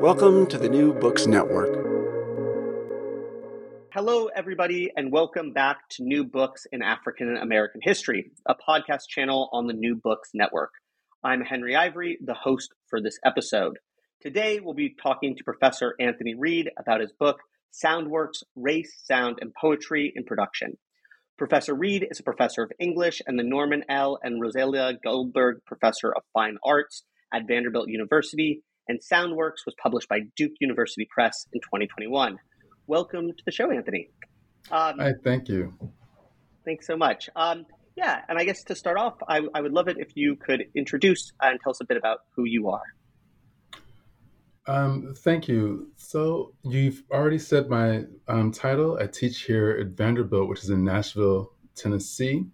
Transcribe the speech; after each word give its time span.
Welcome 0.00 0.46
to 0.46 0.56
the 0.56 0.70
New 0.70 0.94
Books 0.94 1.26
Network. 1.26 1.74
Hello, 3.92 4.30
everybody, 4.34 4.90
and 4.96 5.12
welcome 5.12 5.52
back 5.52 5.90
to 5.90 6.02
New 6.02 6.24
Books 6.24 6.66
in 6.72 6.80
African 6.80 7.36
American 7.36 7.82
History, 7.84 8.30
a 8.46 8.54
podcast 8.54 9.08
channel 9.10 9.50
on 9.52 9.66
the 9.66 9.74
New 9.74 9.94
Books 10.02 10.30
Network. 10.32 10.70
I'm 11.22 11.42
Henry 11.42 11.76
Ivory, 11.76 12.16
the 12.24 12.32
host 12.32 12.70
for 12.88 13.02
this 13.02 13.18
episode. 13.26 13.78
Today, 14.22 14.58
we'll 14.58 14.72
be 14.72 14.96
talking 15.02 15.36
to 15.36 15.44
Professor 15.44 15.94
Anthony 16.00 16.34
Reed 16.34 16.70
about 16.78 17.02
his 17.02 17.12
book, 17.12 17.36
Soundworks 17.70 18.42
Race, 18.56 19.02
Sound, 19.04 19.40
and 19.42 19.52
Poetry 19.52 20.14
in 20.16 20.24
Production. 20.24 20.78
Professor 21.36 21.74
Reed 21.74 22.06
is 22.10 22.20
a 22.20 22.22
professor 22.22 22.62
of 22.62 22.72
English 22.80 23.20
and 23.26 23.38
the 23.38 23.44
Norman 23.44 23.84
L. 23.90 24.18
and 24.22 24.40
Rosalia 24.40 24.94
Goldberg 25.04 25.58
Professor 25.66 26.10
of 26.10 26.22
Fine 26.32 26.56
Arts 26.64 27.02
at 27.34 27.46
Vanderbilt 27.46 27.90
University 27.90 28.62
and 28.90 29.00
Soundworks 29.00 29.64
was 29.64 29.74
published 29.80 30.08
by 30.08 30.18
Duke 30.36 30.54
University 30.58 31.06
Press 31.08 31.46
in 31.52 31.60
2021. 31.60 32.36
Welcome 32.88 33.28
to 33.28 33.42
the 33.46 33.52
show, 33.52 33.70
Anthony. 33.70 34.10
Um, 34.72 34.98
Hi, 34.98 35.12
thank 35.22 35.48
you. 35.48 35.72
Thanks 36.64 36.88
so 36.88 36.96
much. 36.96 37.30
Um, 37.36 37.66
yeah, 37.96 38.22
and 38.28 38.36
I 38.36 38.44
guess 38.44 38.64
to 38.64 38.74
start 38.74 38.98
off, 38.98 39.14
I, 39.28 39.42
I, 39.54 39.60
would 39.60 39.72
love 39.72 39.86
it 39.86 39.98
if 40.00 40.08
you 40.16 40.34
could 40.34 40.64
introduce 40.74 41.32
and 41.40 41.60
tell 41.62 41.70
us 41.70 41.80
a 41.80 41.84
bit 41.84 41.98
about 41.98 42.18
who 42.34 42.44
you 42.46 42.68
are. 42.68 42.82
Um, 44.66 45.14
thank 45.18 45.46
you. 45.46 45.92
So 45.96 46.54
you've 46.64 47.04
already 47.12 47.38
said 47.38 47.68
my 47.68 48.06
um, 48.26 48.50
title. 48.50 48.98
I 49.00 49.06
teach 49.06 49.42
here 49.42 49.70
at 49.70 49.96
Vanderbilt, 49.96 50.48
which 50.48 50.64
is 50.64 50.70
in 50.70 50.82
Nashville, 50.82 51.52
Tennessee 51.76 52.44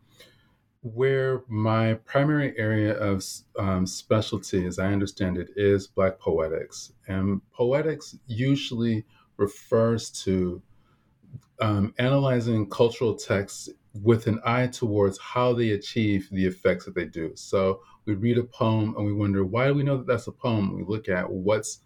where 0.94 1.42
my 1.48 1.94
primary 2.04 2.54
area 2.58 2.94
of 2.94 3.24
um, 3.58 3.86
specialty, 3.86 4.66
as 4.66 4.78
I 4.78 4.92
understand 4.92 5.38
it, 5.38 5.48
is 5.56 5.86
Black 5.86 6.18
poetics. 6.18 6.92
And 7.08 7.40
poetics 7.52 8.16
usually 8.26 9.04
refers 9.36 10.10
to 10.24 10.62
um, 11.60 11.94
analyzing 11.98 12.68
cultural 12.68 13.14
texts 13.14 13.68
with 14.02 14.26
an 14.26 14.40
eye 14.44 14.66
towards 14.66 15.18
how 15.18 15.52
they 15.54 15.70
achieve 15.70 16.28
the 16.30 16.46
effects 16.46 16.84
that 16.84 16.94
they 16.94 17.06
do. 17.06 17.32
So 17.34 17.80
we 18.04 18.14
read 18.14 18.38
a 18.38 18.44
poem 18.44 18.94
and 18.96 19.06
we 19.06 19.12
wonder, 19.12 19.44
why 19.44 19.66
do 19.66 19.74
we 19.74 19.82
know 19.82 19.96
that 19.96 20.06
that's 20.06 20.26
a 20.26 20.32
poem? 20.32 20.76
We 20.76 20.84
look 20.84 21.08
at 21.08 21.30
what's 21.30 21.80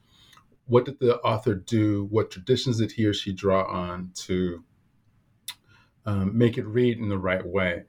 what 0.67 0.85
did 0.85 1.01
the 1.01 1.19
author 1.21 1.55
do? 1.55 2.07
What 2.11 2.31
traditions 2.31 2.79
did 2.79 2.93
he 2.93 3.05
or 3.05 3.13
she 3.13 3.33
draw 3.33 3.65
on 3.65 4.13
to 4.15 4.63
um, 6.07 6.37
make 6.37 6.59
it 6.59 6.67
read 6.67 6.99
in 6.99 7.09
the 7.09 7.19
right 7.19 7.45
way? 7.45 7.85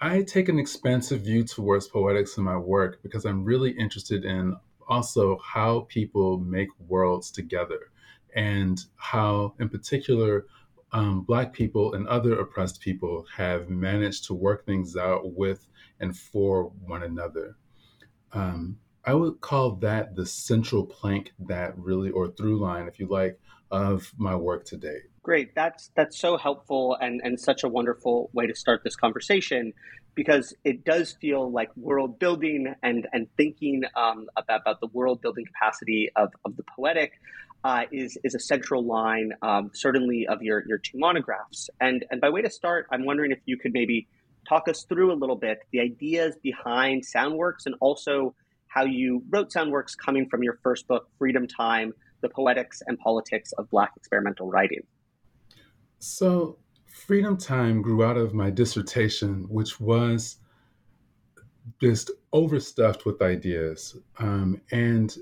I 0.00 0.22
take 0.22 0.48
an 0.48 0.60
expansive 0.60 1.22
view 1.22 1.42
towards 1.42 1.88
poetics 1.88 2.36
in 2.36 2.44
my 2.44 2.56
work 2.56 3.02
because 3.02 3.24
I'm 3.24 3.44
really 3.44 3.70
interested 3.72 4.24
in 4.24 4.56
also 4.88 5.38
how 5.38 5.86
people 5.88 6.38
make 6.38 6.68
worlds 6.86 7.32
together 7.32 7.90
and 8.36 8.78
how, 8.94 9.54
in 9.58 9.68
particular, 9.68 10.46
um, 10.92 11.22
Black 11.22 11.52
people 11.52 11.94
and 11.94 12.06
other 12.06 12.38
oppressed 12.38 12.80
people 12.80 13.26
have 13.36 13.68
managed 13.68 14.24
to 14.26 14.34
work 14.34 14.64
things 14.64 14.96
out 14.96 15.34
with 15.34 15.66
and 15.98 16.16
for 16.16 16.70
one 16.86 17.02
another. 17.02 17.56
Um, 18.32 18.78
I 19.04 19.14
would 19.14 19.40
call 19.40 19.76
that 19.76 20.14
the 20.14 20.26
central 20.26 20.86
plank 20.86 21.32
that 21.40 21.76
really, 21.76 22.10
or 22.10 22.28
through 22.28 22.60
line, 22.60 22.86
if 22.86 23.00
you 23.00 23.08
like, 23.08 23.40
of 23.70 24.12
my 24.16 24.36
work 24.36 24.64
to 24.66 24.76
date. 24.76 25.10
Great. 25.28 25.54
That's 25.54 25.90
that's 25.94 26.18
so 26.18 26.38
helpful 26.38 26.96
and, 27.02 27.20
and 27.22 27.38
such 27.38 27.62
a 27.62 27.68
wonderful 27.68 28.30
way 28.32 28.46
to 28.46 28.54
start 28.54 28.80
this 28.82 28.96
conversation 28.96 29.74
because 30.14 30.54
it 30.64 30.86
does 30.86 31.12
feel 31.20 31.52
like 31.52 31.68
world 31.76 32.18
building 32.18 32.74
and, 32.82 33.06
and 33.12 33.28
thinking 33.36 33.82
um, 33.94 34.28
about, 34.38 34.62
about 34.62 34.80
the 34.80 34.86
world 34.86 35.20
building 35.20 35.44
capacity 35.44 36.08
of, 36.16 36.32
of 36.46 36.56
the 36.56 36.62
poetic 36.74 37.20
uh, 37.62 37.82
is, 37.92 38.16
is 38.24 38.34
a 38.34 38.40
central 38.40 38.82
line, 38.82 39.32
um, 39.42 39.70
certainly, 39.74 40.26
of 40.26 40.42
your, 40.42 40.64
your 40.66 40.78
two 40.78 40.96
monographs. 40.96 41.68
And, 41.78 42.06
and 42.10 42.22
by 42.22 42.30
way 42.30 42.40
to 42.40 42.48
start, 42.50 42.86
I'm 42.90 43.04
wondering 43.04 43.30
if 43.30 43.40
you 43.44 43.58
could 43.58 43.74
maybe 43.74 44.08
talk 44.48 44.66
us 44.66 44.84
through 44.84 45.12
a 45.12 45.18
little 45.18 45.36
bit 45.36 45.58
the 45.72 45.80
ideas 45.80 46.36
behind 46.42 47.04
Soundworks 47.04 47.66
and 47.66 47.74
also 47.80 48.34
how 48.66 48.86
you 48.86 49.22
wrote 49.28 49.52
Soundworks 49.52 49.92
coming 49.94 50.26
from 50.30 50.42
your 50.42 50.58
first 50.62 50.88
book, 50.88 51.10
Freedom 51.18 51.46
Time 51.46 51.92
The 52.22 52.30
Poetics 52.30 52.80
and 52.86 52.98
Politics 52.98 53.52
of 53.58 53.68
Black 53.68 53.92
Experimental 53.94 54.48
Writing. 54.48 54.84
So, 55.98 56.58
Freedom 56.86 57.36
Time 57.36 57.82
grew 57.82 58.04
out 58.04 58.16
of 58.16 58.34
my 58.34 58.50
dissertation, 58.50 59.44
which 59.48 59.80
was 59.80 60.36
just 61.80 62.10
overstuffed 62.32 63.04
with 63.04 63.22
ideas. 63.22 63.96
Um, 64.18 64.60
and 64.70 65.16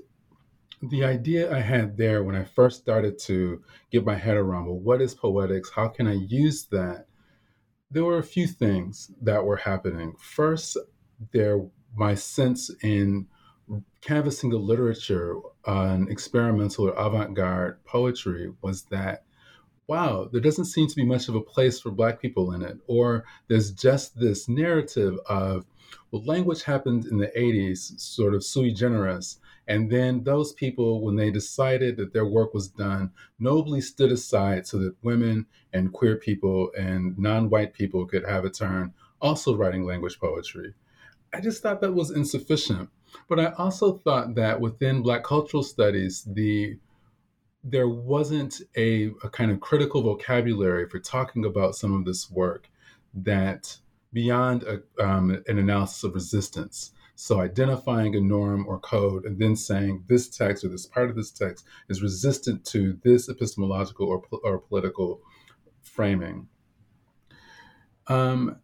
the 0.81 1.03
idea 1.03 1.55
I 1.55 1.59
had 1.59 1.97
there 1.97 2.23
when 2.23 2.35
I 2.35 2.43
first 2.43 2.79
started 2.79 3.17
to 3.19 3.63
get 3.91 4.05
my 4.05 4.15
head 4.15 4.37
around, 4.37 4.67
well, 4.67 4.79
what 4.79 5.01
is 5.01 5.13
poetics? 5.13 5.71
How 5.71 5.87
can 5.87 6.07
I 6.07 6.13
use 6.13 6.65
that? 6.71 7.07
There 7.89 8.03
were 8.03 8.19
a 8.19 8.23
few 8.23 8.47
things 8.47 9.11
that 9.21 9.43
were 9.43 9.57
happening. 9.57 10.13
First, 10.19 10.77
there 11.31 11.65
my 11.95 12.13
sense 12.13 12.69
in 12.83 13.27
canvassing 14.01 14.51
the 14.51 14.57
literature 14.57 15.37
on 15.65 16.09
experimental 16.09 16.89
or 16.89 16.93
avant-garde 16.93 17.83
poetry 17.85 18.53
was 18.61 18.83
that 18.83 19.23
wow, 19.87 20.29
there 20.31 20.41
doesn't 20.41 20.65
seem 20.65 20.87
to 20.87 20.95
be 20.95 21.05
much 21.05 21.29
of 21.29 21.35
a 21.35 21.41
place 21.41 21.79
for 21.79 21.91
Black 21.91 22.21
people 22.21 22.51
in 22.53 22.61
it. 22.61 22.77
Or 22.87 23.25
there's 23.47 23.71
just 23.71 24.19
this 24.19 24.47
narrative 24.47 25.17
of, 25.27 25.65
well, 26.11 26.23
language 26.25 26.63
happened 26.63 27.05
in 27.05 27.17
the 27.17 27.31
80s, 27.37 27.99
sort 27.99 28.33
of 28.33 28.43
sui 28.43 28.71
generis. 28.73 29.39
And 29.69 29.89
then 29.89 30.23
those 30.23 30.53
people, 30.53 31.01
when 31.01 31.15
they 31.15 31.31
decided 31.31 31.97
that 31.97 32.13
their 32.13 32.25
work 32.25 32.53
was 32.53 32.67
done, 32.67 33.11
nobly 33.39 33.81
stood 33.81 34.11
aside 34.11 34.67
so 34.67 34.77
that 34.79 34.95
women 35.01 35.45
and 35.73 35.91
queer 35.91 36.15
people 36.15 36.71
and 36.77 37.17
non 37.17 37.49
white 37.49 37.73
people 37.73 38.05
could 38.05 38.25
have 38.25 38.45
a 38.45 38.49
turn 38.49 38.93
also 39.21 39.55
writing 39.55 39.85
language 39.85 40.19
poetry. 40.19 40.73
I 41.33 41.41
just 41.41 41.61
thought 41.61 41.81
that 41.81 41.93
was 41.93 42.11
insufficient. 42.11 42.89
But 43.29 43.39
I 43.39 43.47
also 43.57 43.93
thought 43.93 44.35
that 44.35 44.59
within 44.59 45.01
Black 45.01 45.23
cultural 45.23 45.63
studies, 45.63 46.23
the 46.23 46.77
there 47.69 47.89
wasn't 47.89 48.61
a, 48.75 49.07
a 49.23 49.29
kind 49.29 49.51
of 49.51 49.59
critical 49.59 50.01
vocabulary 50.01 50.87
for 50.87 50.99
talking 50.99 51.45
about 51.45 51.75
some 51.75 51.93
of 51.93 52.05
this 52.05 52.31
work 52.31 52.69
that 53.13 53.77
beyond 54.13 54.63
a, 54.63 54.81
um, 55.03 55.43
an 55.47 55.59
analysis 55.59 56.03
of 56.03 56.13
resistance 56.13 56.91
So 57.19 57.41
identifying 57.41 58.15
a 58.15 58.21
norm 58.21 58.67
or 58.67 58.79
code 58.79 59.25
and 59.25 59.39
then 59.39 59.55
saying 59.55 60.03
this 60.07 60.29
text 60.29 60.63
or 60.63 60.69
this 60.69 60.85
part 60.85 61.09
of 61.09 61.15
this 61.15 61.31
text 61.31 61.65
is 61.89 62.03
resistant 62.03 62.63
to 62.65 62.99
this 63.03 63.27
epistemological 63.27 64.07
or, 64.07 64.21
or 64.43 64.59
political 64.59 65.21
framing. 65.81 66.47
Um, 68.05 68.57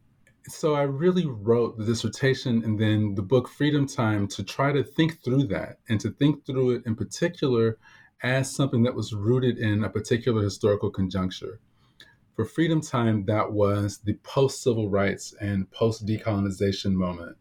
so 0.48 0.76
I 0.76 0.84
really 0.84 1.26
wrote 1.26 1.80
the 1.80 1.84
dissertation 1.84 2.64
and 2.64 2.80
then 2.80 3.16
the 3.16 3.24
book 3.24 3.50
Freedom 3.50 3.88
Time 3.88 4.28
to 4.28 4.44
try 4.44 4.72
to 4.72 4.84
think 4.84 5.24
through 5.24 5.46
that 5.46 5.80
and 5.90 6.00
to 6.02 6.12
think 6.12 6.46
through 6.46 6.76
it 6.76 6.84
in 6.86 6.96
particular 6.96 7.80
as 8.24 8.50
something 8.50 8.84
that 8.84 8.96
was 8.96 9.14
rooted 9.14 9.58
in 9.58 9.84
a 9.84 9.90
particular 9.90 10.42
historical 10.42 10.90
conjuncture. 10.90 11.60
For 12.36 12.46
Freedom 12.46 12.82
Time, 12.82 13.26
that 13.26 13.52
was 13.52 14.00
the 14.00 14.14
post 14.24 14.64
civil 14.64 14.90
rights 14.90 15.36
and 15.40 15.70
post 15.70 16.06
decolonization 16.06 16.94
moment 16.94 17.38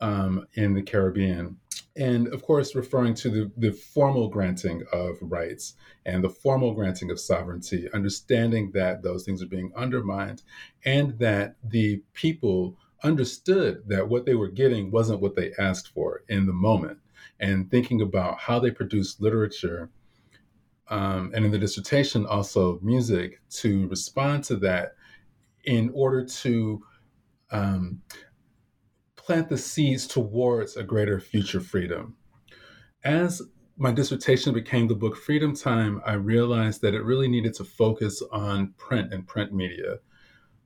um, 0.00 0.46
in 0.54 0.74
the 0.74 0.82
Caribbean 0.82 1.56
and 1.96 2.28
of 2.28 2.42
course 2.42 2.74
referring 2.74 3.14
to 3.14 3.28
the, 3.28 3.50
the 3.56 3.72
formal 3.72 4.28
granting 4.28 4.82
of 4.92 5.16
rights 5.20 5.74
and 6.06 6.24
the 6.24 6.28
formal 6.28 6.72
granting 6.72 7.10
of 7.10 7.20
sovereignty 7.20 7.88
understanding 7.92 8.70
that 8.72 9.02
those 9.02 9.24
things 9.24 9.42
are 9.42 9.46
being 9.46 9.72
undermined 9.76 10.42
and 10.84 11.18
that 11.18 11.56
the 11.62 12.02
people 12.14 12.76
understood 13.04 13.82
that 13.86 14.08
what 14.08 14.24
they 14.24 14.34
were 14.34 14.48
getting 14.48 14.90
wasn't 14.90 15.20
what 15.20 15.34
they 15.36 15.52
asked 15.58 15.88
for 15.88 16.22
in 16.28 16.46
the 16.46 16.52
moment 16.52 16.98
and 17.38 17.70
thinking 17.70 18.00
about 18.00 18.38
how 18.38 18.58
they 18.58 18.70
produced 18.70 19.20
literature 19.20 19.90
um, 20.92 21.32
and 21.34 21.46
in 21.46 21.50
the 21.50 21.58
dissertation 21.58 22.26
also 22.26 22.78
music 22.82 23.40
to 23.48 23.88
respond 23.88 24.44
to 24.44 24.56
that 24.56 24.94
in 25.64 25.90
order 25.94 26.22
to 26.22 26.84
um, 27.50 28.02
plant 29.16 29.48
the 29.48 29.56
seeds 29.56 30.06
towards 30.06 30.76
a 30.76 30.82
greater 30.82 31.18
future 31.18 31.60
freedom. 31.60 32.14
As 33.04 33.40
my 33.78 33.90
dissertation 33.90 34.52
became 34.52 34.86
the 34.86 34.94
book 34.94 35.16
Freedom 35.16 35.56
Time, 35.56 36.02
I 36.04 36.12
realized 36.12 36.82
that 36.82 36.94
it 36.94 37.04
really 37.04 37.26
needed 37.26 37.54
to 37.54 37.64
focus 37.64 38.22
on 38.30 38.74
print 38.76 39.14
and 39.14 39.26
print 39.26 39.50
media, 39.50 39.96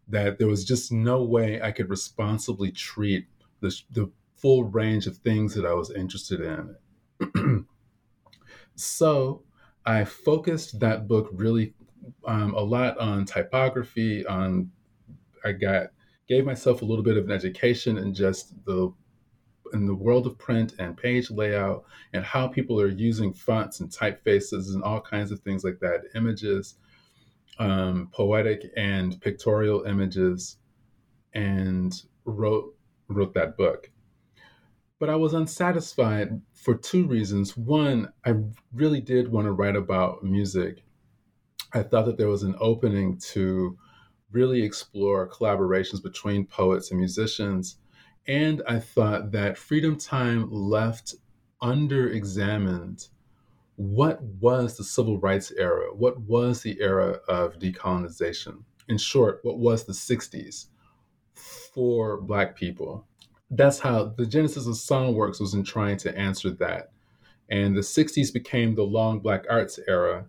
that 0.08 0.38
there 0.38 0.48
was 0.48 0.64
just 0.64 0.90
no 0.90 1.22
way 1.22 1.62
I 1.62 1.70
could 1.70 1.88
responsibly 1.88 2.72
treat 2.72 3.26
the, 3.60 3.72
the 3.92 4.10
full 4.34 4.64
range 4.64 5.06
of 5.06 5.18
things 5.18 5.54
that 5.54 5.64
I 5.64 5.74
was 5.74 5.92
interested 5.92 6.40
in. 6.40 7.66
so 8.74 9.45
I 9.86 10.04
focused 10.04 10.80
that 10.80 11.06
book 11.06 11.28
really 11.32 11.74
um, 12.26 12.54
a 12.54 12.60
lot 12.60 12.98
on 12.98 13.24
typography, 13.24 14.26
on 14.26 14.70
I 15.44 15.52
got 15.52 15.88
gave 16.28 16.44
myself 16.44 16.82
a 16.82 16.84
little 16.84 17.04
bit 17.04 17.16
of 17.16 17.26
an 17.26 17.30
education 17.30 17.98
in 17.98 18.12
just 18.12 18.52
the 18.64 18.92
in 19.72 19.86
the 19.86 19.94
world 19.94 20.26
of 20.26 20.38
print 20.38 20.74
and 20.78 20.96
page 20.96 21.30
layout 21.30 21.84
and 22.12 22.24
how 22.24 22.46
people 22.46 22.80
are 22.80 22.88
using 22.88 23.32
fonts 23.32 23.80
and 23.80 23.90
typefaces 23.90 24.74
and 24.74 24.82
all 24.82 25.00
kinds 25.00 25.32
of 25.32 25.40
things 25.40 25.64
like 25.64 25.78
that 25.80 26.02
images 26.14 26.76
um, 27.58 28.08
poetic 28.12 28.70
and 28.76 29.20
pictorial 29.20 29.84
images 29.84 30.58
and 31.34 32.02
wrote 32.24 32.74
wrote 33.08 33.34
that 33.34 33.56
book 33.56 33.90
but 34.98 35.10
i 35.10 35.14
was 35.14 35.34
unsatisfied 35.34 36.40
for 36.54 36.74
two 36.74 37.06
reasons 37.06 37.56
one 37.56 38.12
i 38.24 38.34
really 38.72 39.00
did 39.00 39.30
want 39.30 39.46
to 39.46 39.52
write 39.52 39.76
about 39.76 40.22
music 40.22 40.82
i 41.74 41.82
thought 41.82 42.06
that 42.06 42.16
there 42.16 42.28
was 42.28 42.42
an 42.42 42.54
opening 42.60 43.18
to 43.18 43.76
really 44.30 44.62
explore 44.62 45.28
collaborations 45.28 46.02
between 46.02 46.46
poets 46.46 46.90
and 46.90 47.00
musicians. 47.00 47.76
And 48.26 48.62
I 48.68 48.80
thought 48.80 49.32
that 49.32 49.56
Freedom 49.56 49.96
Time 49.96 50.50
left 50.50 51.14
under 51.60 52.08
examined 52.08 53.08
what 53.76 54.22
was 54.22 54.76
the 54.76 54.84
civil 54.84 55.18
rights 55.18 55.52
era? 55.56 55.94
What 55.94 56.20
was 56.20 56.62
the 56.62 56.80
era 56.80 57.20
of 57.28 57.58
decolonization? 57.58 58.62
In 58.88 58.98
short, 58.98 59.40
what 59.42 59.58
was 59.58 59.84
the 59.84 59.92
60s 59.92 60.66
for 61.34 62.20
Black 62.20 62.56
people? 62.56 63.06
That's 63.50 63.78
how 63.78 64.14
the 64.16 64.26
genesis 64.26 64.66
of 64.66 64.74
Soundworks 64.74 65.40
was 65.40 65.54
in 65.54 65.64
trying 65.64 65.98
to 65.98 66.16
answer 66.18 66.50
that. 66.50 66.90
And 67.48 67.76
the 67.76 67.80
60s 67.80 68.32
became 68.32 68.74
the 68.74 68.82
long 68.82 69.20
Black 69.20 69.44
arts 69.48 69.78
era 69.86 70.26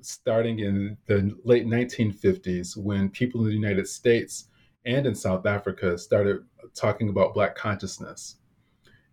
starting 0.00 0.60
in 0.60 0.96
the 1.06 1.36
late 1.44 1.66
1950s 1.66 2.76
when 2.76 3.08
people 3.08 3.40
in 3.40 3.48
the 3.48 3.54
United 3.54 3.88
States 3.88 4.46
and 4.84 5.06
in 5.06 5.14
South 5.14 5.46
Africa 5.46 5.96
started 5.98 6.44
talking 6.74 7.08
about 7.08 7.34
Black 7.34 7.54
consciousness. 7.54 8.36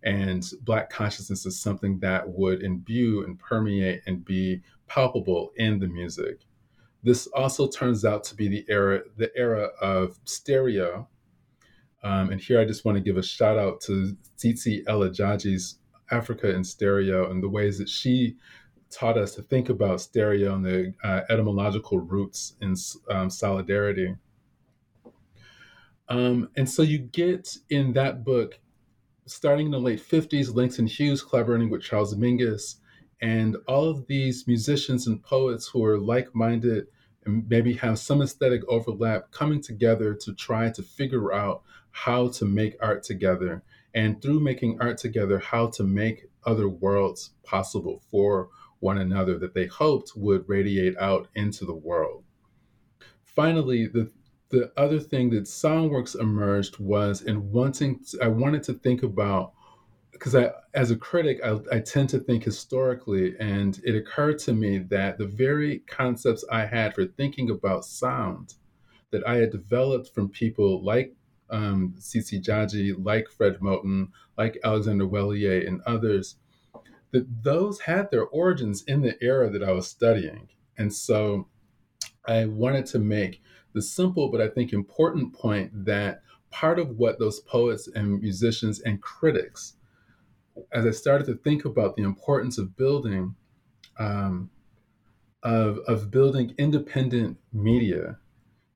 And 0.02 0.44
Black 0.62 0.90
consciousness 0.90 1.44
is 1.44 1.60
something 1.60 1.98
that 2.00 2.28
would 2.28 2.62
imbue 2.62 3.24
and 3.24 3.38
permeate 3.38 4.02
and 4.06 4.24
be 4.24 4.62
palpable 4.86 5.52
in 5.56 5.78
the 5.78 5.88
music. 5.88 6.40
This 7.02 7.26
also 7.28 7.68
turns 7.68 8.04
out 8.04 8.24
to 8.24 8.34
be 8.34 8.48
the 8.48 8.64
era, 8.68 9.02
the 9.16 9.30
era 9.36 9.68
of 9.80 10.18
stereo. 10.24 11.08
Um, 12.02 12.30
and 12.30 12.40
here 12.40 12.60
I 12.60 12.64
just 12.64 12.84
want 12.84 12.96
to 12.96 13.02
give 13.02 13.16
a 13.16 13.22
shout 13.22 13.58
out 13.58 13.80
to 13.82 14.16
Tsitsi 14.38 14.82
Ella 14.86 15.10
Jaji's 15.10 15.78
Africa 16.10 16.54
in 16.54 16.64
Stereo 16.64 17.30
and 17.30 17.42
the 17.42 17.48
ways 17.48 17.78
that 17.78 17.88
she 17.88 18.36
taught 18.90 19.16
us 19.16 19.34
to 19.36 19.42
think 19.42 19.68
about 19.68 20.00
stereo 20.00 20.54
and 20.54 20.64
the 20.64 20.94
uh, 21.04 21.20
etymological 21.30 22.00
roots 22.00 22.54
in 22.60 22.74
um, 23.08 23.30
solidarity. 23.30 24.16
Um, 26.08 26.50
and 26.56 26.68
so 26.68 26.82
you 26.82 26.98
get 26.98 27.56
in 27.70 27.92
that 27.92 28.24
book, 28.24 28.58
starting 29.26 29.66
in 29.66 29.72
the 29.72 29.78
late 29.78 30.02
50s, 30.02 30.54
Langston 30.54 30.88
Hughes 30.88 31.22
collaborating 31.22 31.70
with 31.70 31.82
Charles 31.82 32.16
Mingus, 32.16 32.76
and 33.22 33.56
all 33.68 33.88
of 33.88 34.06
these 34.08 34.46
musicians 34.48 35.06
and 35.06 35.22
poets 35.22 35.68
who 35.68 35.84
are 35.84 35.98
like 35.98 36.34
minded 36.34 36.86
and 37.26 37.48
maybe 37.48 37.74
have 37.74 37.98
some 37.98 38.22
aesthetic 38.22 38.62
overlap 38.66 39.30
coming 39.30 39.62
together 39.62 40.14
to 40.14 40.34
try 40.34 40.70
to 40.70 40.82
figure 40.82 41.32
out 41.32 41.62
how 41.92 42.28
to 42.28 42.44
make 42.44 42.76
art 42.80 43.02
together. 43.02 43.62
And 43.94 44.22
through 44.22 44.40
making 44.40 44.80
art 44.80 44.98
together, 44.98 45.38
how 45.38 45.68
to 45.68 45.82
make 45.82 46.30
other 46.44 46.68
worlds 46.68 47.30
possible 47.42 48.02
for 48.10 48.48
one 48.78 48.98
another 48.98 49.38
that 49.38 49.54
they 49.54 49.66
hoped 49.66 50.12
would 50.16 50.48
radiate 50.48 50.96
out 50.98 51.28
into 51.34 51.64
the 51.64 51.74
world. 51.74 52.24
Finally, 53.24 53.86
the 53.86 54.10
the 54.50 54.72
other 54.76 54.98
thing 54.98 55.30
that 55.30 55.44
Soundworks 55.44 56.18
emerged 56.18 56.78
was 56.80 57.22
in 57.22 57.52
wanting 57.52 58.00
to, 58.10 58.18
I 58.20 58.26
wanted 58.26 58.64
to 58.64 58.74
think 58.74 59.04
about 59.04 59.52
because 60.12 60.34
I 60.34 60.50
as 60.74 60.90
a 60.90 60.96
critic 60.96 61.40
I, 61.44 61.60
I 61.72 61.78
tend 61.78 62.08
to 62.10 62.18
think 62.18 62.44
historically 62.44 63.36
and 63.38 63.80
it 63.84 63.94
occurred 63.94 64.38
to 64.40 64.52
me 64.52 64.78
that 64.78 65.18
the 65.18 65.26
very 65.26 65.78
concepts 65.80 66.44
I 66.50 66.66
had 66.66 66.94
for 66.94 67.06
thinking 67.06 67.50
about 67.50 67.84
sound 67.84 68.54
that 69.12 69.26
I 69.26 69.36
had 69.36 69.50
developed 69.50 70.12
from 70.14 70.28
people 70.28 70.84
like 70.84 71.14
um, 71.50 71.94
Tsitsi 71.98 72.42
Jaji, 72.42 72.94
like 73.04 73.28
Fred 73.28 73.58
Moten, 73.60 74.08
like 74.38 74.58
Alexander 74.64 75.06
Weheliye, 75.06 75.66
and 75.66 75.80
others 75.86 76.36
that 77.12 77.26
those 77.42 77.80
had 77.80 78.10
their 78.10 78.24
origins 78.24 78.84
in 78.84 79.02
the 79.02 79.16
era 79.22 79.50
that 79.50 79.62
I 79.62 79.72
was 79.72 79.88
studying. 79.88 80.48
And 80.78 80.92
so 80.92 81.48
I 82.26 82.46
wanted 82.46 82.86
to 82.86 82.98
make 82.98 83.42
the 83.72 83.82
simple 83.82 84.30
but 84.30 84.40
I 84.40 84.48
think 84.48 84.72
important 84.72 85.32
point 85.32 85.84
that 85.84 86.22
part 86.50 86.78
of 86.78 86.98
what 86.98 87.18
those 87.18 87.40
poets 87.40 87.88
and 87.94 88.20
musicians 88.20 88.80
and 88.80 89.00
critics, 89.00 89.74
as 90.72 90.86
I 90.86 90.90
started 90.90 91.26
to 91.26 91.34
think 91.34 91.64
about 91.64 91.96
the 91.96 92.02
importance 92.02 92.58
of 92.58 92.76
building, 92.76 93.34
um, 93.98 94.50
of, 95.42 95.78
of 95.88 96.10
building 96.10 96.54
independent 96.58 97.38
media 97.52 98.18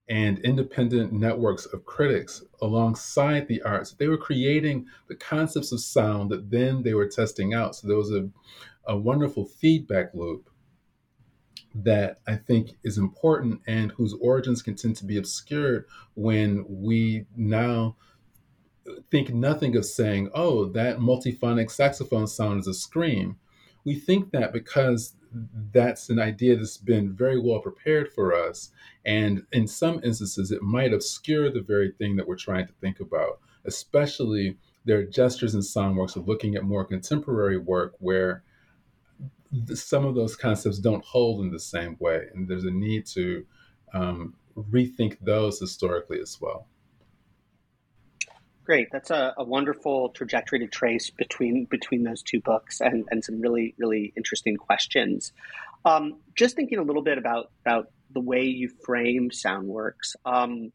and 0.08 0.38
independent 0.40 1.12
networks 1.12 1.66
of 1.66 1.84
critics 1.87 2.42
alongside 2.61 3.49
the 3.49 3.62
arts. 3.62 3.92
They 3.92 4.08
were 4.08 4.18
creating 4.18 4.87
the 5.08 5.16
concepts 5.16 5.73
of 5.73 5.80
sound 5.80 6.30
that 6.30 6.50
then 6.50 6.82
they 6.82 6.94
were 6.94 7.06
testing 7.08 7.54
out. 7.54 7.75
So 7.75 7.88
there 7.88 7.96
was 7.96 8.12
a, 8.12 8.28
a 8.87 8.96
wonderful 8.96 9.46
feedback 9.46 10.12
loop 10.14 10.50
that 11.75 12.20
I 12.28 12.37
think 12.37 12.73
is 12.84 12.99
important 12.99 13.61
and 13.66 13.92
whose 13.92 14.14
origins 14.20 14.62
can 14.62 14.76
tend 14.76 14.96
to 14.96 15.04
be 15.04 15.16
obscured 15.16 15.87
when 16.14 16.64
we 16.68 17.26
now 17.37 17.96
think 19.11 19.32
nothing 19.32 19.76
of 19.76 19.84
saying, 19.84 20.30
oh, 20.34 20.66
that 20.66 20.99
multiphonic 20.99 21.70
saxophone 21.70 22.26
sound 22.26 22.61
is 22.61 22.66
a 22.66 22.75
scream. 22.75 23.37
We 23.85 23.95
think 23.95 24.31
that 24.33 24.53
because 24.53 25.14
that's 25.73 26.09
an 26.09 26.19
idea 26.19 26.57
that's 26.57 26.76
been 26.76 27.12
very 27.12 27.41
well 27.41 27.61
prepared 27.61 28.12
for 28.12 28.35
us. 28.35 28.71
And 29.05 29.45
in 29.53 29.67
some 29.67 30.00
instances, 30.05 30.50
it 30.50 30.62
might 30.62 30.93
obscure 30.93 31.50
the 31.50 31.61
very 31.61 31.91
thing 31.91 32.17
that 32.17 32.29
we're 32.29 32.37
trying 32.37 32.67
to 32.67 32.73
think 32.75 33.00
about, 33.00 33.41
especially 33.64 34.57
there 34.85 34.99
are 34.99 35.05
gestures 35.05 35.55
in 35.55 35.61
Soundworks 35.61 36.17
of 36.17 36.29
looking 36.29 36.55
at 36.55 36.62
more 36.62 36.85
contemporary 36.85 37.59
work 37.59 37.95
where 37.99 38.43
some 39.75 40.05
of 40.05 40.14
those 40.14 40.37
concepts 40.37 40.79
don't 40.79 41.05
hold 41.05 41.41
in 41.41 41.50
the 41.50 41.61
same 41.61 41.97
way. 42.00 42.26
And 42.35 42.49
there's 42.49 42.64
a 42.64 42.71
need 42.71 43.07
to 43.07 43.47
um, 43.93 44.35
rethink 44.57 45.19
those 45.21 45.59
historically 45.59 46.21
as 46.21 46.38
well. 46.41 46.67
Great. 48.64 48.88
That's 48.90 49.11
a, 49.11 49.35
a, 49.37 49.44
wonderful 49.44 50.09
trajectory 50.11 50.61
to 50.61 50.66
trace 50.66 51.11
between 51.11 51.66
between 51.66 52.02
those 52.02 52.23
two 52.23 52.40
books 52.40 52.80
and, 52.80 53.04
and 53.11 53.23
some 53.23 53.40
really, 53.40 53.75
really 53.76 54.12
interesting 54.16 54.56
questions. 54.56 55.33
Um, 55.85 56.16
just 56.35 56.56
thinking 56.56 56.78
a 56.78 56.83
little 56.83 57.02
bit 57.02 57.18
about 57.18 57.50
about 57.66 57.90
the 58.12 58.21
way 58.21 58.44
you 58.44 58.71
frame 58.85 59.28
Soundworks. 59.28 60.16
Um, 60.25 60.73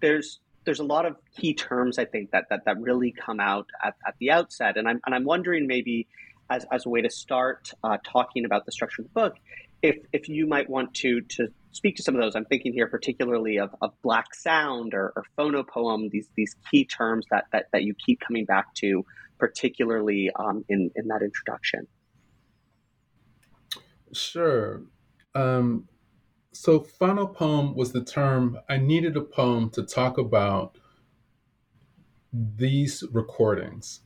there's 0.00 0.38
there's 0.64 0.78
a 0.78 0.84
lot 0.84 1.04
of 1.04 1.16
key 1.36 1.54
terms 1.54 1.98
I 1.98 2.04
think 2.04 2.30
that 2.30 2.44
that, 2.50 2.64
that 2.66 2.80
really 2.80 3.10
come 3.10 3.40
out 3.40 3.66
at, 3.84 3.96
at 4.06 4.14
the 4.20 4.30
outset. 4.30 4.76
And 4.76 4.88
I'm 4.88 5.00
and 5.04 5.12
I'm 5.12 5.24
wondering 5.24 5.66
maybe 5.66 6.06
as, 6.48 6.64
as 6.70 6.86
a 6.86 6.88
way 6.88 7.02
to 7.02 7.10
start 7.10 7.72
uh, 7.82 7.98
talking 8.04 8.44
about 8.44 8.66
the 8.66 8.72
structure 8.72 9.02
of 9.02 9.08
the 9.08 9.20
book, 9.20 9.34
if 9.82 9.96
if 10.12 10.28
you 10.28 10.46
might 10.46 10.70
want 10.70 10.94
to 10.94 11.22
to 11.22 11.48
speak 11.72 11.96
to 11.96 12.02
some 12.02 12.14
of 12.14 12.20
those. 12.20 12.36
I'm 12.36 12.44
thinking 12.44 12.72
here 12.72 12.86
particularly 12.86 13.58
of, 13.58 13.74
of 13.80 13.92
black 14.02 14.34
sound 14.34 14.94
or, 14.94 15.12
or 15.16 15.24
phonopoem, 15.36 16.10
these 16.10 16.28
these 16.36 16.54
key 16.70 16.84
terms 16.84 17.26
that, 17.30 17.46
that, 17.52 17.66
that 17.72 17.82
you 17.82 17.94
keep 17.94 18.20
coming 18.20 18.44
back 18.44 18.72
to, 18.76 19.04
particularly 19.38 20.30
um, 20.38 20.64
in, 20.68 20.90
in 20.94 21.08
that 21.08 21.22
introduction. 21.22 21.86
Sure. 24.12 24.82
Um, 25.34 25.88
so 26.52 26.80
phonopoem 26.80 27.74
was 27.74 27.92
the 27.92 28.04
term, 28.04 28.58
I 28.68 28.76
needed 28.76 29.16
a 29.16 29.22
poem 29.22 29.70
to 29.70 29.82
talk 29.82 30.18
about 30.18 30.76
these 32.32 33.02
recordings. 33.10 34.00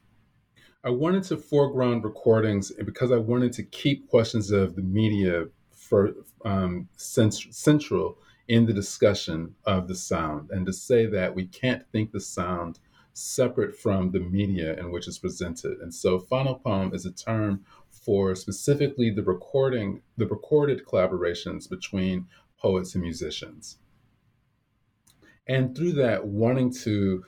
I 0.85 0.91
wanted 0.91 1.25
to 1.25 1.37
foreground 1.37 2.05
recordings 2.05 2.71
because 2.85 3.11
I 3.11 3.17
wanted 3.17 3.53
to 3.55 3.65
keep 3.65 4.09
questions 4.09 4.53
of 4.53 4.77
the 4.77 4.83
media 4.83 5.47
for 5.89 6.13
um, 6.45 6.89
cent- 6.97 7.55
central 7.55 8.19
in 8.49 8.67
the 8.67 8.73
discussion 8.73 9.55
of 9.65 9.89
the 9.89 9.95
sound, 9.95 10.51
and 10.51 10.67
to 10.67 10.73
say 10.73 11.07
that 11.07 11.35
we 11.35 11.47
can't 11.47 11.85
think 11.91 12.13
the 12.13 12.21
sound 12.21 12.79
separate 13.13 13.75
from 13.77 14.11
the 14.11 14.21
media 14.21 14.79
in 14.79 14.91
which 14.91 15.09
it's 15.09 15.19
presented. 15.19 15.79
And 15.79 15.93
so, 15.93 16.19
phonopoem 16.19 16.95
is 16.95 17.07
a 17.07 17.13
term 17.13 17.65
for 17.91 18.35
specifically 18.35 19.11
the 19.11 19.23
recording, 19.23 20.03
the 20.17 20.27
recorded 20.27 20.85
collaborations 20.85 21.69
between 21.69 22.27
poets 22.59 22.95
and 22.95 23.03
musicians. 23.03 23.79
And 25.49 25.77
through 25.77 25.93
that, 25.93 26.27
wanting 26.27 26.73
to 26.85 27.25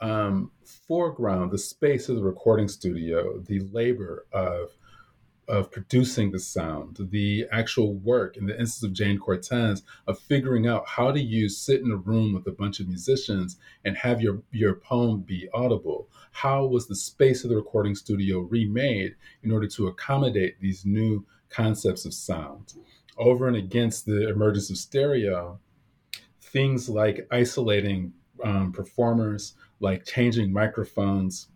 um, 0.00 0.50
foreground 0.86 1.50
the 1.50 1.58
space 1.58 2.08
of 2.08 2.16
the 2.16 2.22
recording 2.22 2.68
studio, 2.68 3.38
the 3.38 3.60
labor 3.72 4.26
of 4.32 4.70
of 5.48 5.70
producing 5.70 6.30
the 6.30 6.38
sound, 6.38 6.96
the 7.10 7.46
actual 7.52 7.94
work 7.94 8.36
in 8.36 8.46
the 8.46 8.58
instance 8.58 8.82
of 8.82 8.92
Jayne 8.92 9.18
Cortez 9.18 9.82
of 10.06 10.18
figuring 10.18 10.66
out 10.66 10.86
how 10.86 11.10
do 11.10 11.20
you 11.20 11.48
sit 11.48 11.80
in 11.80 11.90
a 11.90 11.96
room 11.96 12.32
with 12.32 12.46
a 12.46 12.52
bunch 12.52 12.80
of 12.80 12.88
musicians 12.88 13.56
and 13.84 13.96
have 13.96 14.20
your 14.20 14.42
your 14.52 14.74
poem 14.74 15.20
be 15.20 15.48
audible. 15.52 16.08
How 16.32 16.64
was 16.64 16.86
the 16.86 16.96
space 16.96 17.44
of 17.44 17.50
the 17.50 17.56
recording 17.56 17.94
studio 17.94 18.40
remade 18.40 19.16
in 19.42 19.50
order 19.50 19.68
to 19.68 19.86
accommodate 19.88 20.60
these 20.60 20.84
new 20.84 21.24
concepts 21.48 22.04
of 22.04 22.14
sound? 22.14 22.74
Over 23.16 23.46
and 23.46 23.56
against 23.56 24.06
the 24.06 24.28
emergence 24.28 24.70
of 24.70 24.76
stereo, 24.76 25.60
things 26.40 26.88
like 26.88 27.26
isolating 27.30 28.12
um, 28.42 28.72
performers, 28.72 29.54
like 29.80 30.04
changing 30.04 30.52
microphones, 30.52 31.48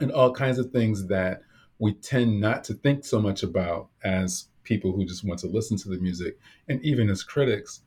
and 0.00 0.10
all 0.10 0.32
kinds 0.32 0.58
of 0.58 0.70
things 0.70 1.06
that 1.06 1.42
we 1.78 1.94
tend 1.94 2.40
not 2.40 2.64
to 2.64 2.74
think 2.74 3.04
so 3.04 3.20
much 3.20 3.42
about 3.42 3.88
as 4.02 4.48
people 4.62 4.92
who 4.92 5.04
just 5.04 5.24
want 5.24 5.40
to 5.40 5.46
listen 5.46 5.76
to 5.76 5.88
the 5.88 5.98
music. 5.98 6.38
And 6.68 6.82
even 6.82 7.10
as 7.10 7.22
critics, 7.22 7.80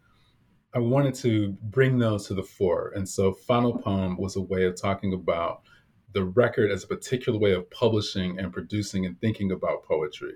I 0.73 0.79
wanted 0.79 1.15
to 1.15 1.57
bring 1.63 1.97
those 1.97 2.27
to 2.27 2.33
the 2.33 2.43
fore. 2.43 2.91
And 2.95 3.07
so 3.07 3.33
phonopoem 3.33 4.19
was 4.19 4.35
a 4.35 4.41
way 4.41 4.65
of 4.65 4.79
talking 4.79 5.13
about 5.13 5.61
the 6.13 6.23
record 6.23 6.71
as 6.71 6.83
a 6.83 6.87
particular 6.87 7.39
way 7.39 7.53
of 7.53 7.69
publishing 7.71 8.39
and 8.39 8.53
producing 8.53 9.05
and 9.05 9.19
thinking 9.19 9.51
about 9.51 9.83
poetry. 9.83 10.33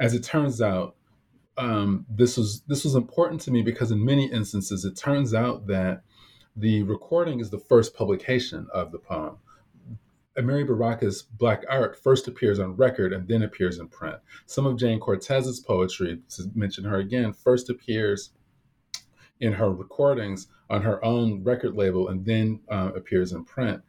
As 0.00 0.14
it 0.14 0.24
turns 0.24 0.60
out, 0.60 0.96
um, 1.56 2.06
this 2.08 2.36
was 2.36 2.62
this 2.68 2.84
was 2.84 2.94
important 2.94 3.40
to 3.42 3.50
me 3.50 3.62
because 3.62 3.90
in 3.90 4.04
many 4.04 4.30
instances 4.30 4.84
it 4.84 4.96
turns 4.96 5.34
out 5.34 5.66
that 5.66 6.02
the 6.54 6.82
recording 6.84 7.40
is 7.40 7.50
the 7.50 7.58
first 7.58 7.94
publication 7.94 8.68
of 8.72 8.92
the 8.92 8.98
poem. 8.98 9.38
Amiri 10.38 10.66
Baraka's 10.66 11.22
Black 11.22 11.64
art 11.68 12.00
first 12.00 12.28
appears 12.28 12.58
on 12.58 12.76
record 12.76 13.12
and 13.12 13.26
then 13.26 13.42
appears 13.42 13.78
in 13.78 13.88
print. 13.88 14.16
Some 14.46 14.66
of 14.66 14.76
Jayne 14.78 15.00
Cortez's 15.00 15.60
poetry, 15.60 16.20
to 16.36 16.50
mention 16.54 16.84
her 16.84 16.98
again, 16.98 17.32
first 17.32 17.70
appears 17.70 18.30
in 19.40 19.52
her 19.52 19.70
recordings 19.70 20.46
on 20.70 20.82
her 20.82 21.04
own 21.04 21.42
record 21.42 21.74
label 21.74 22.08
and 22.08 22.24
then 22.24 22.60
uh, 22.68 22.92
appears 22.94 23.32
in 23.32 23.44
print. 23.44 23.82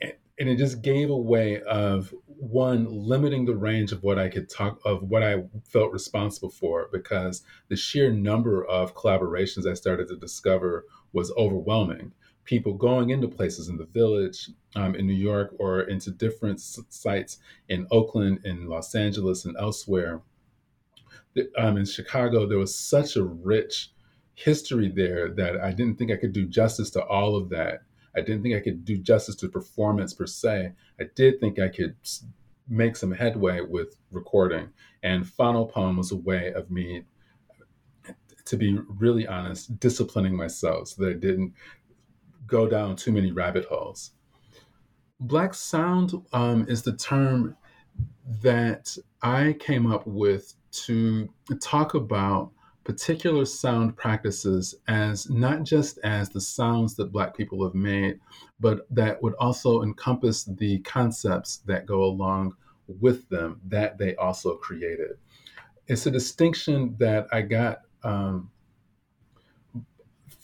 And 0.00 0.48
it 0.48 0.56
just 0.56 0.82
gave 0.82 1.10
a 1.10 1.16
way 1.16 1.60
of 1.62 2.14
one 2.26 2.86
limiting 2.88 3.44
the 3.44 3.56
range 3.56 3.90
of 3.90 4.04
what 4.04 4.20
I 4.20 4.28
could 4.28 4.48
talk 4.48 4.78
of 4.84 5.02
what 5.02 5.24
I 5.24 5.42
felt 5.64 5.92
responsible 5.92 6.50
for 6.50 6.88
because 6.92 7.42
the 7.68 7.74
sheer 7.74 8.12
number 8.12 8.64
of 8.64 8.94
collaborations 8.94 9.68
I 9.68 9.74
started 9.74 10.06
to 10.08 10.16
discover 10.16 10.84
was 11.12 11.32
overwhelming 11.36 12.12
people 12.48 12.72
going 12.72 13.10
into 13.10 13.28
places 13.28 13.68
in 13.68 13.76
the 13.76 13.84
village 13.84 14.48
um, 14.74 14.94
in 14.94 15.06
New 15.06 15.12
York 15.12 15.54
or 15.58 15.82
into 15.82 16.10
different 16.10 16.58
sites 16.58 17.36
in 17.68 17.86
Oakland, 17.90 18.40
in 18.42 18.66
Los 18.66 18.94
Angeles, 18.94 19.44
and 19.44 19.54
elsewhere. 19.58 20.22
Um, 21.58 21.76
in 21.76 21.84
Chicago, 21.84 22.46
there 22.46 22.56
was 22.56 22.74
such 22.74 23.16
a 23.16 23.22
rich 23.22 23.90
history 24.34 24.88
there 24.88 25.28
that 25.28 25.60
I 25.60 25.72
didn't 25.72 25.98
think 25.98 26.10
I 26.10 26.16
could 26.16 26.32
do 26.32 26.46
justice 26.46 26.88
to 26.92 27.04
all 27.04 27.36
of 27.36 27.50
that. 27.50 27.82
I 28.16 28.22
didn't 28.22 28.42
think 28.42 28.54
I 28.54 28.60
could 28.60 28.82
do 28.82 28.96
justice 28.96 29.36
to 29.36 29.48
performance 29.50 30.14
per 30.14 30.26
se. 30.26 30.72
I 30.98 31.04
did 31.14 31.40
think 31.40 31.58
I 31.58 31.68
could 31.68 31.96
make 32.66 32.96
some 32.96 33.12
headway 33.12 33.60
with 33.60 33.98
recording. 34.10 34.70
And 35.02 35.26
phonopoem 35.26 35.98
was 35.98 36.12
a 36.12 36.16
way 36.16 36.54
of 36.54 36.70
me, 36.70 37.04
to 38.46 38.56
be 38.56 38.78
really 38.88 39.26
honest, 39.26 39.78
disciplining 39.78 40.34
myself 40.34 40.88
so 40.88 41.04
that 41.04 41.10
I 41.10 41.18
didn't 41.18 41.52
go 42.48 42.66
down 42.66 42.96
too 42.96 43.12
many 43.12 43.30
rabbit 43.30 43.66
holes. 43.66 44.10
Black 45.20 45.54
sound 45.54 46.12
um, 46.32 46.66
is 46.68 46.82
the 46.82 46.96
term 46.96 47.56
that 48.42 48.96
I 49.22 49.56
came 49.58 49.90
up 49.90 50.06
with 50.06 50.54
to 50.70 51.28
talk 51.60 51.94
about 51.94 52.50
particular 52.84 53.44
sound 53.44 53.96
practices 53.96 54.74
as 54.88 55.28
not 55.28 55.62
just 55.62 55.98
as 56.04 56.30
the 56.30 56.40
sounds 56.40 56.94
that 56.96 57.12
Black 57.12 57.36
people 57.36 57.62
have 57.62 57.74
made, 57.74 58.18
but 58.60 58.86
that 58.90 59.22
would 59.22 59.34
also 59.34 59.82
encompass 59.82 60.44
the 60.44 60.78
concepts 60.80 61.58
that 61.66 61.84
go 61.84 62.02
along 62.02 62.54
with 63.00 63.28
them 63.28 63.60
that 63.66 63.98
they 63.98 64.14
also 64.16 64.54
created. 64.56 65.18
It's 65.86 66.06
a 66.06 66.10
distinction 66.10 66.96
that 66.98 67.26
I 67.30 67.42
got 67.42 67.82
um, 68.02 68.50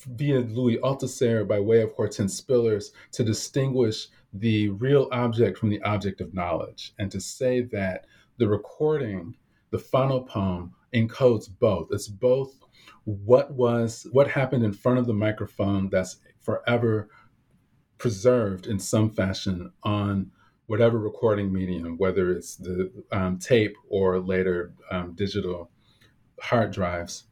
via 0.04 0.40
Louis 0.40 0.78
Althusser 0.78 1.46
by 1.46 1.60
way 1.60 1.82
of 1.82 1.92
Hortense 1.92 2.40
Spillers 2.40 2.92
to 3.12 3.24
distinguish 3.24 4.08
the 4.32 4.68
real 4.70 5.08
object 5.12 5.58
from 5.58 5.70
the 5.70 5.82
object 5.82 6.20
of 6.20 6.34
knowledge 6.34 6.92
and 6.98 7.10
to 7.10 7.20
say 7.20 7.62
that 7.62 8.06
the 8.38 8.48
recording, 8.48 9.36
the 9.70 9.78
phonopoem, 9.78 10.70
encodes 10.94 11.48
both. 11.58 11.88
It's 11.90 12.08
both 12.08 12.58
what 13.04 13.52
was 13.52 14.06
what 14.12 14.28
happened 14.28 14.64
in 14.64 14.72
front 14.72 14.98
of 14.98 15.06
the 15.06 15.14
microphone 15.14 15.88
that's 15.90 16.16
forever 16.40 17.08
preserved 17.98 18.66
in 18.66 18.78
some 18.78 19.10
fashion 19.10 19.72
on 19.82 20.30
whatever 20.66 20.98
recording 20.98 21.52
medium, 21.52 21.96
whether 21.98 22.32
it's 22.32 22.56
the 22.56 22.90
um, 23.12 23.38
tape 23.38 23.76
or 23.88 24.18
later 24.18 24.72
um, 24.90 25.12
digital 25.14 25.70
hard 26.40 26.72
drives. 26.72 27.24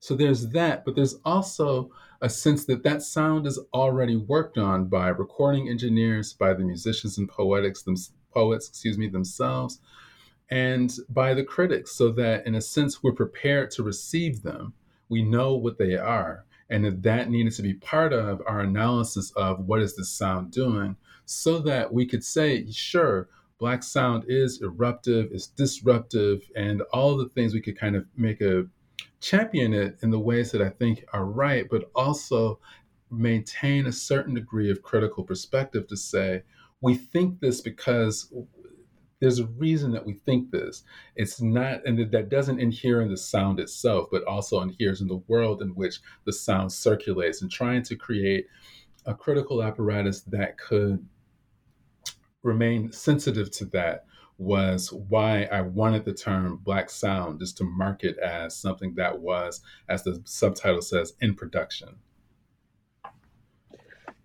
So 0.00 0.14
there's 0.14 0.48
that, 0.48 0.84
but 0.84 0.96
there's 0.96 1.16
also 1.24 1.90
a 2.22 2.28
sense 2.28 2.64
that 2.64 2.82
that 2.82 3.02
sound 3.02 3.46
is 3.46 3.60
already 3.72 4.16
worked 4.16 4.56
on 4.58 4.86
by 4.86 5.08
recording 5.08 5.68
engineers, 5.68 6.32
by 6.32 6.54
the 6.54 6.64
musicians 6.64 7.18
and 7.18 7.28
poetics, 7.28 7.82
them, 7.82 7.96
poets, 8.32 8.68
excuse 8.68 8.96
me, 8.96 9.08
themselves, 9.08 9.78
and 10.50 10.96
by 11.10 11.34
the 11.34 11.44
critics, 11.44 11.92
so 11.92 12.10
that 12.12 12.46
in 12.46 12.54
a 12.54 12.60
sense 12.60 13.02
we're 13.02 13.12
prepared 13.12 13.70
to 13.72 13.82
receive 13.82 14.42
them. 14.42 14.72
We 15.08 15.22
know 15.22 15.54
what 15.54 15.76
they 15.76 15.96
are, 15.96 16.44
and 16.70 16.84
that 16.84 17.02
that 17.02 17.28
needed 17.30 17.52
to 17.54 17.62
be 17.62 17.74
part 17.74 18.12
of 18.12 18.40
our 18.46 18.60
analysis 18.60 19.32
of 19.32 19.66
what 19.66 19.80
is 19.80 19.96
this 19.96 20.08
sound 20.08 20.50
doing, 20.50 20.96
so 21.26 21.58
that 21.60 21.92
we 21.92 22.06
could 22.06 22.24
say, 22.24 22.70
sure, 22.70 23.28
black 23.58 23.82
sound 23.82 24.24
is 24.28 24.62
eruptive, 24.62 25.28
it's 25.30 25.46
disruptive, 25.46 26.50
and 26.56 26.80
all 26.92 27.16
the 27.16 27.28
things 27.28 27.52
we 27.52 27.60
could 27.60 27.78
kind 27.78 27.96
of 27.96 28.06
make 28.16 28.40
a 28.40 28.66
champion 29.20 29.72
it 29.74 29.98
in 30.02 30.10
the 30.10 30.18
ways 30.18 30.50
that 30.52 30.62
I 30.62 30.70
think 30.70 31.04
are 31.12 31.24
right, 31.24 31.66
but 31.70 31.90
also 31.94 32.58
maintain 33.10 33.86
a 33.86 33.92
certain 33.92 34.34
degree 34.34 34.70
of 34.70 34.82
critical 34.82 35.24
perspective 35.24 35.86
to 35.88 35.96
say, 35.96 36.42
we 36.80 36.94
think 36.94 37.40
this 37.40 37.60
because 37.60 38.32
there's 39.20 39.38
a 39.38 39.46
reason 39.46 39.92
that 39.92 40.06
we 40.06 40.14
think 40.14 40.50
this. 40.50 40.82
It's 41.14 41.42
not, 41.42 41.86
and 41.86 42.10
that 42.10 42.28
doesn't 42.30 42.58
inhere 42.58 43.02
in 43.02 43.10
the 43.10 43.16
sound 43.16 43.60
itself, 43.60 44.08
but 44.10 44.24
also 44.24 44.62
inheres 44.62 45.00
in 45.00 45.08
the 45.08 45.22
world 45.28 45.60
in 45.60 45.70
which 45.70 46.00
the 46.24 46.32
sound 46.32 46.72
circulates 46.72 47.42
and 47.42 47.50
trying 47.50 47.82
to 47.84 47.96
create 47.96 48.46
a 49.06 49.14
critical 49.14 49.62
apparatus 49.62 50.22
that 50.22 50.56
could 50.58 51.06
remain 52.42 52.90
sensitive 52.92 53.50
to 53.50 53.66
that 53.66 54.06
was 54.40 54.90
why 54.90 55.42
I 55.52 55.60
wanted 55.60 56.06
the 56.06 56.14
term 56.14 56.56
black 56.62 56.88
sound 56.88 57.40
just 57.40 57.58
to 57.58 57.64
mark 57.64 58.02
it 58.02 58.16
as 58.18 58.56
something 58.56 58.94
that 58.96 59.20
was, 59.20 59.60
as 59.88 60.02
the 60.02 60.22
subtitle 60.24 60.80
says, 60.80 61.12
in 61.20 61.34
production. 61.34 61.96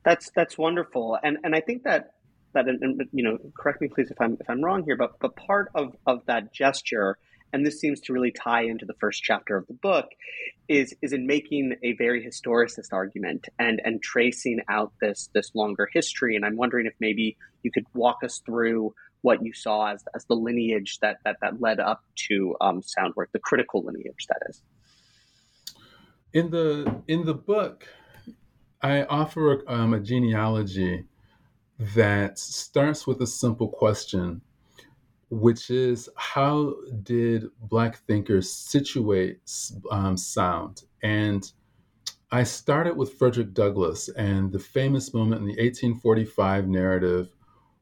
That's 0.05 0.31
that's 0.33 0.57
wonderful, 0.57 1.17
and 1.21 1.37
and 1.43 1.53
I 1.53 1.59
think 1.59 1.83
that 1.83 2.11
that 2.53 2.67
and, 2.67 3.01
you 3.11 3.23
know, 3.23 3.37
correct 3.57 3.81
me 3.81 3.89
please 3.89 4.09
if 4.09 4.21
I'm 4.21 4.37
if 4.39 4.49
I'm 4.49 4.63
wrong 4.63 4.83
here, 4.85 4.95
but 4.95 5.19
but 5.19 5.35
part 5.35 5.69
of 5.75 5.95
of 6.05 6.25
that 6.27 6.53
gesture, 6.53 7.17
and 7.51 7.65
this 7.65 7.79
seems 7.81 7.99
to 8.01 8.13
really 8.13 8.31
tie 8.31 8.63
into 8.63 8.85
the 8.85 8.93
first 8.93 9.21
chapter 9.21 9.57
of 9.57 9.67
the 9.67 9.73
book, 9.73 10.05
is 10.69 10.95
is 11.01 11.11
in 11.11 11.27
making 11.27 11.75
a 11.83 11.93
very 11.93 12.25
historicist 12.25 12.93
argument 12.93 13.49
and 13.59 13.81
and 13.83 14.01
tracing 14.01 14.61
out 14.69 14.93
this 15.01 15.29
this 15.33 15.53
longer 15.55 15.89
history. 15.91 16.37
And 16.37 16.45
I'm 16.45 16.55
wondering 16.55 16.85
if 16.85 16.93
maybe 17.01 17.35
you 17.63 17.71
could 17.71 17.85
walk 17.93 18.23
us 18.23 18.41
through 18.45 18.93
what 19.25 19.43
you 19.43 19.53
saw 19.53 19.91
as, 19.91 20.03
as 20.13 20.23
the 20.25 20.35
lineage 20.35 20.99
that, 20.99 21.17
that, 21.25 21.37
that 21.41 21.59
led 21.59 21.79
up 21.79 22.03
to 22.15 22.55
um, 22.61 22.83
sound 22.83 23.11
work, 23.15 23.31
the 23.31 23.39
critical 23.39 23.83
lineage 23.83 24.27
that 24.29 24.37
is. 24.47 24.61
In 26.31 26.51
the 26.51 27.01
in 27.07 27.25
the 27.25 27.33
book, 27.33 27.87
I 28.81 29.03
offer 29.05 29.63
um, 29.67 29.95
a 29.95 29.99
genealogy 29.99 31.05
that 31.95 32.37
starts 32.37 33.07
with 33.07 33.19
a 33.21 33.27
simple 33.27 33.69
question, 33.69 34.41
which 35.29 35.71
is 35.71 36.07
how 36.15 36.75
did 37.01 37.45
Black 37.59 37.97
thinkers 38.05 38.51
situate 38.51 39.39
um, 39.89 40.17
sound? 40.17 40.83
And 41.01 41.51
I 42.31 42.43
started 42.43 42.95
with 42.95 43.13
Frederick 43.13 43.53
Douglass 43.53 44.07
and 44.09 44.51
the 44.51 44.59
famous 44.59 45.13
moment 45.13 45.41
in 45.41 45.47
the 45.47 45.61
1845 45.63 46.67
narrative 46.67 47.29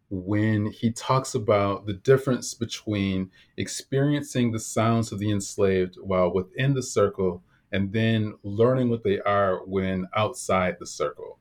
when 0.09 0.67
he 0.67 0.91
talks 0.91 1.33
about 1.33 1.85
the 1.85 1.93
difference 1.93 2.53
between 2.53 3.31
experiencing 3.57 4.51
the 4.51 4.59
sounds 4.59 5.11
of 5.11 5.19
the 5.19 5.31
enslaved 5.31 5.95
while 6.01 6.31
within 6.31 6.73
the 6.73 6.83
circle 6.83 7.43
and 7.71 7.91
then 7.91 8.35
learning 8.43 8.89
what 8.89 9.03
they 9.03 9.19
are 9.21 9.57
when 9.65 10.07
outside 10.15 10.77
the 10.79 10.85
circle. 10.85 11.39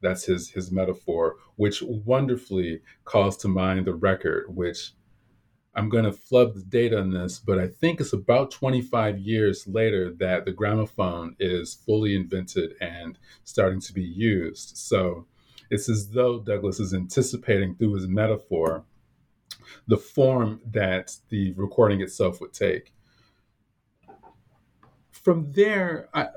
That's 0.00 0.24
his 0.24 0.50
his 0.50 0.70
metaphor, 0.70 1.36
which 1.56 1.82
wonderfully 1.82 2.82
calls 3.04 3.36
to 3.38 3.48
mind 3.48 3.86
the 3.86 3.94
record, 3.94 4.54
which 4.54 4.92
I'm 5.74 5.88
going 5.88 6.04
to 6.04 6.12
flub 6.12 6.54
the 6.54 6.62
date 6.62 6.92
on 6.92 7.10
this, 7.10 7.38
but 7.38 7.58
I 7.58 7.68
think 7.68 8.00
it's 8.00 8.12
about 8.12 8.50
25 8.50 9.18
years 9.18 9.66
later 9.66 10.12
that 10.18 10.44
the 10.44 10.52
gramophone 10.52 11.34
is 11.40 11.74
fully 11.74 12.14
invented 12.14 12.74
and 12.80 13.18
starting 13.44 13.80
to 13.80 13.92
be 13.94 14.02
used. 14.02 14.76
So 14.76 15.26
it's 15.72 15.88
as 15.88 16.10
though 16.10 16.38
Douglass 16.38 16.78
is 16.78 16.92
anticipating 16.92 17.74
through 17.74 17.94
his 17.94 18.06
metaphor 18.06 18.84
the 19.88 19.96
form 19.96 20.60
that 20.70 21.16
the 21.30 21.54
recording 21.54 22.02
itself 22.02 22.42
would 22.42 22.52
take. 22.52 22.92
From 25.10 25.50
there, 25.52 26.10
I, 26.12 26.28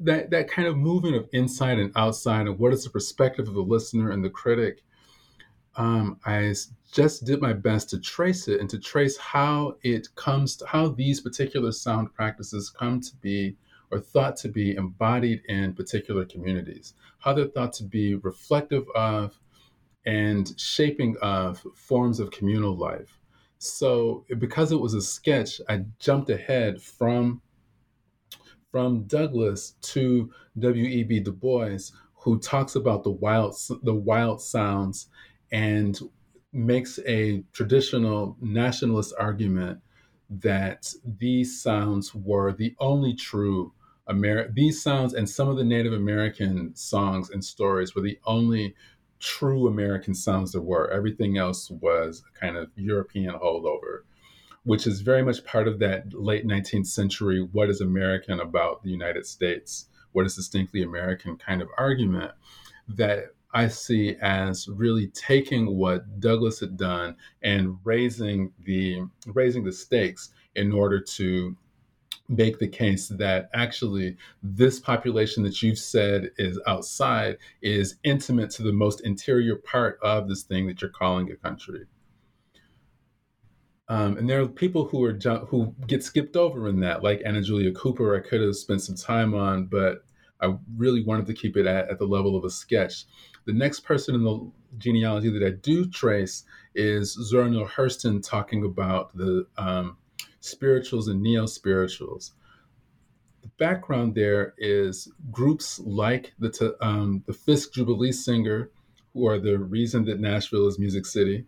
that 0.00 0.30
that 0.30 0.50
kind 0.50 0.66
of 0.66 0.76
movement 0.76 1.14
of 1.14 1.28
inside 1.32 1.78
and 1.78 1.92
outside, 1.94 2.48
and 2.48 2.58
what 2.58 2.72
is 2.72 2.82
the 2.82 2.90
perspective 2.90 3.46
of 3.46 3.54
the 3.54 3.60
listener 3.60 4.10
and 4.10 4.24
the 4.24 4.30
critic, 4.30 4.82
um, 5.76 6.18
I 6.26 6.52
just 6.90 7.24
did 7.24 7.40
my 7.40 7.52
best 7.52 7.88
to 7.90 8.00
trace 8.00 8.48
it 8.48 8.60
and 8.60 8.68
to 8.70 8.80
trace 8.80 9.16
how 9.16 9.76
it 9.84 10.12
comes 10.16 10.56
to 10.56 10.66
how 10.66 10.88
these 10.88 11.20
particular 11.20 11.70
sound 11.70 12.12
practices 12.14 12.68
come 12.68 13.00
to 13.00 13.14
be 13.20 13.56
or 13.92 14.00
thought 14.00 14.36
to 14.38 14.48
be 14.48 14.74
embodied 14.74 15.42
in 15.48 15.74
particular 15.74 16.24
communities, 16.24 16.94
how 17.18 17.34
they're 17.34 17.46
thought 17.46 17.74
to 17.74 17.84
be 17.84 18.14
reflective 18.14 18.88
of 18.94 19.38
and 20.06 20.58
shaping 20.58 21.14
of 21.20 21.64
forms 21.76 22.18
of 22.18 22.30
communal 22.30 22.76
life. 22.76 23.20
So, 23.58 24.24
because 24.38 24.72
it 24.72 24.80
was 24.80 24.94
a 24.94 25.02
sketch, 25.02 25.60
I 25.68 25.84
jumped 26.00 26.30
ahead 26.30 26.82
from 26.82 27.42
from 28.72 29.02
Douglass 29.02 29.74
to 29.82 30.32
W.E.B. 30.58 31.20
Du 31.20 31.30
Bois, 31.30 31.78
who 32.14 32.38
talks 32.38 32.74
about 32.74 33.04
the 33.04 33.10
wild 33.10 33.54
the 33.82 33.94
wild 33.94 34.40
sounds 34.40 35.08
and 35.52 36.00
makes 36.52 36.98
a 37.06 37.44
traditional 37.52 38.36
nationalist 38.40 39.14
argument 39.18 39.80
that 40.30 40.92
these 41.04 41.60
sounds 41.60 42.14
were 42.14 42.52
the 42.52 42.74
only 42.80 43.14
true 43.14 43.72
Ameri- 44.08 44.52
these 44.54 44.82
sounds 44.82 45.14
and 45.14 45.28
some 45.28 45.48
of 45.48 45.56
the 45.56 45.64
Native 45.64 45.92
American 45.92 46.74
songs 46.74 47.30
and 47.30 47.44
stories 47.44 47.94
were 47.94 48.02
the 48.02 48.18
only 48.24 48.74
true 49.20 49.68
American 49.68 50.14
sounds 50.14 50.52
there 50.52 50.60
were. 50.60 50.90
Everything 50.90 51.38
else 51.38 51.70
was 51.70 52.24
kind 52.38 52.56
of 52.56 52.70
European 52.76 53.34
holdover, 53.34 54.00
which 54.64 54.86
is 54.86 55.00
very 55.00 55.22
much 55.22 55.44
part 55.44 55.68
of 55.68 55.78
that 55.78 56.12
late 56.12 56.46
19th 56.46 56.88
century 56.88 57.40
what 57.52 57.70
is 57.70 57.80
American 57.80 58.40
about 58.40 58.82
the 58.82 58.90
United 58.90 59.24
States, 59.24 59.86
what 60.10 60.26
is 60.26 60.34
distinctly 60.34 60.82
American 60.82 61.36
kind 61.36 61.62
of 61.62 61.68
argument 61.78 62.32
that 62.88 63.26
I 63.54 63.68
see 63.68 64.16
as 64.20 64.66
really 64.68 65.08
taking 65.08 65.76
what 65.76 66.20
Douglass 66.20 66.58
had 66.60 66.76
done 66.76 67.16
and 67.42 67.76
raising 67.84 68.52
the 68.64 69.02
raising 69.26 69.62
the 69.62 69.72
stakes 69.72 70.30
in 70.54 70.72
order 70.72 71.00
to 71.00 71.56
make 72.32 72.58
the 72.58 72.68
case 72.68 73.08
that 73.08 73.50
actually 73.54 74.16
this 74.42 74.80
population 74.80 75.42
that 75.42 75.62
you've 75.62 75.78
said 75.78 76.30
is 76.38 76.58
outside 76.66 77.36
is 77.60 77.96
intimate 78.04 78.50
to 78.50 78.62
the 78.62 78.72
most 78.72 79.02
interior 79.02 79.56
part 79.56 79.98
of 80.02 80.28
this 80.28 80.42
thing 80.42 80.66
that 80.66 80.80
you're 80.80 80.90
calling 80.90 81.30
a 81.30 81.36
country. 81.36 81.84
Um, 83.88 84.16
and 84.16 84.28
there 84.28 84.40
are 84.40 84.48
people 84.48 84.86
who 84.86 85.04
are 85.04 85.14
who 85.46 85.74
get 85.86 86.02
skipped 86.02 86.36
over 86.36 86.68
in 86.68 86.80
that, 86.80 87.02
like 87.02 87.20
Anna 87.26 87.42
Julia 87.42 87.72
Cooper. 87.72 88.16
I 88.16 88.26
could 88.26 88.40
have 88.40 88.56
spent 88.56 88.80
some 88.80 88.96
time 88.96 89.34
on, 89.34 89.66
but 89.66 90.04
I 90.40 90.54
really 90.76 91.04
wanted 91.04 91.26
to 91.26 91.34
keep 91.34 91.56
it 91.56 91.66
at, 91.66 91.90
at 91.90 91.98
the 91.98 92.06
level 92.06 92.36
of 92.36 92.44
a 92.44 92.50
sketch. 92.50 93.04
The 93.44 93.52
next 93.52 93.80
person 93.80 94.14
in 94.14 94.24
the 94.24 94.50
genealogy 94.78 95.30
that 95.30 95.46
I 95.46 95.50
do 95.50 95.88
trace 95.90 96.44
is 96.74 97.12
Zora 97.12 97.50
Neale 97.50 97.66
Hurston 97.66 98.26
talking 98.26 98.64
about 98.64 99.14
the 99.16 99.46
um, 99.58 99.98
spirituals 100.42 101.08
and 101.08 101.22
neo 101.22 101.46
spirituals. 101.46 102.32
The 103.42 103.48
background 103.58 104.14
there 104.14 104.54
is 104.58 105.10
groups 105.30 105.80
like 105.80 106.32
the 106.38 106.76
um, 106.80 107.22
the 107.26 107.32
Fisk 107.32 107.72
Jubilee 107.72 108.12
Singer, 108.12 108.70
who 109.14 109.26
are 109.26 109.38
the 109.38 109.58
reason 109.58 110.04
that 110.04 110.20
Nashville 110.20 110.68
is 110.68 110.78
Music 110.78 111.06
City. 111.06 111.46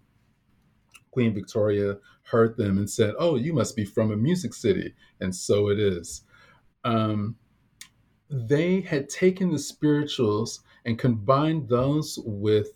Queen 1.11 1.35
Victoria 1.35 1.99
heard 2.23 2.57
them 2.57 2.79
and 2.79 2.89
said, 2.89 3.15
"Oh, 3.19 3.37
you 3.37 3.53
must 3.53 3.77
be 3.77 3.85
from 3.85 4.11
a 4.11 4.17
music 4.17 4.55
city," 4.55 4.95
and 5.21 5.35
so 5.35 5.69
it 5.69 5.79
is. 5.79 6.23
Um, 6.85 7.37
they 8.31 8.81
had 8.81 9.09
taken 9.09 9.53
the 9.53 9.59
spirituals 9.59 10.63
and 10.85 10.99
combined 10.99 11.69
those 11.69 12.19
with 12.25 12.73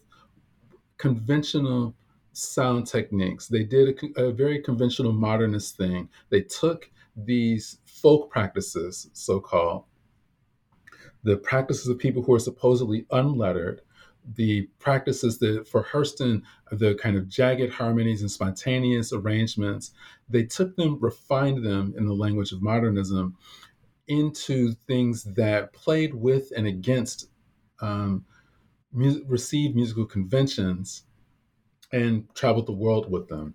conventional 0.98 1.94
sound 2.38 2.87
techniques. 2.87 3.48
They 3.48 3.64
did 3.64 3.98
a, 4.16 4.27
a, 4.27 4.33
very 4.33 4.61
conventional 4.61 5.12
modernist 5.12 5.77
thing. 5.77 6.09
They 6.31 6.42
took 6.42 6.90
these 7.16 7.79
folk 7.85 8.31
practices, 8.31 9.11
so 9.12 9.40
called, 9.40 9.85
the 11.24 11.37
practices 11.37 11.88
of 11.88 11.98
people 11.98 12.22
who 12.22 12.35
are 12.35 12.40
supposedly 12.40 13.07
unlettered, 13.11 13.83
the 14.37 14.68
practices 14.79 15.38
that 15.38 15.66
for 15.66 15.83
Hurston, 15.83 16.42
the 16.70 16.94
kind 16.94 17.16
of 17.16 17.29
jagged 17.29 17.72
harmonies 17.72 18.20
and 18.20 18.31
spontaneous 18.31 19.12
arrangements, 19.12 19.92
they 20.29 20.44
took 20.44 20.77
them, 20.77 20.98
refined 21.01 21.64
them 21.64 21.94
in 21.96 22.07
the 22.07 22.14
language 22.14 22.53
of 22.53 22.62
modernism 22.62 23.37
into 24.07 24.72
things 24.72 25.24
that 25.24 25.72
played 25.72 26.14
with 26.14 26.53
and 26.57 26.66
against 26.66 27.29
um, 27.81 28.24
mu- 28.92 29.24
received 29.27 29.74
musical 29.74 30.07
conventions 30.07 31.05
and 31.92 32.33
traveled 32.35 32.66
the 32.66 32.72
world 32.72 33.11
with 33.11 33.29
them. 33.29 33.55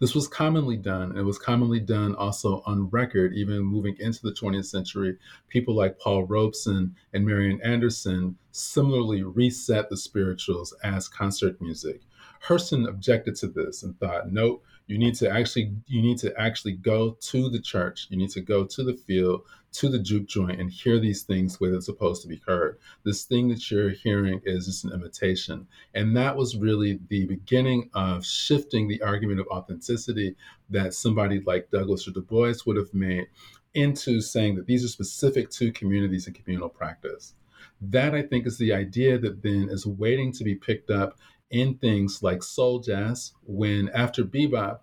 This 0.00 0.14
was 0.14 0.26
commonly 0.26 0.78
done. 0.78 1.10
And 1.10 1.18
it 1.18 1.24
was 1.24 1.38
commonly 1.38 1.78
done 1.78 2.14
also 2.14 2.62
on 2.64 2.88
record, 2.88 3.34
even 3.34 3.60
moving 3.60 3.96
into 4.00 4.22
the 4.22 4.32
20th 4.32 4.64
century. 4.64 5.16
People 5.48 5.74
like 5.74 5.98
Paul 5.98 6.24
Robeson 6.24 6.96
and 7.12 7.26
Marian 7.26 7.60
Anderson 7.62 8.36
similarly 8.50 9.22
reset 9.22 9.90
the 9.90 9.96
spirituals 9.96 10.74
as 10.82 11.06
concert 11.06 11.60
music. 11.60 12.00
Hurston 12.46 12.88
objected 12.88 13.36
to 13.36 13.48
this 13.48 13.82
and 13.82 13.98
thought, 14.00 14.32
nope, 14.32 14.64
you 14.90 14.98
need 14.98 15.14
to 15.14 15.30
actually 15.30 15.72
you 15.86 16.02
need 16.02 16.18
to 16.18 16.34
actually 16.38 16.72
go 16.72 17.16
to 17.20 17.48
the 17.48 17.60
church 17.60 18.08
you 18.10 18.16
need 18.16 18.30
to 18.30 18.40
go 18.40 18.64
to 18.64 18.82
the 18.82 18.94
field 18.94 19.42
to 19.72 19.88
the 19.88 19.98
juke 19.98 20.26
joint 20.26 20.60
and 20.60 20.70
hear 20.70 20.98
these 20.98 21.22
things 21.22 21.56
the 21.56 21.64
way 21.64 21.70
they're 21.70 21.80
supposed 21.80 22.22
to 22.22 22.28
be 22.28 22.42
heard. 22.46 22.78
This 23.04 23.24
thing 23.24 23.48
that 23.48 23.70
you're 23.70 23.90
hearing 23.90 24.40
is 24.44 24.66
just 24.66 24.84
an 24.84 24.92
imitation. 24.92 25.66
And 25.94 26.16
that 26.16 26.36
was 26.36 26.56
really 26.56 26.98
the 27.08 27.26
beginning 27.26 27.90
of 27.94 28.26
shifting 28.26 28.88
the 28.88 29.00
argument 29.02 29.40
of 29.40 29.46
authenticity 29.46 30.34
that 30.70 30.94
somebody 30.94 31.40
like 31.40 31.70
Douglass 31.70 32.08
or 32.08 32.12
du 32.12 32.22
bois 32.22 32.54
would 32.66 32.76
have 32.76 32.92
made 32.92 33.26
into 33.74 34.20
saying 34.20 34.56
that 34.56 34.66
these 34.66 34.84
are 34.84 34.88
specific 34.88 35.50
to 35.50 35.72
communities 35.72 36.26
and 36.26 36.34
communal 36.34 36.68
practice. 36.68 37.34
That 37.80 38.14
I 38.14 38.22
think 38.22 38.46
is 38.46 38.58
the 38.58 38.72
idea 38.72 39.18
that 39.18 39.42
then 39.42 39.68
is 39.70 39.86
waiting 39.86 40.32
to 40.32 40.44
be 40.44 40.56
picked 40.56 40.90
up 40.90 41.18
in 41.50 41.74
things 41.74 42.22
like 42.22 42.42
soul 42.42 42.80
jazz, 42.80 43.32
when 43.44 43.88
after 43.90 44.24
bebop, 44.24 44.80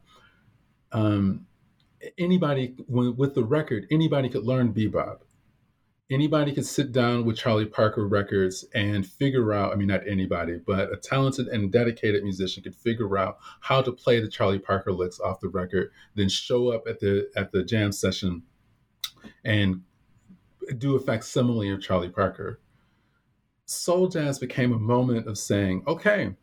um, 0.91 1.46
anybody 2.17 2.75
with 2.87 3.35
the 3.35 3.43
record, 3.43 3.87
anybody 3.91 4.29
could 4.29 4.43
learn 4.43 4.73
bebop 4.73 5.19
anybody 6.09 6.53
could 6.53 6.65
sit 6.65 6.91
down 6.91 7.25
with 7.25 7.37
Charlie 7.37 7.65
Parker 7.65 8.07
records 8.07 8.65
and 8.73 9.05
figure 9.05 9.53
out, 9.53 9.73
I 9.73 9.75
mean, 9.75 9.87
not 9.87 10.07
anybody, 10.07 10.59
but 10.65 10.91
a 10.91 10.97
talented 10.97 11.47
and 11.47 11.71
dedicated 11.71 12.23
musician 12.23 12.63
could 12.63 12.75
figure 12.75 13.17
out 13.17 13.37
how 13.61 13.81
to 13.81 13.91
play 13.91 14.19
the 14.19 14.29
Charlie 14.29 14.59
Parker 14.59 14.93
licks 14.93 15.19
off 15.19 15.39
the 15.39 15.49
record, 15.49 15.91
then 16.15 16.29
show 16.29 16.69
up 16.69 16.87
at 16.87 16.99
the 16.99 17.29
at 17.35 17.51
the 17.51 17.63
jam 17.63 17.91
session 17.91 18.43
and 19.43 19.81
do 20.77 20.95
a 20.95 20.99
facsimile 20.99 21.69
of 21.71 21.81
Charlie 21.81 22.09
Parker. 22.09 22.59
Soul 23.65 24.07
jazz 24.07 24.39
became 24.39 24.71
a 24.71 24.79
moment 24.79 25.27
of 25.27 25.37
saying, 25.37 25.83
okay, 25.87 26.35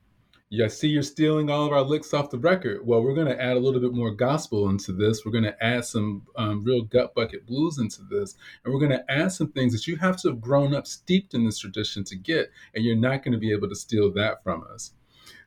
yeah, 0.55 0.67
I 0.67 0.69
see 0.69 0.89
you're 0.89 1.03
stealing 1.03 1.51
all 1.51 1.67
of 1.67 1.73
our 1.73 1.83
licks 1.83 2.15
off 2.15 2.31
the 2.31 2.39
record. 2.39 2.87
Well, 2.87 3.03
we're 3.03 3.15
going 3.15 3.27
to 3.27 3.43
add 3.43 3.57
a 3.57 3.61
little 3.61 3.81
bit 3.81 3.93
more 3.93 4.13
gospel 4.13 4.69
into 4.69 4.93
this. 4.93 5.25
We're 5.25 5.33
going 5.33 5.43
to 5.43 5.65
add 5.65 5.85
some 5.85 6.23
um, 6.37 6.63
real 6.63 6.83
gut 6.83 7.13
bucket 7.13 7.45
blues 7.45 7.79
into 7.79 8.03
this. 8.03 8.37
And 8.65 8.73
we're 8.73 8.79
going 8.79 8.93
to 8.93 9.11
add 9.11 9.33
some 9.33 9.51
things 9.51 9.73
that 9.73 9.89
you 9.89 9.97
have 9.97 10.17
to 10.19 10.29
have 10.29 10.41
grown 10.41 10.73
up 10.73 10.87
steeped 10.87 11.35
in 11.35 11.45
this 11.45 11.59
tradition 11.59 12.05
to 12.05 12.15
get. 12.15 12.53
And 12.73 12.85
you're 12.85 12.95
not 12.95 13.25
going 13.25 13.33
to 13.33 13.39
be 13.39 13.51
able 13.51 13.69
to 13.69 13.75
steal 13.75 14.13
that 14.13 14.45
from 14.45 14.65
us. 14.73 14.93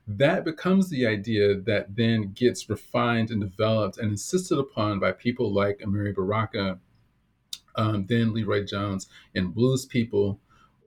That 0.06 0.44
becomes 0.44 0.90
the 0.90 1.06
idea 1.06 1.58
that 1.62 1.96
then 1.96 2.32
gets 2.34 2.68
refined 2.68 3.30
and 3.30 3.40
developed 3.40 3.96
and 3.96 4.10
insisted 4.10 4.58
upon 4.58 5.00
by 5.00 5.12
people 5.12 5.54
like 5.54 5.78
Amiri 5.78 6.14
Baraka, 6.14 6.80
um, 7.76 8.04
then 8.06 8.34
LeRoi 8.34 8.68
Jones, 8.68 9.08
and 9.34 9.54
blues 9.54 9.86
people 9.86 10.38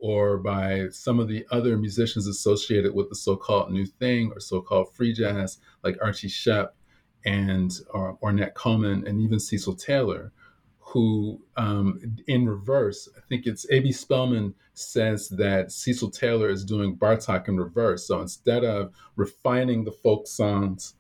or 0.02 0.38
by 0.38 0.88
some 0.90 1.20
of 1.20 1.28
the 1.28 1.46
other 1.52 1.78
musicians 1.78 2.28
associated 2.28 2.94
with 2.94 3.08
the 3.10 3.16
so-called 3.16 3.72
new 3.72 3.86
thing 3.86 4.32
or 4.34 4.40
so-called 4.40 4.92
free 4.94 5.14
jazz, 5.14 5.60
like 5.84 5.96
Archie 6.02 6.28
Shepp 6.28 6.70
and 7.24 7.72
or 7.92 8.18
Ornette 8.18 8.56
Coleman 8.56 9.06
and 9.08 9.22
even 9.22 9.40
Cecil 9.40 9.76
Taylor, 9.76 10.32
who, 10.80 11.40
um, 11.56 12.02
in 12.26 12.50
reverse, 12.50 13.08
I 13.16 13.22
think 13.30 13.46
it's 13.46 13.68
A.B. 13.70 13.92
Spellman 13.92 14.56
says 14.74 15.30
that 15.30 15.72
Cecil 15.72 16.10
Taylor 16.10 16.50
is 16.50 16.66
doing 16.66 16.98
Bartok 16.98 17.48
in 17.48 17.58
reverse. 17.58 18.08
So 18.08 18.20
instead 18.22 18.64
of 18.64 18.92
refining 19.16 19.84
the 19.84 19.92
folk 19.92 20.26
songs 20.28 20.96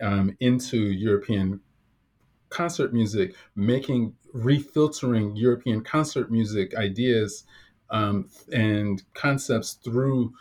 um, 0.00 0.36
into 0.38 0.78
European 0.78 1.60
concert 2.48 2.94
music, 2.94 3.34
making 3.56 4.14
refiltering 4.32 5.32
European 5.34 5.82
concert 5.82 6.30
music 6.30 6.76
ideas 6.76 7.44
um, 7.90 8.28
and 8.52 9.02
concepts 9.14 9.74
through 9.74 10.32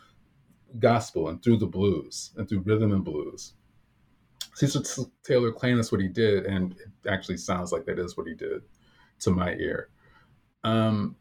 gospel 0.80 1.30
and 1.30 1.42
through 1.44 1.58
the 1.58 1.66
blues 1.66 2.32
and 2.38 2.48
through 2.48 2.62
rhythm 2.62 2.92
and 2.92 3.04
blues. 3.04 3.54
Cecil 4.56 5.12
Taylor 5.24 5.52
claimed 5.52 5.80
that's 5.80 5.92
what 5.92 6.02
he 6.02 6.08
did, 6.08 6.46
and 6.46 6.74
it 6.74 7.10
actually 7.10 7.38
sounds 7.38 7.72
like 7.72 7.86
that 7.86 8.00
is 8.00 8.16
what 8.16 8.28
he 8.28 8.34
did 8.34 8.62
to 9.20 9.32
my 9.32 9.54
ear. 9.56 9.90
Um, 10.64 11.18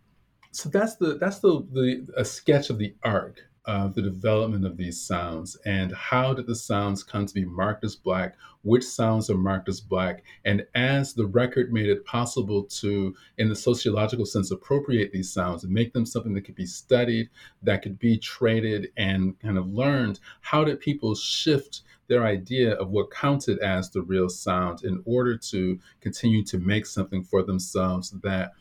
so 0.52 0.68
that's 0.68 0.96
the 0.96 1.18
that's 1.18 1.40
the, 1.40 1.66
the 1.72 2.06
a 2.16 2.24
sketch 2.24 2.70
of 2.70 2.78
the 2.78 2.94
arc 3.02 3.40
of 3.66 3.94
the 3.94 4.02
development 4.02 4.66
of 4.66 4.76
these 4.76 5.00
sounds 5.00 5.56
and 5.64 5.92
how 5.92 6.34
did 6.34 6.46
the 6.46 6.54
sounds 6.54 7.02
come 7.02 7.24
to 7.24 7.32
be 7.32 7.44
marked 7.44 7.82
as 7.82 7.96
black 7.96 8.36
which 8.62 8.84
sounds 8.84 9.30
are 9.30 9.38
marked 9.38 9.68
as 9.68 9.80
black 9.80 10.22
and 10.44 10.66
as 10.74 11.14
the 11.14 11.24
record 11.26 11.72
made 11.72 11.88
it 11.88 12.04
possible 12.04 12.64
to 12.64 13.14
in 13.38 13.48
the 13.48 13.56
sociological 13.56 14.26
sense 14.26 14.50
appropriate 14.50 15.12
these 15.12 15.32
sounds 15.32 15.64
and 15.64 15.72
make 15.72 15.94
them 15.94 16.04
something 16.04 16.34
that 16.34 16.42
could 16.42 16.54
be 16.54 16.66
studied 16.66 17.28
that 17.62 17.82
could 17.82 17.98
be 17.98 18.18
traded 18.18 18.88
and 18.98 19.38
kind 19.40 19.56
of 19.56 19.66
learned 19.68 20.20
how 20.42 20.62
did 20.62 20.78
people 20.78 21.14
shift 21.14 21.82
their 22.06 22.26
idea 22.26 22.74
of 22.74 22.90
what 22.90 23.10
counted 23.10 23.58
as 23.60 23.88
the 23.90 24.02
real 24.02 24.28
sound 24.28 24.84
in 24.84 25.02
order 25.06 25.38
to 25.38 25.78
continue 26.02 26.44
to 26.44 26.58
make 26.58 26.84
something 26.84 27.24
for 27.24 27.42
themselves 27.42 28.10
that 28.22 28.52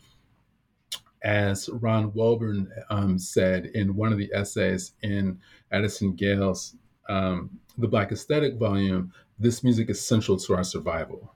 as 1.24 1.70
Ron 1.70 2.12
Welburn 2.12 2.68
um, 2.90 3.18
said 3.18 3.66
in 3.66 3.96
one 3.96 4.12
of 4.12 4.18
the 4.18 4.30
essays 4.34 4.92
in 5.02 5.40
Addison 5.72 6.14
Gayle's 6.14 6.76
um, 7.08 7.58
The 7.78 7.88
Black 7.88 8.12
Aesthetic 8.12 8.56
volume, 8.58 9.12
this 9.38 9.64
music 9.64 9.90
is 9.90 10.06
central 10.06 10.38
to 10.38 10.54
our 10.54 10.64
survival. 10.64 11.34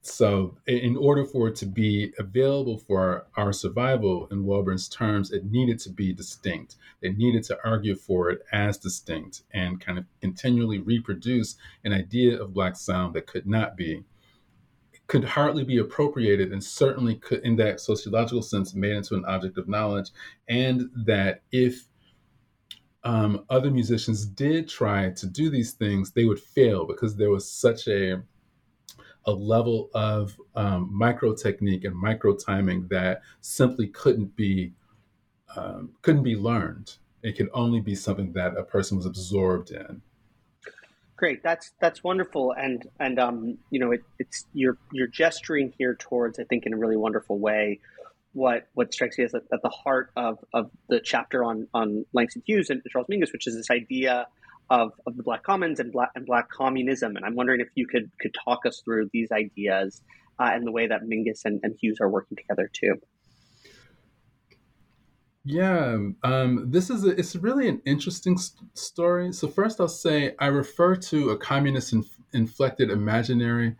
So, 0.00 0.56
in 0.68 0.96
order 0.96 1.24
for 1.24 1.48
it 1.48 1.56
to 1.56 1.66
be 1.66 2.12
available 2.20 2.78
for 2.78 3.26
our 3.36 3.52
survival, 3.52 4.28
in 4.30 4.44
Welburn's 4.44 4.88
terms, 4.88 5.32
it 5.32 5.50
needed 5.50 5.80
to 5.80 5.90
be 5.90 6.12
distinct. 6.12 6.76
They 7.00 7.10
needed 7.10 7.42
to 7.44 7.58
argue 7.64 7.96
for 7.96 8.30
it 8.30 8.42
as 8.52 8.78
distinct 8.78 9.42
and 9.52 9.80
kind 9.80 9.98
of 9.98 10.04
continually 10.20 10.78
reproduce 10.78 11.56
an 11.84 11.92
idea 11.92 12.40
of 12.40 12.54
Black 12.54 12.76
sound 12.76 13.14
that 13.14 13.26
could 13.26 13.48
not 13.48 13.76
be 13.76 14.04
could 15.06 15.24
hardly 15.24 15.64
be 15.64 15.78
appropriated 15.78 16.52
and 16.52 16.62
certainly 16.62 17.16
could, 17.16 17.40
in 17.40 17.56
that 17.56 17.80
sociological 17.80 18.42
sense, 18.42 18.74
made 18.74 18.92
into 18.92 19.14
an 19.14 19.24
object 19.26 19.56
of 19.58 19.68
knowledge. 19.68 20.10
And 20.48 20.90
that 21.06 21.42
if 21.52 21.86
um, 23.04 23.44
other 23.48 23.70
musicians 23.70 24.26
did 24.26 24.68
try 24.68 25.10
to 25.10 25.26
do 25.26 25.48
these 25.48 25.72
things, 25.72 26.10
they 26.10 26.24
would 26.24 26.40
fail 26.40 26.84
because 26.86 27.16
there 27.16 27.30
was 27.30 27.50
such 27.50 27.86
a 27.88 28.22
a 29.28 29.32
level 29.32 29.90
of 29.92 30.36
um, 30.54 30.88
micro 30.92 31.34
technique 31.34 31.84
and 31.84 31.94
micro 31.96 32.34
timing 32.36 32.86
that 32.88 33.22
simply 33.40 33.88
couldn't 33.88 34.34
be 34.36 34.72
um, 35.56 35.90
couldn't 36.02 36.22
be 36.22 36.36
learned. 36.36 36.96
It 37.22 37.36
could 37.36 37.48
only 37.52 37.80
be 37.80 37.94
something 37.94 38.32
that 38.32 38.56
a 38.56 38.62
person 38.62 38.96
was 38.96 39.06
absorbed 39.06 39.70
in. 39.70 40.00
Great, 41.16 41.42
that's 41.42 41.72
that's 41.80 42.04
wonderful, 42.04 42.52
and 42.52 42.86
and 43.00 43.18
um, 43.18 43.58
you 43.70 43.80
know, 43.80 43.92
it, 43.92 44.02
it's 44.18 44.46
you're 44.52 44.76
you're 44.92 45.06
gesturing 45.06 45.72
here 45.78 45.94
towards, 45.98 46.38
I 46.38 46.44
think, 46.44 46.66
in 46.66 46.74
a 46.74 46.76
really 46.76 46.96
wonderful 46.96 47.38
way, 47.38 47.80
what 48.34 48.68
what 48.74 48.92
strikes 48.92 49.16
me 49.16 49.24
as 49.24 49.34
at, 49.34 49.42
at 49.50 49.62
the 49.62 49.70
heart 49.70 50.10
of, 50.14 50.38
of 50.52 50.70
the 50.90 51.00
chapter 51.00 51.42
on 51.42 51.68
on 51.72 52.04
Langston 52.12 52.42
Hughes 52.46 52.68
and 52.68 52.82
Charles 52.90 53.08
Mingus, 53.10 53.32
which 53.32 53.46
is 53.46 53.56
this 53.56 53.70
idea 53.70 54.26
of, 54.68 54.92
of 55.06 55.16
the 55.16 55.22
Black 55.22 55.42
Commons 55.42 55.80
and 55.80 55.90
Black 55.90 56.10
and 56.14 56.26
Black 56.26 56.50
communism. 56.50 57.16
And 57.16 57.24
I'm 57.24 57.34
wondering 57.34 57.60
if 57.60 57.68
you 57.74 57.86
could 57.86 58.10
could 58.20 58.34
talk 58.44 58.66
us 58.66 58.82
through 58.84 59.08
these 59.10 59.32
ideas 59.32 60.02
uh, 60.38 60.50
and 60.52 60.66
the 60.66 60.72
way 60.72 60.86
that 60.86 61.02
Mingus 61.02 61.46
and, 61.46 61.60
and 61.62 61.74
Hughes 61.80 61.96
are 62.02 62.10
working 62.10 62.36
together 62.36 62.70
too. 62.70 63.00
Yeah, 65.48 65.98
um, 66.24 66.72
this 66.72 66.90
is 66.90 67.04
a, 67.04 67.10
it's 67.10 67.36
really 67.36 67.68
an 67.68 67.80
interesting 67.84 68.36
st- 68.36 68.76
story. 68.76 69.32
So 69.32 69.46
first, 69.46 69.80
I'll 69.80 69.86
say 69.86 70.34
I 70.40 70.46
refer 70.48 70.96
to 70.96 71.30
a 71.30 71.38
communist 71.38 71.92
inf- 71.92 72.18
inflected 72.32 72.90
imaginary 72.90 73.76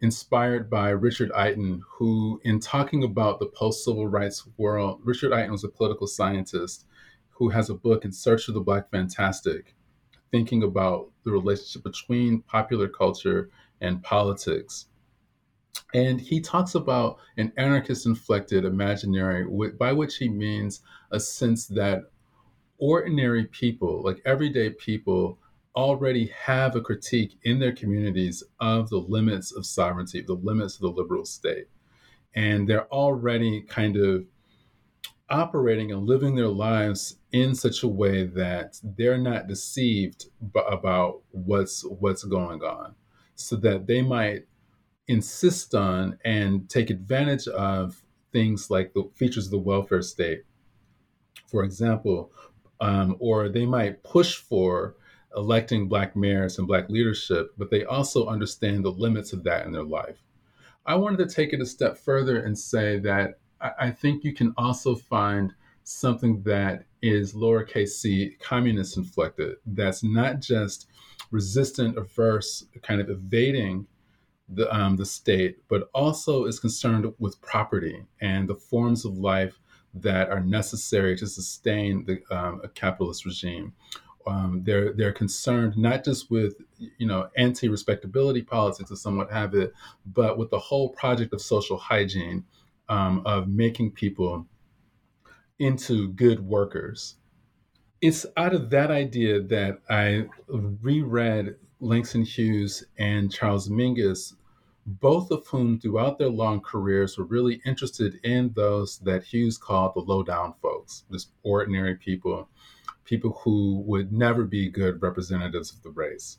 inspired 0.00 0.70
by 0.70 0.88
Richard 0.88 1.30
Iton, 1.32 1.82
who, 1.86 2.40
in 2.42 2.58
talking 2.58 3.04
about 3.04 3.38
the 3.38 3.48
post 3.48 3.84
civil 3.84 4.08
rights 4.08 4.48
world, 4.56 5.02
Richard 5.04 5.34
Iton 5.34 5.52
was 5.52 5.62
a 5.62 5.68
political 5.68 6.06
scientist 6.06 6.86
who 7.28 7.50
has 7.50 7.68
a 7.68 7.74
book 7.74 8.06
in 8.06 8.12
Search 8.12 8.48
of 8.48 8.54
the 8.54 8.60
Black 8.60 8.90
Fantastic, 8.90 9.74
thinking 10.30 10.62
about 10.62 11.10
the 11.24 11.32
relationship 11.32 11.82
between 11.84 12.40
popular 12.40 12.88
culture 12.88 13.50
and 13.82 14.02
politics. 14.02 14.86
And 15.92 16.20
he 16.20 16.40
talks 16.40 16.74
about 16.74 17.18
an 17.36 17.52
anarchist 17.56 18.06
inflected 18.06 18.64
imaginary, 18.64 19.44
by 19.78 19.92
which 19.92 20.16
he 20.16 20.28
means 20.28 20.82
a 21.10 21.18
sense 21.18 21.66
that 21.68 22.04
ordinary 22.78 23.46
people, 23.46 24.02
like 24.02 24.22
everyday 24.24 24.70
people, 24.70 25.38
already 25.76 26.26
have 26.28 26.74
a 26.74 26.80
critique 26.80 27.38
in 27.44 27.58
their 27.58 27.72
communities 27.72 28.42
of 28.60 28.88
the 28.90 28.98
limits 28.98 29.52
of 29.52 29.66
sovereignty, 29.66 30.22
the 30.22 30.34
limits 30.34 30.76
of 30.76 30.82
the 30.82 30.90
liberal 30.90 31.24
state. 31.24 31.68
And 32.34 32.68
they're 32.68 32.88
already 32.92 33.62
kind 33.62 33.96
of 33.96 34.24
operating 35.28 35.92
and 35.92 36.06
living 36.06 36.34
their 36.34 36.48
lives 36.48 37.16
in 37.32 37.54
such 37.54 37.82
a 37.82 37.88
way 37.88 38.24
that 38.24 38.78
they're 38.96 39.18
not 39.18 39.46
deceived 39.46 40.26
b- 40.52 40.60
about 40.68 41.22
what's 41.30 41.84
what's 41.84 42.24
going 42.24 42.62
on 42.62 42.94
so 43.36 43.56
that 43.56 43.86
they 43.86 44.02
might 44.02 44.46
insist 45.10 45.74
on 45.74 46.18
and 46.24 46.68
take 46.68 46.90
advantage 46.90 47.48
of 47.48 48.02
things 48.32 48.70
like 48.70 48.92
the 48.94 49.08
features 49.14 49.46
of 49.46 49.50
the 49.50 49.58
welfare 49.58 50.02
state, 50.02 50.44
for 51.46 51.64
example, 51.64 52.30
um, 52.80 53.16
or 53.18 53.48
they 53.48 53.66
might 53.66 54.02
push 54.02 54.36
for 54.36 54.94
electing 55.36 55.88
Black 55.88 56.16
mayors 56.16 56.58
and 56.58 56.66
Black 56.66 56.88
leadership, 56.88 57.52
but 57.58 57.70
they 57.70 57.84
also 57.84 58.26
understand 58.26 58.84
the 58.84 58.90
limits 58.90 59.32
of 59.32 59.44
that 59.44 59.66
in 59.66 59.72
their 59.72 59.84
life. 59.84 60.22
I 60.86 60.94
wanted 60.94 61.18
to 61.18 61.34
take 61.34 61.52
it 61.52 61.60
a 61.60 61.66
step 61.66 61.98
further 61.98 62.40
and 62.40 62.58
say 62.58 62.98
that 63.00 63.38
I, 63.60 63.70
I 63.80 63.90
think 63.90 64.24
you 64.24 64.32
can 64.32 64.54
also 64.56 64.94
find 64.94 65.52
something 65.84 66.42
that 66.42 66.84
is 67.02 67.34
lowercase 67.34 67.90
c 67.90 68.36
communist 68.40 68.96
inflected, 68.96 69.56
that's 69.66 70.02
not 70.04 70.40
just 70.40 70.86
resistant, 71.30 71.98
averse, 71.98 72.66
kind 72.82 73.00
of 73.00 73.10
evading 73.10 73.86
the, 74.52 74.74
um, 74.74 74.96
the 74.96 75.06
state, 75.06 75.58
but 75.68 75.88
also 75.94 76.44
is 76.44 76.58
concerned 76.58 77.12
with 77.18 77.40
property 77.40 78.04
and 78.20 78.48
the 78.48 78.54
forms 78.54 79.04
of 79.04 79.16
life 79.16 79.58
that 79.94 80.28
are 80.28 80.40
necessary 80.40 81.16
to 81.16 81.26
sustain 81.26 82.04
the 82.04 82.22
um, 82.36 82.60
a 82.62 82.68
capitalist 82.68 83.24
regime. 83.24 83.72
Um, 84.26 84.62
they're 84.64 84.92
they're 84.92 85.12
concerned 85.12 85.76
not 85.76 86.04
just 86.04 86.30
with 86.30 86.54
you 86.98 87.06
know 87.06 87.28
anti-respectability 87.36 88.42
politics 88.42 88.90
or 88.90 88.96
somewhat 88.96 89.32
have 89.32 89.54
it, 89.54 89.72
but 90.06 90.38
with 90.38 90.50
the 90.50 90.58
whole 90.58 90.90
project 90.90 91.32
of 91.32 91.40
social 91.40 91.78
hygiene 91.78 92.44
um, 92.88 93.22
of 93.24 93.48
making 93.48 93.92
people 93.92 94.46
into 95.58 96.08
good 96.08 96.40
workers. 96.46 97.16
It's 98.00 98.24
out 98.36 98.54
of 98.54 98.70
that 98.70 98.90
idea 98.90 99.40
that 99.42 99.80
I 99.88 100.26
reread 100.48 101.56
Langston 101.80 102.22
Hughes 102.22 102.84
and 102.98 103.32
Charles 103.32 103.68
Mingus, 103.68 104.34
both 104.86 105.30
of 105.30 105.46
whom 105.46 105.78
throughout 105.78 106.18
their 106.18 106.30
long 106.30 106.60
careers 106.60 107.18
were 107.18 107.24
really 107.24 107.60
interested 107.64 108.18
in 108.24 108.52
those 108.54 108.98
that 109.00 109.24
Hughes 109.24 109.58
called 109.58 109.94
the 109.94 110.00
low 110.00 110.22
down 110.22 110.54
folks, 110.62 111.04
just 111.10 111.32
ordinary 111.42 111.96
people 111.96 112.48
people 113.04 113.40
who 113.42 113.82
would 113.86 114.12
never 114.12 114.44
be 114.44 114.70
good 114.70 115.02
representatives 115.02 115.72
of 115.72 115.82
the 115.82 115.90
race. 115.90 116.38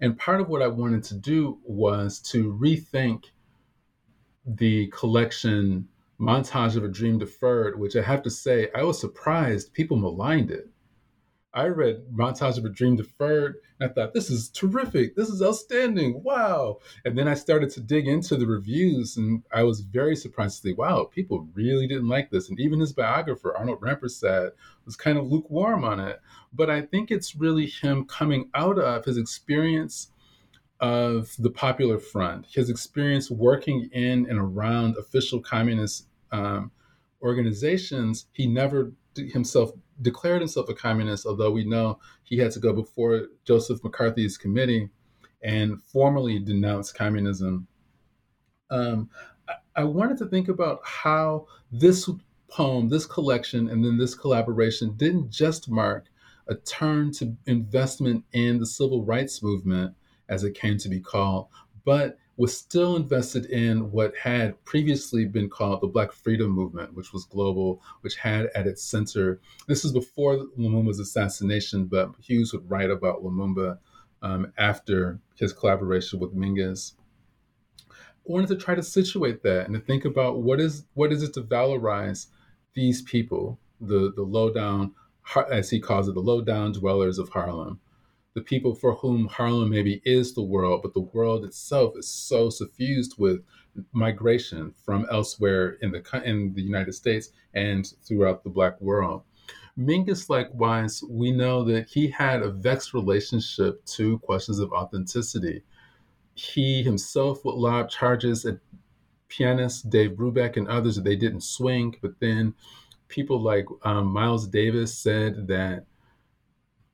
And 0.00 0.18
part 0.18 0.40
of 0.40 0.48
what 0.48 0.62
I 0.62 0.68
wanted 0.68 1.04
to 1.04 1.14
do 1.16 1.58
was 1.64 2.18
to 2.30 2.54
rethink 2.54 3.26
the 4.46 4.86
collection 4.88 5.88
Montage 6.18 6.76
of 6.76 6.84
a 6.84 6.88
Dream 6.88 7.18
Deferred, 7.18 7.78
which 7.78 7.96
I 7.96 8.02
have 8.02 8.22
to 8.22 8.30
say, 8.30 8.70
I 8.74 8.84
was 8.84 9.00
surprised 9.00 9.72
people 9.72 9.96
maligned 9.96 10.50
it. 10.50 10.68
I 11.54 11.66
read 11.66 12.06
Montage 12.12 12.58
of 12.58 12.64
a 12.64 12.68
Dream 12.68 12.96
Deferred, 12.96 13.56
and 13.78 13.88
I 13.88 13.92
thought, 13.92 14.12
this 14.12 14.28
is 14.28 14.50
terrific. 14.50 15.14
This 15.14 15.28
is 15.28 15.40
outstanding. 15.40 16.20
Wow. 16.24 16.80
And 17.04 17.16
then 17.16 17.28
I 17.28 17.34
started 17.34 17.70
to 17.70 17.80
dig 17.80 18.08
into 18.08 18.36
the 18.36 18.46
reviews, 18.46 19.16
and 19.16 19.44
I 19.52 19.62
was 19.62 19.80
very 19.80 20.16
surprised 20.16 20.56
to 20.56 20.68
see, 20.68 20.74
wow, 20.74 21.04
people 21.04 21.48
really 21.54 21.86
didn't 21.86 22.08
like 22.08 22.30
this. 22.30 22.48
And 22.48 22.58
even 22.58 22.80
his 22.80 22.92
biographer, 22.92 23.56
Arnold 23.56 23.80
Rampersad, 23.80 24.50
was 24.84 24.96
kind 24.96 25.16
of 25.16 25.30
lukewarm 25.30 25.84
on 25.84 26.00
it. 26.00 26.20
But 26.52 26.70
I 26.70 26.82
think 26.82 27.10
it's 27.10 27.36
really 27.36 27.66
him 27.66 28.04
coming 28.04 28.50
out 28.54 28.78
of 28.78 29.04
his 29.04 29.16
experience 29.16 30.10
of 30.80 31.34
the 31.38 31.50
Popular 31.50 31.98
Front, 31.98 32.46
his 32.52 32.68
experience 32.68 33.30
working 33.30 33.88
in 33.92 34.26
and 34.28 34.40
around 34.40 34.96
official 34.96 35.40
communist 35.40 36.08
um, 36.32 36.72
organizations. 37.24 38.26
He 38.32 38.46
never 38.46 38.92
himself 39.16 39.72
declared 40.02 40.42
himself 40.42 40.68
a 40.68 40.74
communist, 40.74 41.26
although 41.26 41.50
we 41.50 41.64
know 41.64 41.98
he 42.24 42.38
had 42.38 42.50
to 42.52 42.60
go 42.60 42.72
before 42.72 43.28
Joseph 43.44 43.82
McCarthy's 43.82 44.36
committee 44.36 44.90
and 45.42 45.82
formally 45.82 46.38
denounce 46.38 46.92
communism. 46.92 47.66
Um, 48.70 49.08
I, 49.48 49.54
I 49.76 49.84
wanted 49.84 50.18
to 50.18 50.26
think 50.26 50.48
about 50.48 50.80
how 50.84 51.46
this 51.70 52.08
poem, 52.48 52.88
this 52.88 53.06
collection, 53.06 53.68
and 53.68 53.84
then 53.84 53.98
this 53.98 54.14
collaboration 54.14 54.94
didn't 54.96 55.30
just 55.30 55.70
mark 55.70 56.06
a 56.48 56.54
turn 56.54 57.10
to 57.12 57.36
investment 57.46 58.24
in 58.32 58.58
the 58.58 58.66
civil 58.66 59.04
rights 59.04 59.42
movement, 59.42 59.94
as 60.28 60.44
it 60.44 60.54
came 60.54 60.78
to 60.78 60.88
be 60.88 61.00
called, 61.00 61.48
but 61.84 62.18
was 62.36 62.56
still 62.56 62.96
invested 62.96 63.46
in 63.46 63.90
what 63.92 64.16
had 64.16 64.62
previously 64.64 65.24
been 65.24 65.48
called 65.48 65.80
the 65.80 65.86
Black 65.86 66.12
Freedom 66.12 66.50
Movement, 66.50 66.94
which 66.94 67.12
was 67.12 67.24
global, 67.24 67.80
which 68.00 68.16
had 68.16 68.46
at 68.54 68.66
its 68.66 68.82
center, 68.82 69.40
this 69.68 69.84
is 69.84 69.92
before 69.92 70.46
Lumumba's 70.58 70.98
assassination, 70.98 71.84
but 71.84 72.10
Hughes 72.20 72.52
would 72.52 72.68
write 72.68 72.90
about 72.90 73.22
Lumumba 73.22 73.78
um, 74.22 74.52
after 74.58 75.20
his 75.36 75.52
collaboration 75.52 76.18
with 76.18 76.34
Mingus. 76.34 76.94
I 77.90 78.32
wanted 78.32 78.48
to 78.48 78.56
try 78.56 78.74
to 78.74 78.82
situate 78.82 79.42
that 79.42 79.66
and 79.66 79.74
to 79.74 79.80
think 79.80 80.04
about 80.04 80.42
what 80.42 80.60
is 80.60 80.86
what 80.94 81.12
is 81.12 81.22
it 81.22 81.34
to 81.34 81.42
valorize 81.42 82.28
these 82.74 83.02
people, 83.02 83.60
the 83.80 84.12
the 84.16 84.22
low 84.22 84.52
down, 84.52 84.94
as 85.52 85.70
he 85.70 85.78
calls 85.78 86.08
it, 86.08 86.14
the 86.14 86.20
low 86.20 86.40
down 86.40 86.72
dwellers 86.72 87.18
of 87.18 87.28
Harlem, 87.28 87.80
the 88.34 88.40
people 88.40 88.74
for 88.74 88.94
whom 88.94 89.26
Harlem 89.26 89.70
maybe 89.70 90.02
is 90.04 90.34
the 90.34 90.42
world, 90.42 90.82
but 90.82 90.92
the 90.92 91.00
world 91.00 91.44
itself 91.44 91.94
is 91.96 92.08
so 92.08 92.50
suffused 92.50 93.14
with 93.16 93.42
migration 93.92 94.74
from 94.84 95.06
elsewhere 95.10 95.78
in 95.82 95.92
the 95.92 96.22
in 96.24 96.52
the 96.54 96.62
United 96.62 96.92
States 96.92 97.30
and 97.54 97.92
throughout 98.04 98.42
the 98.42 98.50
Black 98.50 98.80
world. 98.80 99.22
Mingus, 99.78 100.28
likewise, 100.28 101.02
we 101.08 101.32
know 101.32 101.64
that 101.64 101.88
he 101.88 102.08
had 102.08 102.42
a 102.42 102.50
vexed 102.50 102.94
relationship 102.94 103.84
to 103.86 104.18
questions 104.20 104.60
of 104.60 104.72
authenticity. 104.72 105.62
He 106.34 106.82
himself 106.82 107.44
would 107.44 107.54
lob 107.54 107.88
charges 107.88 108.44
at 108.44 108.58
pianists, 109.28 109.82
Dave 109.82 110.12
Brubeck 110.12 110.56
and 110.56 110.68
others, 110.68 110.96
that 110.96 111.04
they 111.04 111.16
didn't 111.16 111.42
swing, 111.42 111.96
but 112.02 112.18
then 112.20 112.54
people 113.08 113.40
like 113.40 113.66
um, 113.82 114.06
Miles 114.06 114.46
Davis 114.46 114.96
said 114.96 115.48
that 115.48 115.86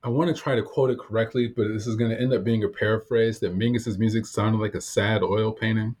I 0.03 0.09
want 0.09 0.35
to 0.35 0.41
try 0.41 0.55
to 0.55 0.63
quote 0.63 0.89
it 0.89 0.99
correctly, 0.99 1.47
but 1.47 1.67
this 1.67 1.85
is 1.85 1.95
going 1.95 2.09
to 2.09 2.19
end 2.19 2.33
up 2.33 2.43
being 2.43 2.63
a 2.63 2.69
paraphrase 2.69 3.39
that 3.39 3.55
Mingus's 3.55 3.99
music 3.99 4.25
sounded 4.25 4.59
like 4.59 4.73
a 4.73 4.81
sad 4.81 5.21
oil 5.21 5.51
painting. 5.51 5.95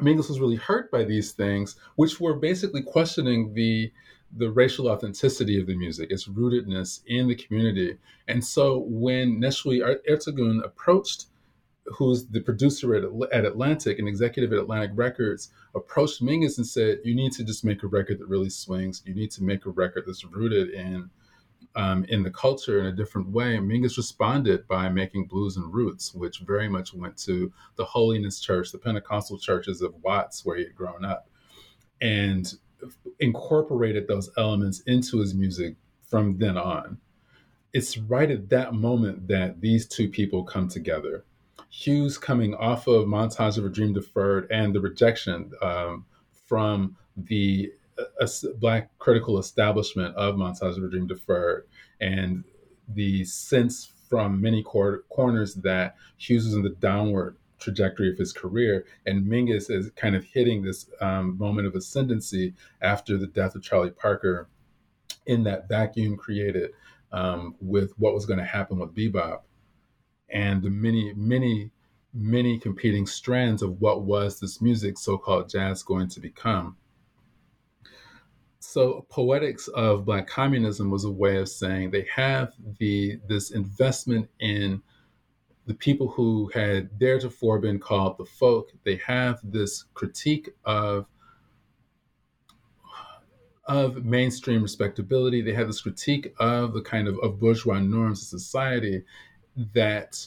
Mingus 0.00 0.28
was 0.28 0.38
really 0.38 0.56
hurt 0.56 0.90
by 0.90 1.02
these 1.04 1.32
things, 1.32 1.76
which 1.96 2.20
were 2.20 2.34
basically 2.34 2.82
questioning 2.82 3.54
the 3.54 3.92
the 4.36 4.50
racial 4.50 4.88
authenticity 4.88 5.60
of 5.60 5.66
the 5.68 5.76
music, 5.76 6.10
its 6.10 6.26
rootedness 6.26 7.02
in 7.06 7.28
the 7.28 7.36
community. 7.36 7.96
And 8.26 8.44
so 8.44 8.78
when 8.88 9.40
Nesuhi 9.40 9.80
er-, 9.86 10.00
Ertegun 10.10 10.64
approached, 10.64 11.26
who's 11.84 12.26
the 12.26 12.40
producer 12.40 12.96
at, 12.96 13.04
at 13.32 13.44
Atlantic 13.44 14.00
and 14.00 14.08
executive 14.08 14.52
at 14.52 14.58
Atlantic 14.58 14.90
Records, 14.94 15.50
approached 15.76 16.20
Mingus 16.20 16.56
and 16.56 16.66
said, 16.66 16.98
"You 17.04 17.14
need 17.14 17.32
to 17.32 17.44
just 17.44 17.64
make 17.64 17.82
a 17.82 17.88
record 17.88 18.18
that 18.20 18.28
really 18.28 18.50
swings. 18.50 19.02
You 19.04 19.14
need 19.14 19.30
to 19.32 19.42
make 19.42 19.66
a 19.66 19.70
record 19.70 20.04
that's 20.06 20.24
rooted 20.24 20.70
in." 20.70 21.10
Um, 21.76 22.04
in 22.08 22.22
the 22.22 22.30
culture 22.30 22.80
in 22.80 22.86
a 22.86 22.92
different 22.92 23.30
way. 23.30 23.58
Mingus 23.58 23.96
responded 23.96 24.66
by 24.68 24.88
making 24.88 25.26
Blues 25.26 25.56
and 25.56 25.72
Roots, 25.72 26.14
which 26.14 26.38
very 26.40 26.68
much 26.68 26.94
went 26.94 27.16
to 27.18 27.52
the 27.76 27.84
Holiness 27.84 28.40
Church, 28.40 28.70
the 28.70 28.78
Pentecostal 28.78 29.38
churches 29.38 29.82
of 29.82 29.94
Watts, 30.02 30.44
where 30.44 30.56
he 30.56 30.64
had 30.64 30.74
grown 30.74 31.04
up, 31.04 31.28
and 32.00 32.54
incorporated 33.20 34.06
those 34.06 34.30
elements 34.36 34.80
into 34.86 35.18
his 35.18 35.34
music 35.34 35.76
from 36.06 36.38
then 36.38 36.56
on. 36.56 36.98
It's 37.72 37.98
right 37.98 38.30
at 38.30 38.50
that 38.50 38.74
moment 38.74 39.26
that 39.28 39.60
these 39.60 39.86
two 39.86 40.08
people 40.08 40.44
come 40.44 40.68
together. 40.68 41.24
Hughes 41.70 42.18
coming 42.18 42.54
off 42.54 42.86
of 42.86 43.06
Montage 43.06 43.58
of 43.58 43.64
a 43.64 43.68
Dream 43.68 43.92
Deferred 43.94 44.48
and 44.50 44.72
the 44.72 44.80
rejection 44.80 45.50
um, 45.60 46.04
from 46.46 46.96
the 47.16 47.72
a, 47.98 48.28
black 48.56 48.90
critical 48.98 49.38
establishment 49.38 50.14
of 50.16 50.36
Montage 50.36 50.76
Dream 50.90 51.06
Deferred, 51.06 51.66
and 52.00 52.44
the 52.88 53.24
sense 53.24 53.92
from 54.08 54.40
many 54.40 54.62
cor- 54.62 55.02
corners 55.08 55.54
that 55.54 55.96
Hughes 56.16 56.44
was 56.44 56.54
in 56.54 56.62
the 56.62 56.70
downward 56.70 57.36
trajectory 57.58 58.10
of 58.10 58.18
his 58.18 58.32
career, 58.32 58.84
and 59.06 59.26
Mingus 59.26 59.70
is 59.70 59.90
kind 59.96 60.14
of 60.14 60.24
hitting 60.24 60.62
this 60.62 60.90
um, 61.00 61.38
moment 61.38 61.66
of 61.66 61.74
ascendancy 61.74 62.54
after 62.82 63.16
the 63.16 63.26
death 63.26 63.54
of 63.54 63.62
Charlie 63.62 63.90
Parker, 63.90 64.48
in 65.26 65.42
that 65.44 65.68
vacuum 65.68 66.16
created 66.16 66.72
um, 67.12 67.54
with 67.60 67.92
what 67.98 68.12
was 68.12 68.26
going 68.26 68.38
to 68.38 68.44
happen 68.44 68.78
with 68.78 68.94
bebop, 68.94 69.40
and 70.28 70.62
the 70.62 70.70
many, 70.70 71.14
many, 71.14 71.70
many 72.12 72.58
competing 72.58 73.06
strands 73.06 73.62
of 73.62 73.80
what 73.80 74.02
was 74.02 74.38
this 74.40 74.60
music, 74.60 74.98
so-called 74.98 75.48
jazz, 75.48 75.82
going 75.82 76.08
to 76.08 76.20
become 76.20 76.76
so 78.74 79.06
poetics 79.08 79.68
of 79.68 80.04
black 80.04 80.26
communism 80.26 80.90
was 80.90 81.04
a 81.04 81.10
way 81.10 81.36
of 81.36 81.48
saying 81.48 81.92
they 81.92 82.04
have 82.12 82.52
the 82.80 83.20
this 83.28 83.52
investment 83.52 84.28
in 84.40 84.82
the 85.66 85.74
people 85.74 86.08
who 86.08 86.50
had 86.52 86.90
theretofore 86.98 87.60
been 87.60 87.78
called 87.78 88.18
the 88.18 88.24
folk. 88.24 88.72
They 88.82 88.96
have 88.96 89.38
this 89.44 89.84
critique 89.94 90.50
of 90.64 91.06
of 93.66 94.04
mainstream 94.04 94.60
respectability. 94.60 95.40
They 95.40 95.54
have 95.54 95.68
this 95.68 95.80
critique 95.80 96.34
of 96.40 96.74
the 96.74 96.82
kind 96.82 97.06
of, 97.06 97.16
of 97.20 97.38
bourgeois 97.38 97.78
norms 97.78 98.22
of 98.22 98.40
society 98.40 99.04
that 99.72 100.26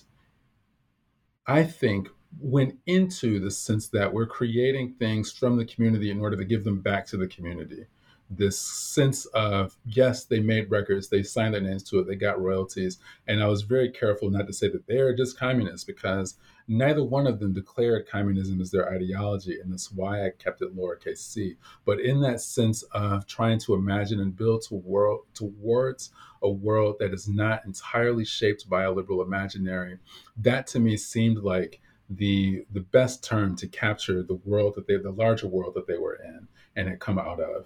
i 1.47 1.61
think 1.65 2.07
went 2.39 2.79
into 2.85 3.41
the 3.41 3.51
sense 3.51 3.89
that 3.89 4.13
we're 4.13 4.25
creating 4.25 4.93
things 4.93 5.33
from 5.33 5.57
the 5.57 5.65
community 5.65 6.09
in 6.09 6.21
order 6.21 6.37
to 6.37 6.45
give 6.45 6.63
them 6.63 6.79
back 6.79 7.05
to 7.05 7.17
the 7.17 7.27
community 7.27 7.85
this 8.29 8.59
sense 8.59 9.25
of 9.27 9.77
yes, 9.85 10.25
they 10.25 10.39
made 10.39 10.69
records, 10.69 11.07
they 11.07 11.23
signed 11.23 11.53
their 11.53 11.61
names 11.61 11.83
to 11.83 11.99
it, 11.99 12.07
they 12.07 12.15
got 12.15 12.41
royalties, 12.41 12.99
and 13.27 13.41
I 13.41 13.47
was 13.47 13.61
very 13.61 13.89
careful 13.89 14.29
not 14.29 14.47
to 14.47 14.53
say 14.53 14.67
that 14.69 14.87
they 14.87 14.97
are 14.97 15.15
just 15.15 15.39
communists 15.39 15.85
because 15.85 16.37
neither 16.67 17.03
one 17.03 17.25
of 17.27 17.39
them 17.39 17.53
declared 17.53 18.07
communism 18.07 18.59
as 18.59 18.71
their 18.71 18.91
ideology, 18.91 19.59
and 19.59 19.71
that's 19.71 19.91
why 19.91 20.25
I 20.25 20.31
kept 20.31 20.61
it 20.61 20.75
lowercase 20.75 21.19
c. 21.19 21.55
But 21.85 22.01
in 22.01 22.21
that 22.21 22.41
sense 22.41 22.83
of 22.91 23.25
trying 23.25 23.59
to 23.59 23.75
imagine 23.75 24.19
and 24.19 24.35
build 24.35 24.63
to 24.63 24.75
world, 24.75 25.21
towards 25.33 26.11
a 26.43 26.49
world 26.49 26.97
that 26.99 27.13
is 27.13 27.27
not 27.27 27.65
entirely 27.65 28.25
shaped 28.25 28.69
by 28.69 28.83
a 28.83 28.91
liberal 28.91 29.21
imaginary, 29.21 29.99
that 30.37 30.67
to 30.67 30.79
me 30.79 30.97
seemed 30.97 31.37
like 31.39 31.79
the 32.09 32.65
the 32.71 32.79
best 32.79 33.23
term 33.23 33.55
to 33.55 33.67
capture 33.67 34.23
the 34.23 34.39
world 34.45 34.75
that 34.75 34.87
they 34.87 34.95
the 34.97 35.11
larger 35.11 35.47
world 35.47 35.73
that 35.75 35.87
they 35.87 35.97
were 35.97 36.15
in 36.15 36.47
and 36.75 36.87
had 36.87 36.99
come 36.99 37.19
out 37.19 37.39
of. 37.39 37.65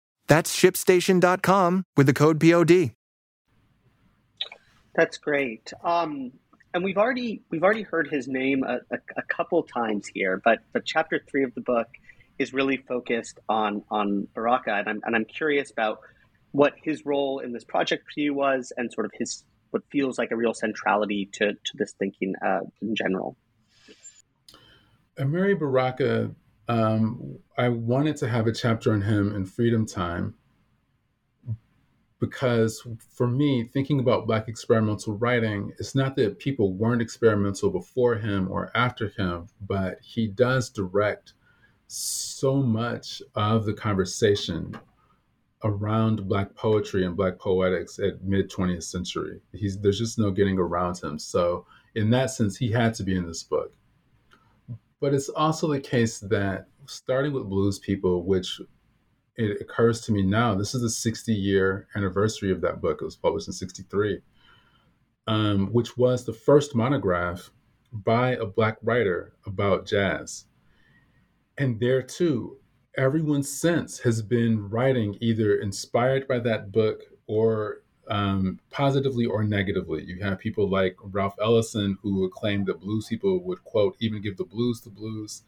That's 0.31 0.55
shipstation.com 0.55 1.83
with 1.97 2.07
the 2.07 2.13
code 2.13 2.39
POD. 2.39 2.91
That's 4.95 5.17
great. 5.17 5.73
Um, 5.83 6.31
and 6.73 6.85
we've 6.85 6.97
already 6.97 7.41
we've 7.49 7.63
already 7.63 7.81
heard 7.81 8.07
his 8.07 8.29
name 8.29 8.63
a, 8.63 8.75
a, 8.95 8.99
a, 9.17 9.23
couple 9.23 9.61
times 9.63 10.07
here, 10.07 10.41
but 10.45 10.59
but 10.71 10.85
chapter 10.85 11.21
three 11.29 11.43
of 11.43 11.53
the 11.53 11.59
book 11.59 11.87
is 12.39 12.53
really 12.53 12.77
focused 12.77 13.39
on 13.49 13.83
on 13.91 14.25
Baraka, 14.33 14.73
and 14.73 14.87
I'm 14.87 15.01
and 15.03 15.17
I'm 15.17 15.25
curious 15.25 15.69
about 15.69 15.99
what 16.51 16.75
his 16.81 17.05
role 17.05 17.39
in 17.39 17.51
this 17.51 17.65
project 17.65 18.05
for 18.05 18.21
you 18.21 18.33
was, 18.33 18.71
and 18.77 18.89
sort 18.93 19.07
of 19.07 19.11
his 19.19 19.43
what 19.71 19.81
feels 19.91 20.17
like 20.17 20.31
a 20.31 20.37
real 20.37 20.53
centrality 20.53 21.27
to 21.33 21.51
to 21.51 21.71
this 21.73 21.91
thinking 21.99 22.35
uh, 22.41 22.61
in 22.81 22.95
general. 22.95 23.35
Amiri 25.19 25.59
Baraka 25.59 26.31
um, 26.67 27.37
I 27.57 27.69
wanted 27.69 28.17
to 28.17 28.27
have 28.27 28.47
a 28.47 28.53
chapter 28.53 28.93
on 28.93 29.01
him 29.01 29.35
in 29.35 29.45
Freedom 29.45 29.85
Time 29.85 30.35
because 32.21 32.85
for 33.15 33.27
me, 33.27 33.63
thinking 33.63 33.99
about 33.99 34.27
Black 34.27 34.47
experimental 34.47 35.17
writing, 35.17 35.73
it's 35.79 35.95
not 35.95 36.15
that 36.15 36.37
people 36.37 36.71
weren't 36.71 37.01
experimental 37.01 37.71
before 37.71 38.15
him 38.15 38.47
or 38.49 38.71
after 38.75 39.09
him, 39.09 39.47
but 39.59 39.97
he 40.03 40.27
does 40.27 40.69
direct 40.69 41.33
so 41.87 42.61
much 42.61 43.23
of 43.35 43.65
the 43.65 43.73
conversation 43.73 44.77
around 45.63 46.27
Black 46.27 46.53
poetry 46.55 47.05
and 47.05 47.17
Black 47.17 47.39
poetics 47.39 47.97
at 47.97 48.23
mid 48.23 48.51
20th 48.51 48.83
century. 48.83 49.41
He's, 49.51 49.79
there's 49.79 49.99
just 49.99 50.19
no 50.19 50.29
getting 50.29 50.59
around 50.59 51.01
him. 51.01 51.17
So, 51.17 51.65
in 51.95 52.11
that 52.11 52.29
sense, 52.29 52.55
he 52.55 52.71
had 52.71 52.93
to 52.95 53.03
be 53.03 53.15
in 53.15 53.27
this 53.27 53.43
book. 53.43 53.73
But 55.01 55.15
it's 55.15 55.29
also 55.29 55.67
the 55.67 55.81
case 55.81 56.19
that 56.19 56.67
starting 56.85 57.33
with 57.33 57.49
Blues 57.49 57.79
People, 57.79 58.23
which 58.23 58.61
it 59.35 59.59
occurs 59.59 60.01
to 60.01 60.11
me 60.11 60.21
now, 60.21 60.53
this 60.53 60.75
is 60.75 60.83
the 60.83 60.89
60 60.89 61.33
year 61.33 61.87
anniversary 61.95 62.51
of 62.51 62.61
that 62.61 62.79
book. 62.79 62.99
It 63.01 63.05
was 63.05 63.15
published 63.15 63.47
in 63.47 63.53
63, 63.53 64.21
um, 65.27 65.73
which 65.73 65.97
was 65.97 66.23
the 66.23 66.33
first 66.33 66.75
monograph 66.75 67.49
by 67.91 68.35
a 68.35 68.45
Black 68.45 68.77
writer 68.83 69.33
about 69.47 69.87
jazz. 69.87 70.45
And 71.57 71.79
there 71.79 72.03
too, 72.03 72.57
everyone 72.95 73.43
since 73.43 73.99
has 73.99 74.21
been 74.21 74.69
writing 74.69 75.17
either 75.19 75.55
inspired 75.55 76.27
by 76.27 76.39
that 76.39 76.71
book 76.71 77.01
or 77.25 77.80
um, 78.07 78.59
positively 78.71 79.25
or 79.25 79.43
negatively. 79.43 80.03
You 80.03 80.21
have 80.23 80.39
people 80.39 80.69
like 80.69 80.95
Ralph 81.01 81.35
Ellison 81.41 81.97
who 82.01 82.21
would 82.21 82.31
claim 82.31 82.65
that 82.65 82.81
blues 82.81 83.07
people 83.07 83.43
would, 83.43 83.63
quote, 83.63 83.95
even 83.99 84.21
give 84.21 84.37
the 84.37 84.45
blues 84.45 84.81
the 84.81 84.89
blues, 84.89 85.43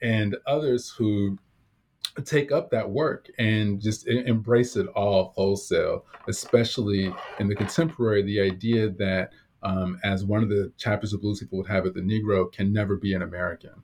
and 0.00 0.36
others 0.46 0.90
who 0.90 1.38
take 2.24 2.52
up 2.52 2.70
that 2.70 2.90
work 2.90 3.30
and 3.38 3.80
just 3.80 4.06
embrace 4.06 4.76
it 4.76 4.86
all 4.88 5.32
wholesale, 5.34 6.04
especially 6.28 7.12
in 7.38 7.48
the 7.48 7.54
contemporary, 7.54 8.22
the 8.22 8.40
idea 8.40 8.90
that, 8.90 9.30
um, 9.62 9.98
as 10.02 10.24
one 10.24 10.42
of 10.42 10.48
the 10.48 10.72
chapters 10.76 11.12
of 11.12 11.20
Blues 11.20 11.40
people 11.40 11.58
would 11.58 11.68
have 11.68 11.86
it, 11.86 11.94
the 11.94 12.00
Negro 12.00 12.52
can 12.52 12.72
never 12.72 12.96
be 12.96 13.14
an 13.14 13.22
American, 13.22 13.82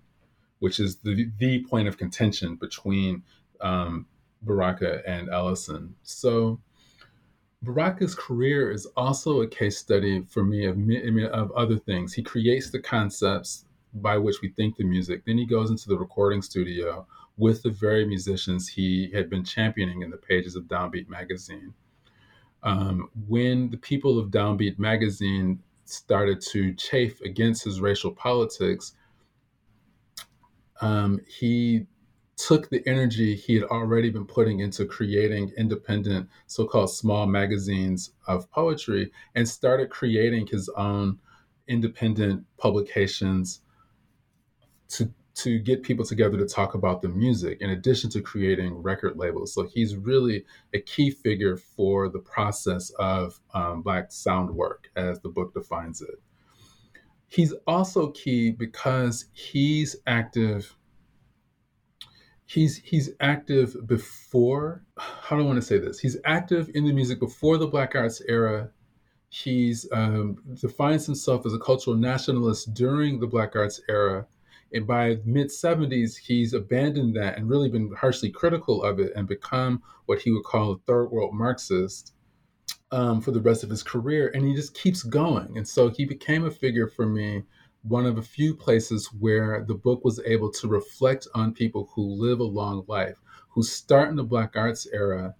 which 0.58 0.80
is 0.80 0.96
the, 0.96 1.30
the 1.38 1.64
point 1.64 1.88
of 1.88 1.96
contention 1.96 2.56
between 2.56 3.22
um, 3.60 4.06
Baraka 4.42 5.02
and 5.06 5.28
Ellison. 5.30 5.94
So, 6.02 6.60
Baraka's 7.64 8.14
career 8.14 8.70
is 8.70 8.86
also 8.96 9.40
a 9.40 9.48
case 9.48 9.78
study 9.78 10.22
for 10.22 10.44
me 10.44 10.66
of, 10.66 10.78
of 11.32 11.50
other 11.52 11.76
things. 11.76 12.14
He 12.14 12.22
creates 12.22 12.70
the 12.70 12.80
concepts 12.80 13.64
by 13.94 14.16
which 14.16 14.36
we 14.42 14.50
think 14.50 14.76
the 14.76 14.84
music. 14.84 15.24
Then 15.24 15.38
he 15.38 15.46
goes 15.46 15.70
into 15.70 15.88
the 15.88 15.98
recording 15.98 16.42
studio 16.42 17.06
with 17.36 17.62
the 17.62 17.70
very 17.70 18.06
musicians 18.06 18.68
he 18.68 19.10
had 19.12 19.28
been 19.28 19.44
championing 19.44 20.02
in 20.02 20.10
the 20.10 20.16
pages 20.16 20.54
of 20.56 20.64
Downbeat 20.64 21.08
magazine. 21.08 21.74
Um, 22.62 23.10
when 23.28 23.70
the 23.70 23.76
people 23.76 24.18
of 24.18 24.30
Downbeat 24.30 24.78
magazine 24.78 25.60
started 25.84 26.40
to 26.52 26.74
chafe 26.74 27.20
against 27.22 27.64
his 27.64 27.80
racial 27.80 28.12
politics, 28.12 28.92
um, 30.80 31.20
he 31.26 31.86
took 32.38 32.70
the 32.70 32.86
energy 32.86 33.34
he 33.34 33.54
had 33.54 33.64
already 33.64 34.10
been 34.10 34.24
putting 34.24 34.60
into 34.60 34.86
creating 34.86 35.52
independent, 35.58 36.28
so 36.46 36.64
called 36.64 36.90
small 36.90 37.26
magazines 37.26 38.12
of 38.28 38.48
poetry 38.50 39.10
and 39.34 39.46
started 39.46 39.90
creating 39.90 40.46
his 40.46 40.68
own 40.70 41.18
independent 41.66 42.44
publications 42.56 43.60
to 44.88 45.12
to 45.34 45.58
get 45.60 45.84
people 45.84 46.04
together 46.04 46.36
to 46.36 46.46
talk 46.46 46.74
about 46.74 47.00
the 47.00 47.08
music 47.08 47.60
in 47.60 47.70
addition 47.70 48.10
to 48.10 48.20
creating 48.20 48.74
record 48.82 49.16
labels. 49.16 49.54
So 49.54 49.68
he's 49.68 49.94
really 49.94 50.44
a 50.74 50.80
key 50.80 51.12
figure 51.12 51.56
for 51.56 52.08
the 52.08 52.18
process 52.18 52.90
of 52.98 53.38
um, 53.54 53.82
black 53.82 54.10
sound 54.10 54.50
work 54.50 54.90
as 54.96 55.20
the 55.20 55.28
book 55.28 55.54
defines 55.54 56.02
it. 56.02 56.20
He's 57.28 57.54
also 57.68 58.10
key 58.10 58.50
because 58.50 59.26
he's 59.32 59.94
active 60.08 60.74
he's 62.48 62.78
he's 62.78 63.10
active 63.20 63.76
before 63.86 64.82
how 64.96 65.36
do 65.36 65.42
I 65.42 65.46
want 65.46 65.60
to 65.60 65.66
say 65.66 65.78
this? 65.78 66.00
He's 66.00 66.16
active 66.24 66.70
in 66.74 66.84
the 66.86 66.92
music 66.92 67.20
before 67.20 67.58
the 67.58 67.66
Black 67.66 67.94
Arts 67.94 68.22
era. 68.26 68.70
He's 69.28 69.86
um, 69.92 70.38
defines 70.60 71.04
himself 71.04 71.44
as 71.44 71.52
a 71.52 71.58
cultural 71.58 71.94
nationalist 71.94 72.72
during 72.72 73.20
the 73.20 73.26
Black 73.26 73.54
Arts 73.54 73.80
era. 73.88 74.26
And 74.72 74.86
by 74.86 75.18
mid 75.26 75.48
70s, 75.48 76.16
he's 76.16 76.54
abandoned 76.54 77.14
that 77.16 77.36
and 77.36 77.48
really 77.48 77.68
been 77.68 77.92
harshly 77.94 78.30
critical 78.30 78.82
of 78.82 78.98
it 78.98 79.12
and 79.14 79.28
become 79.28 79.82
what 80.06 80.20
he 80.20 80.30
would 80.30 80.44
call 80.44 80.72
a 80.72 80.78
third 80.86 81.10
world 81.10 81.34
Marxist 81.34 82.14
um, 82.90 83.20
for 83.20 83.30
the 83.30 83.40
rest 83.40 83.62
of 83.62 83.68
his 83.68 83.82
career. 83.82 84.30
And 84.34 84.46
he 84.46 84.54
just 84.54 84.74
keeps 84.74 85.02
going. 85.02 85.58
And 85.58 85.68
so 85.68 85.90
he 85.90 86.06
became 86.06 86.44
a 86.44 86.50
figure 86.50 86.88
for 86.88 87.06
me 87.06 87.42
one 87.82 88.06
of 88.06 88.18
a 88.18 88.22
few 88.22 88.54
places 88.54 89.06
where 89.18 89.64
the 89.66 89.74
book 89.74 90.04
was 90.04 90.20
able 90.26 90.50
to 90.52 90.68
reflect 90.68 91.26
on 91.34 91.54
people 91.54 91.90
who 91.94 92.02
live 92.02 92.40
a 92.40 92.44
long 92.44 92.84
life, 92.88 93.16
who 93.50 93.62
start 93.62 94.08
in 94.08 94.16
the 94.16 94.24
Black 94.24 94.56
arts 94.56 94.86
era 94.92 95.34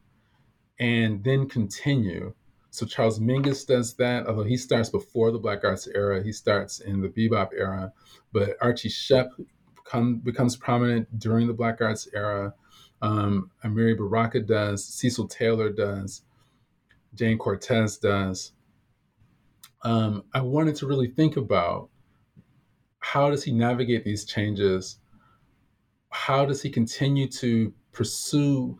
and 0.79 1.23
then 1.25 1.49
continue. 1.49 2.35
So 2.71 2.87
Charles 2.87 3.19
Mingus 3.19 3.67
does 3.67 3.95
that, 3.95 4.27
although 4.27 4.45
he 4.45 4.57
starts 4.57 4.89
before 4.89 5.33
the 5.33 5.39
Black 5.39 5.65
arts 5.65 5.89
era, 5.89 6.23
he 6.23 6.33
starts 6.33 6.81
in 6.81 7.01
the 7.01 7.09
bebop 7.09 7.51
era. 7.57 7.93
But 8.33 8.57
Archie 8.61 8.89
Shepp 8.89 9.31
become, 9.75 10.19
becomes 10.19 10.57
prominent 10.57 11.19
during 11.19 11.47
the 11.47 11.55
Black 11.55 11.81
arts 11.81 12.09
era. 12.15 12.55
Um, 13.03 13.51
Amiri 13.65 13.97
Baraka 13.97 14.41
does, 14.41 14.85
Cecil 14.85 15.29
Taylor 15.29 15.71
does. 15.71 16.23
Jayne 17.15 17.39
Cortez 17.39 17.99
does. 17.99 18.53
Um, 19.83 20.25
I 20.35 20.41
wanted 20.41 20.77
to 20.77 20.87
really 20.87 21.09
think 21.09 21.37
about 21.37 21.91
how 23.13 23.31
does 23.31 23.43
he 23.43 23.53
navigate 23.53 24.05
these 24.05 24.27
changes? 24.27 24.99
How 26.11 26.45
does 26.45 26.61
he 26.61 26.69
continue 26.69 27.27
to 27.29 27.73
pursue 27.91 28.79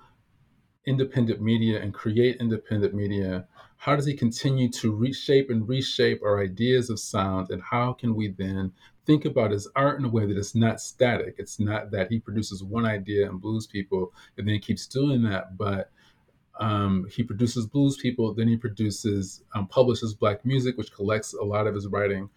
independent 0.85 1.41
media 1.41 1.81
and 1.81 1.95
create 1.95 2.37
independent 2.37 2.93
media? 2.93 3.47
How 3.79 3.97
does 3.97 4.05
he 4.05 4.13
continue 4.13 4.69
to 4.73 4.95
reshape 4.95 5.49
and 5.49 5.67
reshape 5.67 6.23
our 6.23 6.43
ideas 6.43 6.91
of 6.91 7.01
sound? 7.01 7.49
And 7.49 7.63
how 7.63 7.95
can 7.95 8.15
we 8.15 8.29
then 8.29 8.71
think 9.07 9.25
about 9.25 9.51
his 9.51 9.67
art 9.75 9.99
in 9.99 10.05
a 10.05 10.11
way 10.11 10.27
that 10.27 10.37
is 10.37 10.55
not 10.55 10.83
static? 10.83 11.37
It's 11.39 11.59
not 11.59 11.91
that 11.93 12.11
he 12.11 12.19
produces 12.19 12.63
one 12.63 12.85
idea 12.85 13.31
and 13.31 13.41
blues 13.41 13.67
people 13.67 14.13
and 14.37 14.47
then 14.47 14.59
keeps 14.59 14.87
doing 14.87 15.23
that, 15.23 15.57
but 15.57 15.91
um, 16.61 17.07
he 17.11 17.23
produces 17.23 17.67
blues 17.67 17.97
people, 17.97 18.35
then 18.35 18.49
he 18.49 18.59
produces, 18.59 19.43
um, 19.55 19.69
publishes 19.69 20.13
black 20.13 20.45
music, 20.45 20.77
which 20.77 20.93
collects 20.93 21.33
a 21.33 21.45
lot 21.45 21.67
of 21.67 21.75
his 21.75 21.87
writing 21.87 22.29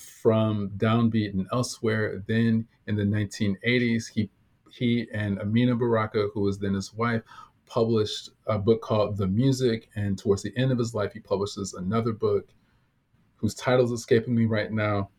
from 0.00 0.70
Downbeat 0.76 1.32
and 1.32 1.46
elsewhere. 1.52 2.22
Then 2.26 2.66
in 2.86 2.96
the 2.96 3.04
1980s, 3.04 4.10
he 4.12 4.30
he 4.70 5.08
and 5.12 5.38
Amina 5.40 5.76
Baraka, 5.76 6.28
who 6.34 6.42
was 6.42 6.58
then 6.58 6.74
his 6.74 6.92
wife, 6.92 7.22
published 7.66 8.30
a 8.46 8.58
book 8.58 8.82
called 8.82 9.16
The 9.16 9.26
Music. 9.26 9.88
And 9.96 10.18
towards 10.18 10.42
the 10.42 10.56
end 10.56 10.72
of 10.72 10.78
his 10.78 10.94
life, 10.94 11.12
he 11.12 11.20
publishes 11.20 11.74
another 11.74 12.12
book 12.12 12.48
whose 13.36 13.54
title 13.54 13.84
is 13.84 13.92
escaping 13.92 14.34
me 14.34 14.46
right 14.46 14.70
now. 14.70 15.10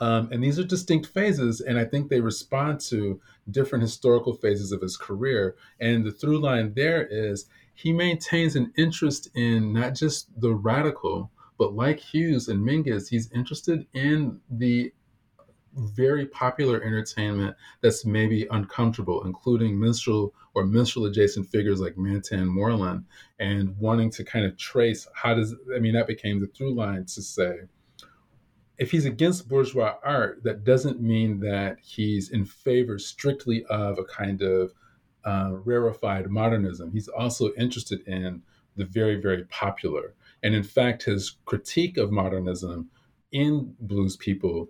Um, 0.00 0.30
and 0.32 0.42
these 0.42 0.58
are 0.58 0.64
distinct 0.64 1.06
phases, 1.06 1.60
and 1.60 1.78
I 1.78 1.84
think 1.84 2.08
they 2.08 2.20
respond 2.20 2.80
to 2.88 3.20
different 3.50 3.82
historical 3.82 4.34
phases 4.34 4.72
of 4.72 4.80
his 4.80 4.96
career. 4.96 5.54
And 5.78 6.04
the 6.04 6.10
through 6.10 6.40
line 6.40 6.74
there 6.74 7.06
is 7.06 7.46
he 7.74 7.92
maintains 7.92 8.56
an 8.56 8.72
interest 8.76 9.28
in 9.34 9.72
not 9.72 9.94
just 9.94 10.28
the 10.40 10.54
radical, 10.54 11.30
but 11.62 11.74
like 11.74 12.00
Hughes 12.00 12.48
and 12.48 12.60
Mingus, 12.60 13.08
he's 13.08 13.30
interested 13.30 13.86
in 13.94 14.40
the 14.50 14.92
very 15.76 16.26
popular 16.26 16.82
entertainment 16.82 17.54
that's 17.82 18.04
maybe 18.04 18.48
uncomfortable, 18.50 19.22
including 19.24 19.78
minstrel 19.78 20.34
or 20.54 20.66
minstrel 20.66 21.06
adjacent 21.06 21.48
figures 21.48 21.80
like 21.80 21.96
Mantan 21.96 22.48
Moreland, 22.48 23.04
and 23.38 23.78
wanting 23.78 24.10
to 24.10 24.24
kind 24.24 24.44
of 24.44 24.56
trace 24.56 25.06
how 25.14 25.34
does, 25.34 25.54
I 25.72 25.78
mean, 25.78 25.94
that 25.94 26.08
became 26.08 26.40
the 26.40 26.48
through 26.48 26.74
line 26.74 27.04
to 27.04 27.22
say, 27.22 27.60
if 28.76 28.90
he's 28.90 29.04
against 29.04 29.48
bourgeois 29.48 29.94
art, 30.02 30.42
that 30.42 30.64
doesn't 30.64 31.00
mean 31.00 31.38
that 31.38 31.76
he's 31.80 32.30
in 32.30 32.44
favor 32.44 32.98
strictly 32.98 33.64
of 33.66 34.00
a 34.00 34.04
kind 34.04 34.42
of 34.42 34.72
uh, 35.24 35.50
rarefied 35.52 36.28
modernism. 36.28 36.90
He's 36.90 37.06
also 37.06 37.52
interested 37.56 38.00
in 38.08 38.42
the 38.74 38.84
very, 38.84 39.20
very 39.20 39.44
popular. 39.44 40.14
And 40.42 40.54
in 40.54 40.62
fact, 40.62 41.04
his 41.04 41.36
critique 41.44 41.96
of 41.96 42.10
modernism 42.10 42.90
in 43.30 43.74
Blues 43.80 44.16
People 44.16 44.68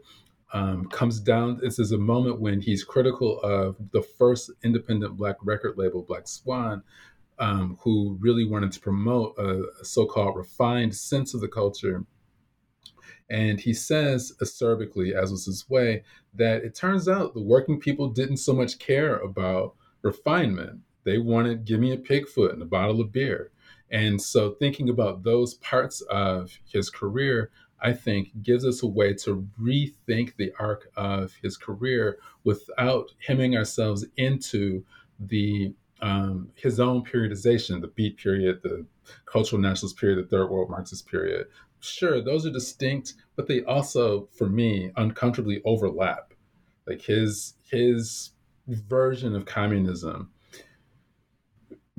um, 0.53 0.87
comes 0.87 1.18
down. 1.18 1.59
This 1.62 1.79
is 1.79 1.93
a 1.93 1.99
moment 1.99 2.41
when 2.41 2.61
he's 2.61 2.85
critical 2.85 3.41
of 3.41 3.77
the 3.93 4.03
first 4.03 4.51
independent 4.62 5.16
Black 5.16 5.37
record 5.43 5.79
label, 5.79 6.03
Black 6.03 6.29
Swan, 6.29 6.83
um, 7.39 7.79
who 7.81 8.18
really 8.20 8.45
wanted 8.45 8.73
to 8.73 8.81
promote 8.81 9.35
a, 9.39 9.64
a 9.81 9.85
so 9.85 10.05
called 10.05 10.37
refined 10.37 10.95
sense 10.95 11.33
of 11.33 11.41
the 11.41 11.49
culture 11.49 12.05
and 13.33 13.59
he 13.59 13.73
says 13.73 14.35
acerbically, 14.43 15.12
as 15.14 15.31
was 15.31 15.47
his 15.47 15.68
way, 15.68 16.05
that 16.35 16.64
it 16.64 16.75
turns 16.75 17.09
out 17.09 17.33
the 17.33 17.43
working 17.43 17.81
people 17.81 18.11
didn't 18.11 18.37
so 18.37 18.53
much 18.53 18.79
care 18.79 19.16
about 19.16 19.75
refinement. 20.03 20.81
They 21.05 21.16
wanted, 21.16 21.64
give 21.64 21.81
me 21.81 21.93
a 21.93 21.97
pig 21.97 22.29
foot 22.29 22.53
and 22.53 22.61
a 22.61 22.66
bottle 22.66 23.01
of 23.01 23.11
beer. 23.11 23.51
And 23.93 24.20
so 24.20 24.53
thinking 24.53 24.88
about 24.88 25.22
those 25.22 25.55
parts 25.55 26.01
of 26.03 26.51
his 26.64 26.90
career, 26.90 27.51
I 27.80 27.93
think 27.93 28.30
gives 28.43 28.64
us 28.64 28.82
a 28.82 28.86
way 28.86 29.12
to 29.14 29.47
rethink 29.61 30.36
the 30.36 30.53
arc 30.59 30.88
of 30.97 31.34
his 31.43 31.57
career 31.57 32.18
without 32.45 33.12
hemming 33.26 33.57
ourselves 33.57 34.07
into 34.16 34.84
the 35.20 35.74
um, 36.01 36.49
his 36.57 36.80
own 36.80 37.05
periodization, 37.05 37.80
the 37.80 37.86
beat 37.86 38.16
period, 38.16 38.61
the 38.64 38.84
cultural 39.24 39.62
nationalist 39.62 39.97
period, 39.97 40.18
the 40.18 40.28
third 40.28 40.51
world 40.51 40.68
Marxist 40.68 41.07
period, 41.07 41.47
sure, 41.82 42.20
those 42.20 42.47
are 42.47 42.51
distinct, 42.51 43.14
but 43.36 43.47
they 43.47 43.62
also, 43.64 44.28
for 44.36 44.49
me, 44.49 44.90
uncomfortably 44.97 45.61
overlap. 45.64 46.32
Like 46.86 47.03
his 47.03 47.55
his 47.70 48.30
version 48.66 49.34
of 49.34 49.45
communism 49.45 50.30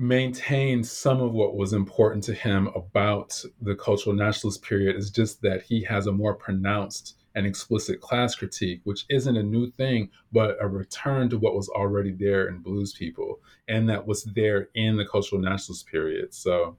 maintains 0.08 0.90
some 0.90 1.20
of 1.20 1.32
what 1.32 1.56
was 1.56 1.72
important 1.72 2.22
to 2.24 2.34
him 2.34 2.68
about 2.74 3.42
the 3.62 3.74
cultural 3.74 4.14
nationalist 4.14 4.62
period 4.62 4.96
is 4.96 5.10
just 5.10 5.40
that 5.40 5.62
he 5.62 5.82
has 5.82 6.06
a 6.06 6.12
more 6.12 6.34
pronounced 6.34 7.16
and 7.34 7.46
explicit 7.46 8.00
class 8.00 8.34
critique, 8.34 8.80
which 8.84 9.06
isn't 9.08 9.36
a 9.36 9.42
new 9.42 9.70
thing, 9.72 10.08
but 10.30 10.56
a 10.60 10.68
return 10.68 11.28
to 11.30 11.38
what 11.38 11.56
was 11.56 11.68
already 11.70 12.12
there 12.12 12.48
in 12.48 12.58
blues 12.58 12.92
people 12.92 13.40
and 13.66 13.88
that 13.88 14.06
was 14.06 14.24
there 14.24 14.68
in 14.74 14.96
the 14.96 15.06
cultural 15.06 15.40
nationalist 15.40 15.86
period. 15.86 16.32
So 16.34 16.76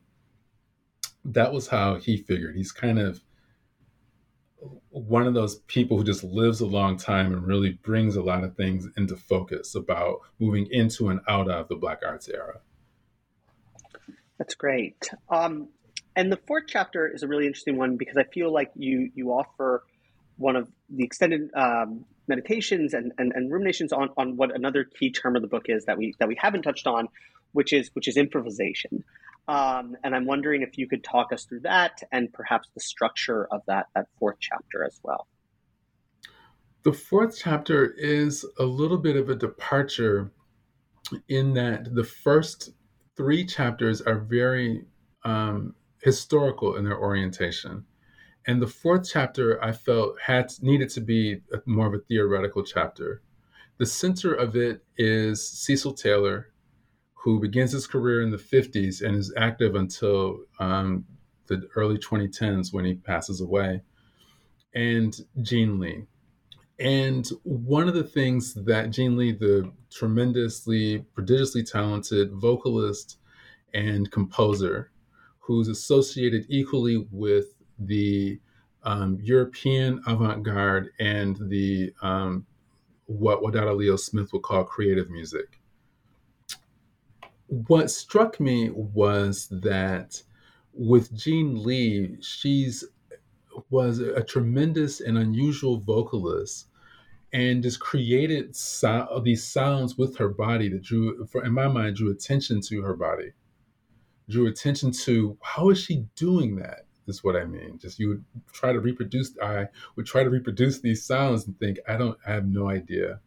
that 1.26 1.52
was 1.52 1.68
how 1.68 1.96
he 1.96 2.18
figured. 2.18 2.56
He's 2.56 2.72
kind 2.72 3.00
of 3.00 3.22
one 4.90 5.28
of 5.28 5.34
those 5.34 5.58
people 5.62 5.98
who 5.98 6.04
just 6.04 6.24
lives 6.24 6.62
a 6.62 6.66
long 6.66 6.96
time 6.96 7.34
and 7.34 7.46
really 7.46 7.74
brings 7.82 8.16
a 8.16 8.22
lot 8.22 8.44
of 8.44 8.56
things 8.56 8.88
into 8.98 9.16
focus 9.16 9.76
about 9.76 10.20
moving 10.40 10.68
into 10.72 11.10
and 11.10 11.20
out 11.28 11.50
of 11.50 11.68
the 11.68 11.76
Black 11.76 12.02
arts 12.06 12.30
era. 12.30 12.60
That's 14.38 14.56
great. 14.56 15.10
Um, 15.30 15.70
and 16.16 16.32
the 16.32 16.40
fourth 16.48 16.66
chapter 16.68 17.08
is 17.08 17.24
a 17.24 17.28
really 17.28 17.46
interesting 17.46 17.78
one 17.78 17.98
because 17.98 18.18
I 18.18 18.24
feel 18.24 18.52
like 18.52 18.72
you 18.76 19.12
you 19.16 19.32
offer 19.32 19.84
one 20.38 20.56
of 20.56 20.70
the 20.90 21.04
extended 21.04 21.50
um, 21.56 22.06
meditations 22.28 22.94
and, 22.94 23.14
and, 23.18 23.32
and 23.34 23.52
ruminations 23.52 23.94
on, 23.94 24.10
on 24.18 24.36
what 24.36 24.54
another 24.54 24.84
key 24.84 25.12
term 25.12 25.36
of 25.36 25.42
the 25.42 25.48
book 25.48 25.66
is 25.68 25.86
that 25.86 25.98
we 25.98 26.14
that 26.20 26.28
we 26.28 26.36
haven't 26.40 26.64
touched 26.64 26.88
on, 26.88 27.08
which 27.52 27.74
is 27.74 27.90
which 27.94 28.08
is 28.08 28.18
improvisation. 28.18 29.04
Um, 29.48 29.96
and 30.04 30.16
I'm 30.16 30.26
wondering 30.26 30.64
if 30.64 30.78
you 30.78 30.88
could 30.88 31.04
talk 31.04 31.32
us 31.32 31.46
through 31.46 31.62
that 31.62 32.02
and 32.12 32.34
perhaps 32.34 32.68
the 32.74 32.82
structure 32.82 33.48
of 33.52 33.62
that, 33.68 33.88
that 33.94 34.08
fourth 34.18 34.38
chapter 34.40 34.84
as 34.84 35.00
well. 35.04 35.28
The 36.82 36.94
fourth 36.94 37.38
chapter 37.38 37.94
is 37.98 38.44
a 38.58 38.64
little 38.64 38.98
bit 38.98 39.16
of 39.16 39.30
a 39.30 39.36
departure 39.36 40.32
in 41.30 41.54
that 41.54 41.94
the 41.94 42.04
first 42.04 42.72
three 43.16 43.45
chapters 43.45 44.01
are 44.01 44.20
very 44.20 44.86
um, 45.24 45.76
historical 46.01 46.76
in 46.76 46.84
their 46.86 46.99
orientation. 46.99 47.86
And 48.47 48.61
the 48.61 48.68
fourth 48.68 49.09
chapter 49.11 49.63
I 49.63 49.72
felt 49.72 50.20
had 50.22 50.51
needed 50.61 50.89
to 50.91 51.01
be 51.01 51.41
a, 51.51 51.61
more 51.66 51.88
of 51.88 51.93
a 51.93 51.99
theoretical 51.99 52.63
chapter. 52.63 53.22
The 53.78 53.86
center 53.86 54.34
of 54.34 54.55
it 54.55 54.84
is 54.97 55.47
Cecil 55.47 55.93
Taylor, 55.93 56.51
who 57.13 57.39
begins 57.39 57.72
his 57.72 57.88
career 57.88 58.22
in 58.22 58.30
the 58.30 58.38
50s 58.38 59.01
and 59.01 59.16
is 59.16 59.34
active 59.36 59.76
until 59.76 60.41
um, 60.59 61.05
the 61.47 61.68
early 61.76 61.97
2010s 61.97 62.72
when 62.72 62.86
he 62.86 62.93
passes 62.93 63.41
away, 63.41 63.82
and 64.74 65.16
Jeanne 65.41 65.80
Lee. 65.80 66.05
And 66.80 67.28
one 67.44 67.88
of 67.88 67.94
the 67.94 68.04
things 68.04 68.54
that 68.54 68.92
Jeanne 68.92 69.16
Lee, 69.16 69.32
the 69.32 69.72
tremendously, 69.90 71.00
prodigiously 71.14 71.64
talented 71.64 72.34
vocalist 72.34 73.18
and 73.74 74.12
composer, 74.12 74.92
who's 75.40 75.68
associated 75.70 76.46
equally 76.50 77.08
with 77.12 77.56
the 77.80 78.40
um, 78.84 79.20
European 79.22 80.02
avant 80.06 80.44
garde 80.44 80.90
and 81.00 81.38
the 81.50 81.94
um, 82.02 82.46
what 83.08 83.42
Wadada 83.42 83.76
Leo 83.76 83.96
Smith 83.96 84.34
would 84.34 84.42
call 84.42 84.64
creative 84.64 85.10
music. 85.10 85.60
What 87.48 87.92
struck 87.92 88.40
me 88.40 88.72
was 88.72 89.48
that 89.52 90.22
with 90.74 91.16
Jeanne 91.16 91.64
Lee, 91.64 92.18
she's 92.22 92.84
was 93.70 93.99
a 93.99 94.24
tremendous 94.24 95.01
and 95.01 95.18
unusual 95.18 95.80
vocalist 95.80 96.68
and 97.34 97.64
just 97.64 97.80
created 97.80 98.56
so- 98.56 99.22
these 99.24 99.45
sounds 99.45 99.97
with 99.97 100.18
her 100.18 100.30
body 100.30 100.70
that 100.70 100.82
drew, 100.82 101.26
for, 101.26 101.43
in 101.43 101.53
my 101.53 101.68
mind, 101.68 101.97
drew 101.97 102.12
attention 102.12 102.62
to 102.62 102.82
her 102.82 102.95
body, 102.95 103.32
drew 104.30 104.47
attention 104.47 104.91
to 104.91 105.38
how 105.41 105.70
is 105.70 105.80
she 105.80 106.06
doing 106.16 106.56
that? 106.58 106.86
Is 107.08 107.24
what 107.24 107.36
I 107.36 107.45
mean. 107.45 107.78
Just 107.78 107.99
you 107.99 108.08
would 108.08 108.26
try 108.51 108.74
to 108.74 108.80
reproduce. 108.80 109.38
I 109.39 109.68
would 109.95 110.08
try 110.08 110.24
to 110.24 110.30
reproduce 110.30 110.80
these 110.80 111.06
sounds 111.06 111.45
and 111.45 111.60
think, 111.60 111.78
I 111.88 111.97
don't, 111.97 112.18
I 112.26 112.32
have 112.32 112.47
no 112.47 112.68
idea 112.68 113.20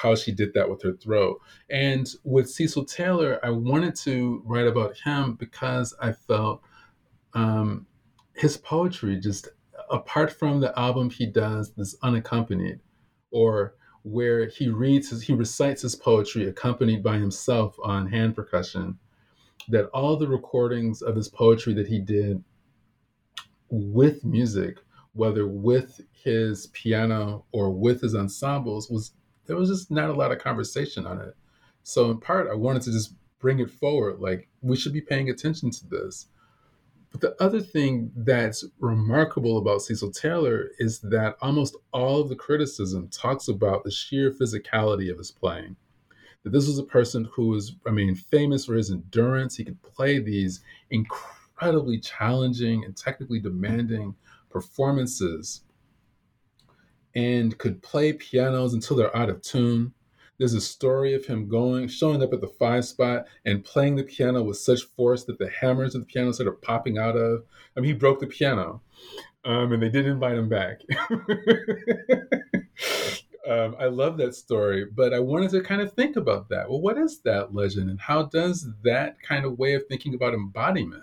how 0.00 0.14
she 0.14 0.32
did 0.32 0.54
that 0.54 0.70
with 0.70 0.82
her 0.82 0.92
throat. 0.92 1.40
And 1.68 2.08
with 2.24 2.48
Cecil 2.48 2.86
Taylor, 2.86 3.40
I 3.42 3.50
wanted 3.50 3.94
to 3.96 4.42
write 4.46 4.66
about 4.66 4.96
him 5.04 5.34
because 5.34 5.94
I 6.00 6.12
felt 6.12 6.62
um, 7.34 7.86
his 8.38 8.56
poetry 8.56 9.18
just 9.18 9.48
apart 9.90 10.32
from 10.32 10.60
the 10.60 10.78
album 10.78 11.10
he 11.10 11.26
does 11.26 11.72
this 11.74 11.96
unaccompanied 12.02 12.80
or 13.30 13.74
where 14.02 14.46
he 14.46 14.68
reads 14.68 15.10
his, 15.10 15.22
he 15.22 15.32
recites 15.32 15.82
his 15.82 15.96
poetry 15.96 16.48
accompanied 16.48 17.02
by 17.02 17.18
himself 17.18 17.76
on 17.82 18.06
hand 18.06 18.34
percussion 18.34 18.98
that 19.68 19.86
all 19.86 20.16
the 20.16 20.28
recordings 20.28 21.02
of 21.02 21.16
his 21.16 21.28
poetry 21.28 21.74
that 21.74 21.88
he 21.88 22.00
did 22.00 22.42
with 23.70 24.24
music, 24.24 24.78
whether 25.12 25.46
with 25.46 26.00
his 26.12 26.68
piano 26.68 27.44
or 27.52 27.70
with 27.70 28.00
his 28.00 28.14
ensembles, 28.14 28.88
was 28.88 29.12
there 29.46 29.56
was 29.56 29.68
just 29.68 29.90
not 29.90 30.10
a 30.10 30.14
lot 30.14 30.32
of 30.32 30.38
conversation 30.38 31.06
on 31.06 31.20
it. 31.20 31.34
So 31.82 32.10
in 32.10 32.20
part, 32.20 32.50
I 32.50 32.54
wanted 32.54 32.82
to 32.82 32.92
just 32.92 33.14
bring 33.38 33.58
it 33.58 33.70
forward. 33.70 34.20
Like 34.20 34.48
we 34.62 34.76
should 34.76 34.92
be 34.92 35.00
paying 35.00 35.28
attention 35.28 35.70
to 35.70 35.86
this. 35.86 36.28
But 37.10 37.20
the 37.20 37.42
other 37.42 37.60
thing 37.60 38.12
that's 38.14 38.64
remarkable 38.80 39.58
about 39.58 39.82
Cecil 39.82 40.12
Taylor 40.12 40.70
is 40.78 41.00
that 41.00 41.36
almost 41.40 41.76
all 41.92 42.20
of 42.20 42.28
the 42.28 42.36
criticism 42.36 43.08
talks 43.08 43.48
about 43.48 43.82
the 43.82 43.90
sheer 43.90 44.30
physicality 44.30 45.10
of 45.10 45.18
his 45.18 45.30
playing. 45.30 45.76
That 46.42 46.50
this 46.50 46.66
was 46.66 46.78
a 46.78 46.84
person 46.84 47.28
who 47.32 47.48
was, 47.48 47.76
I 47.86 47.90
mean, 47.90 48.14
famous 48.14 48.66
for 48.66 48.74
his 48.74 48.90
endurance. 48.90 49.56
He 49.56 49.64
could 49.64 49.82
play 49.82 50.18
these 50.18 50.60
incredibly 50.90 51.98
challenging 51.98 52.84
and 52.84 52.96
technically 52.96 53.40
demanding 53.40 54.14
performances 54.50 55.62
and 57.14 57.56
could 57.58 57.82
play 57.82 58.12
pianos 58.12 58.74
until 58.74 58.96
they're 58.96 59.16
out 59.16 59.30
of 59.30 59.42
tune. 59.42 59.92
There's 60.38 60.54
a 60.54 60.60
story 60.60 61.14
of 61.14 61.26
him 61.26 61.48
going, 61.48 61.88
showing 61.88 62.22
up 62.22 62.32
at 62.32 62.40
the 62.40 62.46
five 62.46 62.84
spot 62.84 63.26
and 63.44 63.64
playing 63.64 63.96
the 63.96 64.04
piano 64.04 64.42
with 64.42 64.58
such 64.58 64.84
force 64.84 65.24
that 65.24 65.38
the 65.38 65.50
hammers 65.50 65.94
of 65.94 66.02
the 66.02 66.06
piano 66.06 66.32
started 66.32 66.62
popping 66.62 66.96
out 66.96 67.16
of. 67.16 67.44
I 67.76 67.80
mean, 67.80 67.88
he 67.88 67.94
broke 67.94 68.20
the 68.20 68.26
piano, 68.26 68.80
um, 69.44 69.72
and 69.72 69.82
they 69.82 69.88
didn't 69.88 70.12
invite 70.12 70.38
him 70.38 70.48
back. 70.48 70.80
um, 73.48 73.74
I 73.78 73.86
love 73.86 74.16
that 74.18 74.34
story, 74.34 74.84
but 74.84 75.12
I 75.12 75.18
wanted 75.18 75.50
to 75.50 75.60
kind 75.60 75.80
of 75.80 75.92
think 75.92 76.16
about 76.16 76.48
that. 76.50 76.68
Well, 76.70 76.80
what 76.80 76.98
is 76.98 77.20
that 77.22 77.54
legend, 77.54 77.90
and 77.90 78.00
how 78.00 78.22
does 78.24 78.68
that 78.84 79.20
kind 79.20 79.44
of 79.44 79.58
way 79.58 79.74
of 79.74 79.86
thinking 79.88 80.14
about 80.14 80.34
embodiment 80.34 81.02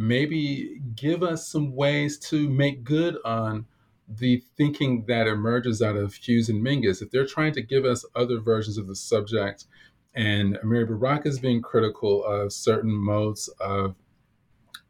maybe 0.00 0.80
give 0.94 1.22
us 1.22 1.46
some 1.46 1.74
ways 1.74 2.18
to 2.18 2.48
make 2.48 2.84
good 2.84 3.18
on 3.24 3.66
the 4.18 4.42
thinking 4.56 5.04
that 5.06 5.26
emerges 5.26 5.80
out 5.80 5.96
of 5.96 6.14
Hughes 6.14 6.48
and 6.48 6.64
Mingus, 6.64 7.00
if 7.00 7.10
they're 7.10 7.26
trying 7.26 7.52
to 7.52 7.62
give 7.62 7.84
us 7.84 8.04
other 8.14 8.40
versions 8.40 8.76
of 8.76 8.86
the 8.86 8.96
subject, 8.96 9.66
and 10.14 10.56
Amiri 10.64 10.88
Baraka 10.88 11.28
is 11.28 11.38
being 11.38 11.62
critical 11.62 12.24
of 12.24 12.52
certain 12.52 12.92
modes 12.92 13.48
of 13.60 13.94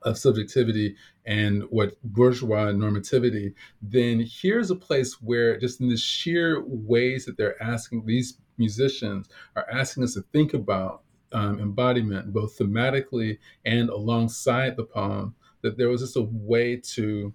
of 0.03 0.16
subjectivity 0.16 0.97
and 1.27 1.62
what 1.64 2.03
bourgeois 2.03 2.73
normativity, 2.73 3.53
then 3.83 4.27
here's 4.27 4.71
a 4.71 4.75
place 4.75 5.21
where 5.21 5.59
just 5.59 5.79
in 5.81 5.89
the 5.89 5.97
sheer 5.97 6.64
ways 6.64 7.27
that 7.27 7.37
they're 7.37 7.62
asking 7.62 8.07
these 8.07 8.39
musicians 8.57 9.29
are 9.57 9.66
asking 9.71 10.03
us 10.03 10.14
to 10.14 10.23
think 10.33 10.55
about 10.55 11.03
um, 11.33 11.61
embodiment, 11.61 12.33
both 12.33 12.59
thematically 12.59 13.39
and 13.66 13.91
alongside 13.91 14.75
the 14.77 14.85
poem, 14.85 15.35
that 15.62 15.77
there 15.77 15.91
was 15.91 16.01
just 16.01 16.16
a 16.16 16.23
way 16.23 16.77
to 16.77 17.35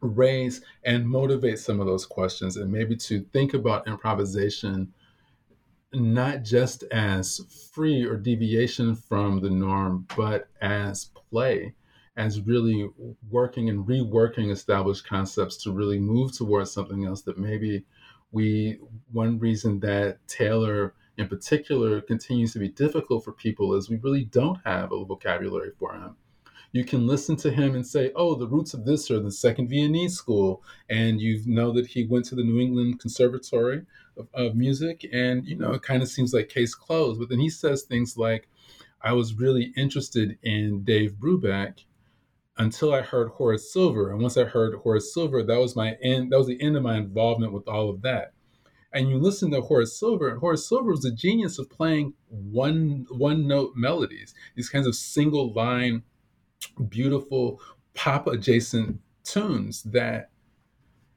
raise 0.00 0.60
and 0.84 1.08
motivate 1.08 1.58
some 1.58 1.80
of 1.80 1.86
those 1.86 2.06
questions 2.06 2.56
and 2.56 2.70
maybe 2.70 2.96
to 2.96 3.20
think 3.32 3.54
about 3.54 3.86
improvisation 3.86 4.92
not 5.94 6.42
just 6.42 6.84
as 6.84 7.40
free 7.72 8.04
or 8.04 8.16
deviation 8.16 8.94
from 8.94 9.40
the 9.40 9.50
norm, 9.50 10.06
but 10.16 10.48
as 10.60 11.10
play, 11.30 11.74
as 12.16 12.40
really 12.40 12.88
working 13.30 13.68
and 13.68 13.86
reworking 13.86 14.50
established 14.50 15.06
concepts 15.06 15.62
to 15.62 15.72
really 15.72 15.98
move 15.98 16.36
towards 16.36 16.72
something 16.72 17.04
else 17.04 17.22
that 17.22 17.38
maybe 17.38 17.84
we, 18.30 18.78
one 19.12 19.38
reason 19.38 19.80
that 19.80 20.26
Taylor 20.26 20.94
in 21.18 21.28
particular 21.28 22.00
continues 22.00 22.54
to 22.54 22.58
be 22.58 22.68
difficult 22.68 23.22
for 23.24 23.32
people 23.32 23.74
is 23.74 23.90
we 23.90 23.96
really 23.96 24.24
don't 24.24 24.58
have 24.64 24.92
a 24.92 25.04
vocabulary 25.04 25.72
for 25.78 25.92
him 25.92 26.16
you 26.72 26.84
can 26.84 27.06
listen 27.06 27.36
to 27.36 27.50
him 27.50 27.74
and 27.74 27.86
say, 27.86 28.10
oh, 28.16 28.34
the 28.34 28.48
roots 28.48 28.72
of 28.72 28.86
this 28.86 29.10
are 29.10 29.20
the 29.20 29.30
Second 29.30 29.68
Viennese 29.68 30.16
School, 30.16 30.62
and 30.88 31.20
you 31.20 31.42
know 31.44 31.70
that 31.72 31.86
he 31.86 32.06
went 32.06 32.24
to 32.26 32.34
the 32.34 32.42
New 32.42 32.60
England 32.60 32.98
Conservatory 32.98 33.82
of, 34.16 34.28
of 34.32 34.56
Music, 34.56 35.06
and 35.12 35.46
you 35.46 35.56
know 35.56 35.72
it 35.72 35.82
kind 35.82 36.02
of 36.02 36.08
seems 36.08 36.32
like 36.32 36.48
case 36.48 36.74
closed. 36.74 37.20
But 37.20 37.28
then 37.28 37.40
he 37.40 37.50
says 37.50 37.82
things 37.82 38.16
like, 38.16 38.48
I 39.02 39.12
was 39.12 39.34
really 39.34 39.72
interested 39.76 40.38
in 40.42 40.82
Dave 40.82 41.12
Brubeck 41.12 41.84
until 42.56 42.94
I 42.94 43.02
heard 43.02 43.28
Horace 43.28 43.70
Silver, 43.70 44.10
and 44.10 44.22
once 44.22 44.38
I 44.38 44.44
heard 44.44 44.74
Horace 44.76 45.12
Silver, 45.12 45.42
that 45.42 45.60
was 45.60 45.76
my 45.76 45.96
end. 46.02 46.32
That 46.32 46.38
was 46.38 46.46
the 46.46 46.60
end 46.62 46.76
of 46.76 46.82
my 46.82 46.96
involvement 46.96 47.52
with 47.52 47.68
all 47.68 47.90
of 47.90 48.02
that 48.02 48.32
and 48.94 49.08
you 49.08 49.18
listen 49.18 49.50
to 49.50 49.60
Horace 49.62 49.98
Silver, 49.98 50.28
and 50.28 50.38
Horace 50.38 50.68
Silver 50.68 50.90
was 50.90 51.06
a 51.06 51.10
genius 51.10 51.58
of 51.58 51.70
playing 51.70 52.12
one 52.28 53.06
one 53.10 53.46
note 53.46 53.72
melodies, 53.74 54.34
these 54.54 54.68
kinds 54.68 54.86
of 54.86 54.94
single 54.94 55.52
line 55.54 56.02
beautiful 56.88 57.60
pop 57.94 58.26
adjacent 58.26 59.00
tunes 59.24 59.82
that 59.84 60.30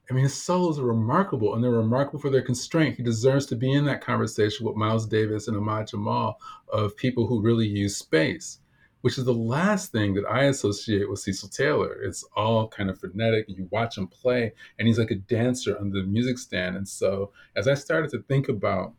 I 0.10 0.14
mean, 0.14 0.24
his 0.24 0.39
solos 0.39 0.78
are 0.78 0.84
remarkable, 0.84 1.56
and 1.56 1.64
they're 1.64 1.72
remarkable 1.72 2.20
for 2.20 2.30
their 2.30 2.43
constraint. 2.43 2.96
He 2.96 3.04
deserves 3.04 3.48
to 3.48 3.56
be 3.56 3.72
in 3.72 3.86
that 3.86 4.02
conversation 4.02 4.66
with 4.66 4.76
Miles 4.76 5.08
Davis 5.08 5.48
and 5.48 5.58
Ahmad 5.58 5.88
Jamal 5.88 6.39
of 6.72 6.96
people 6.96 7.26
who 7.26 7.41
really 7.41 7.68
use 7.68 7.98
space, 7.98 8.60
which 9.02 9.18
is 9.18 9.26
the 9.26 9.34
last 9.34 9.91
thing 9.91 10.14
that 10.14 10.26
I 10.30 10.43
associate 10.43 11.10
with 11.10 11.20
Cecil 11.20 11.50
Taylor. 11.50 11.93
It's 12.04 12.24
all 12.36 12.68
kind 12.68 12.91
of 12.91 13.00
frenetic. 13.00 13.46
You 13.48 13.68
watch 13.72 13.98
him 13.98 14.08
play, 14.08 14.54
and 14.78 14.88
he's 14.88 15.00
like 15.00 15.10
a 15.10 15.16
dancer 15.16 15.76
on 15.80 15.89
the 15.89 16.04
music 16.04 16.38
stand. 16.38 16.76
And 16.76 16.88
so, 16.88 17.32
as 17.56 17.68
I 17.68 17.74
started 17.74 18.12
to 18.12 18.22
think 18.22 18.48
about 18.48 18.93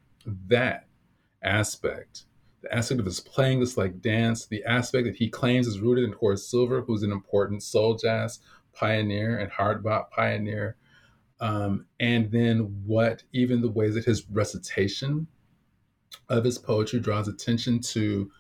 that 0.49 0.89
aspect, 1.41 2.25
the 2.67 2.77
aspect 2.77 3.01
of 3.01 3.07
his 3.07 3.21
playing 3.21 3.61
this 3.61 3.77
like 3.77 4.01
dance, 4.01 4.47
the 4.47 4.64
aspect 4.64 5.07
that 5.07 5.17
he 5.17 5.29
claims 5.29 5.67
is 5.67 5.81
rooted 5.81 6.05
in 6.05 6.12
Horace 6.12 6.49
Silver, 6.49 6.83
who's 6.83 7.03
an 7.03 7.12
important 7.12 7.62
soul 7.62 7.97
jazz 7.97 8.41
pioneer 8.73 9.39
and 9.39 9.51
hard 9.51 9.83
bop 9.83 10.11
pioneer. 10.11 10.77
Um, 11.41 11.87
and 12.01 12.31
then 12.31 12.83
what 12.85 13.23
even 13.33 13.61
the 13.61 13.71
ways 13.71 13.95
that 13.95 14.05
his 14.05 14.29
recitation 14.31 15.27
of 16.29 16.45
his 16.45 16.59
poetry 16.59 16.99
draws 16.99 17.29
attention 17.29 17.81
to 17.81 18.31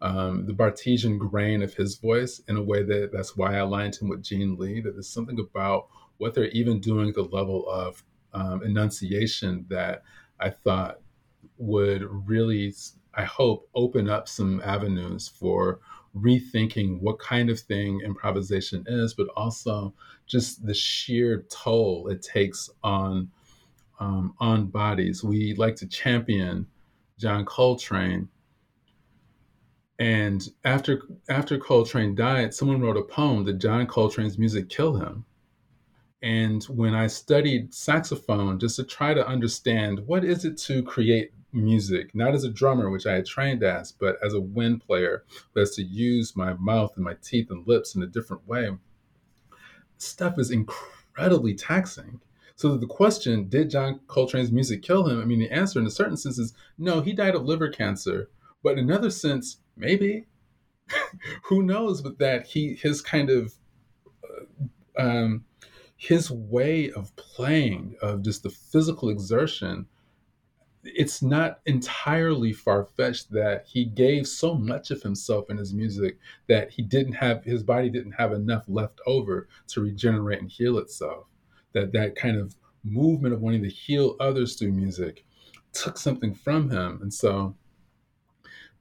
um, 0.00 0.46
the 0.46 0.52
Barthesian 0.52 1.18
grain 1.18 1.62
of 1.62 1.74
his 1.74 1.96
voice 1.96 2.40
in 2.48 2.56
a 2.56 2.62
way 2.62 2.82
that 2.82 3.10
that's 3.12 3.36
why 3.36 3.54
I 3.54 3.58
aligned 3.58 3.96
him 3.96 4.08
with 4.08 4.22
Jeanne 4.22 4.56
Lee. 4.56 4.80
That 4.80 4.92
there's 4.92 5.08
something 5.08 5.38
about 5.38 5.88
what 6.18 6.34
they're 6.34 6.48
even 6.48 6.80
doing 6.80 7.10
at 7.10 7.14
the 7.14 7.22
level 7.22 7.68
of 7.68 8.02
um, 8.32 8.62
enunciation 8.62 9.64
that 9.68 10.02
I 10.40 10.50
thought 10.50 10.98
would 11.58 12.02
really 12.28 12.74
I 13.16 13.24
hope, 13.24 13.68
open 13.74 14.08
up 14.08 14.28
some 14.28 14.60
avenues 14.64 15.26
for 15.28 15.80
rethinking 16.16 17.00
what 17.00 17.18
kind 17.18 17.50
of 17.50 17.60
thing 17.60 18.00
improvisation 18.04 18.84
is, 18.86 19.14
but 19.14 19.28
also 19.36 19.94
just 20.26 20.64
the 20.66 20.74
sheer 20.74 21.44
toll 21.50 22.08
it 22.08 22.22
takes 22.22 22.70
on 22.82 23.30
um, 23.98 24.34
on 24.38 24.66
bodies. 24.66 25.24
We 25.24 25.54
like 25.54 25.76
to 25.76 25.86
champion 25.86 26.66
John 27.18 27.44
Coltrane, 27.44 28.28
and 29.98 30.46
after 30.64 31.02
after 31.28 31.58
Coltrane 31.58 32.14
died, 32.14 32.52
someone 32.52 32.80
wrote 32.80 32.98
a 32.98 33.02
poem 33.02 33.44
that 33.44 33.54
John 33.54 33.86
Coltrane's 33.86 34.38
music 34.38 34.68
killed 34.68 35.00
him. 35.00 35.24
And 36.22 36.64
when 36.64 36.94
I 36.94 37.06
studied 37.06 37.72
saxophone, 37.72 38.58
just 38.58 38.76
to 38.76 38.84
try 38.84 39.14
to 39.14 39.26
understand 39.26 40.00
what 40.06 40.24
is 40.24 40.44
it 40.44 40.56
to 40.58 40.82
create 40.82 41.32
music, 41.56 42.14
not 42.14 42.34
as 42.34 42.44
a 42.44 42.50
drummer, 42.50 42.90
which 42.90 43.06
I 43.06 43.14
had 43.14 43.26
trained 43.26 43.62
as, 43.62 43.92
but 43.92 44.18
as 44.22 44.34
a 44.34 44.40
wind 44.40 44.86
player 44.86 45.24
who 45.52 45.60
has 45.60 45.74
to 45.76 45.82
use 45.82 46.36
my 46.36 46.54
mouth 46.54 46.92
and 46.96 47.04
my 47.04 47.14
teeth 47.22 47.50
and 47.50 47.66
lips 47.66 47.94
in 47.94 48.02
a 48.02 48.06
different 48.06 48.46
way. 48.46 48.70
Stuff 49.98 50.38
is 50.38 50.50
incredibly 50.50 51.54
taxing. 51.54 52.20
So 52.54 52.76
the 52.76 52.86
question, 52.86 53.48
did 53.48 53.70
John 53.70 54.00
Coltrane's 54.06 54.52
music 54.52 54.82
kill 54.82 55.06
him? 55.06 55.20
I 55.20 55.24
mean, 55.24 55.40
the 55.40 55.50
answer 55.50 55.78
in 55.78 55.86
a 55.86 55.90
certain 55.90 56.16
sense 56.16 56.38
is 56.38 56.54
no, 56.78 57.00
he 57.00 57.12
died 57.12 57.34
of 57.34 57.44
liver 57.44 57.68
cancer. 57.68 58.30
But 58.62 58.78
in 58.78 58.90
another 58.90 59.10
sense, 59.10 59.58
maybe. 59.76 60.26
Who 61.44 61.62
knows? 61.62 62.00
But 62.00 62.18
that 62.18 62.46
he, 62.46 62.74
his 62.74 63.02
kind 63.02 63.30
of, 63.30 63.54
uh, 64.24 65.02
um, 65.02 65.44
his 65.96 66.30
way 66.30 66.90
of 66.92 67.14
playing, 67.16 67.96
of 68.00 68.22
just 68.22 68.42
the 68.42 68.50
physical 68.50 69.08
exertion, 69.08 69.86
it's 70.94 71.22
not 71.22 71.60
entirely 71.66 72.52
far 72.52 72.84
fetched 72.84 73.30
that 73.32 73.66
he 73.66 73.84
gave 73.84 74.26
so 74.26 74.54
much 74.54 74.90
of 74.90 75.02
himself 75.02 75.50
in 75.50 75.56
his 75.56 75.74
music 75.74 76.18
that 76.48 76.70
he 76.70 76.82
didn't 76.82 77.14
have 77.14 77.44
his 77.44 77.62
body 77.62 77.90
didn't 77.90 78.12
have 78.12 78.32
enough 78.32 78.64
left 78.68 79.00
over 79.06 79.48
to 79.68 79.80
regenerate 79.80 80.40
and 80.40 80.50
heal 80.50 80.78
itself. 80.78 81.26
That 81.72 81.92
that 81.92 82.16
kind 82.16 82.36
of 82.36 82.56
movement 82.84 83.34
of 83.34 83.40
wanting 83.40 83.62
to 83.62 83.68
heal 83.68 84.16
others 84.20 84.54
through 84.54 84.72
music 84.72 85.24
took 85.72 85.98
something 85.98 86.34
from 86.34 86.70
him, 86.70 87.00
and 87.02 87.12
so 87.12 87.54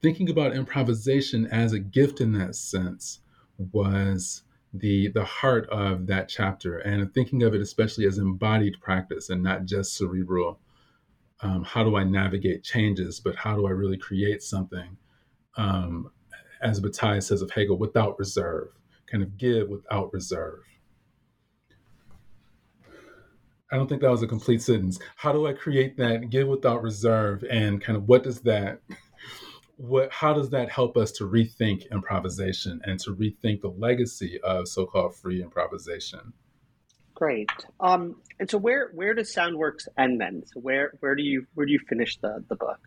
thinking 0.02 0.30
about 0.30 0.56
improvisation 0.56 1.48
as 1.48 1.74
a 1.74 1.80
gift 1.80 2.22
in 2.22 2.34
that 2.34 2.56
sense 2.56 3.22
was 3.58 4.44
the 4.74 5.08
the 5.10 5.24
heart 5.24 5.68
of 5.70 6.06
that 6.08 6.28
chapter 6.28 6.80
and 6.80 7.14
thinking 7.14 7.44
of 7.44 7.56
it 7.56 7.62
especially 7.62 8.06
as 8.06 8.18
embodied 8.18 8.80
practice 8.82 9.30
and 9.30 9.42
not 9.42 9.66
just 9.66 9.96
cerebral 9.96 10.60
um, 11.42 11.64
how 11.64 11.84
do 11.84 11.96
I 11.96 12.04
navigate 12.04 12.64
changes, 12.64 13.20
but 13.20 13.36
how 13.36 13.56
do 13.56 13.68
I 13.68 13.72
really 13.72 13.98
create 13.98 14.42
something? 14.42 14.98
Um, 15.58 16.12
as 16.62 16.80
Bataille 16.80 17.22
says 17.22 17.42
of 17.42 17.52
Hegel, 17.52 17.78
without 17.78 18.18
reserve, 18.18 18.70
kind 19.12 19.24
of 19.24 19.38
give 19.38 19.70
without 19.70 20.12
reserve. 20.14 20.64
I 23.72 23.78
don't 23.78 23.88
think 23.88 24.02
that 24.02 24.12
was 24.12 24.24
a 24.24 24.28
complete 24.28 24.62
sentence. 24.62 25.00
How 25.16 25.34
do 25.34 25.48
I 25.48 25.54
create 25.54 25.98
that 25.98 26.30
give 26.30 26.48
without 26.48 26.82
reserve 26.84 27.44
and 27.50 27.82
kind 27.82 27.98
of 27.98 28.08
what 28.08 28.24
does 28.24 28.42
that 28.42 28.80
what 29.78 30.12
how 30.12 30.34
does 30.34 30.50
that 30.52 30.72
help 30.72 30.96
us 30.96 31.12
to 31.14 31.26
rethink 31.26 31.92
improvisation 31.92 32.80
and 32.86 33.00
to 33.02 33.16
rethink 33.16 33.62
the 33.62 33.74
legacy 33.78 34.40
of 34.42 34.68
so-called 34.68 35.16
free 35.16 35.42
improvisation? 35.42 36.34
Great. 37.16 37.50
Um, 37.80 38.18
and 38.40 38.50
so 38.50 38.58
where 38.58 38.92
where 38.94 39.14
does 39.14 39.34
Soundworks 39.34 39.88
end 39.98 40.22
then? 40.22 40.44
So 40.46 40.60
where 40.60 40.94
where 41.00 41.16
do 41.16 41.24
you 41.24 41.48
where 41.56 41.66
do 41.66 41.72
you 41.72 41.80
finish 41.90 42.18
the 42.18 42.44
the 42.50 42.56
book? 42.56 42.80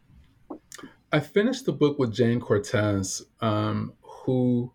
I 1.11 1.20
finished 1.20 1.64
the 1.64 1.72
book 1.72 1.99
with 1.99 2.14
Jayne 2.14 2.39
Cortez, 2.39 3.22
um, 3.41 3.95
who 4.03 4.72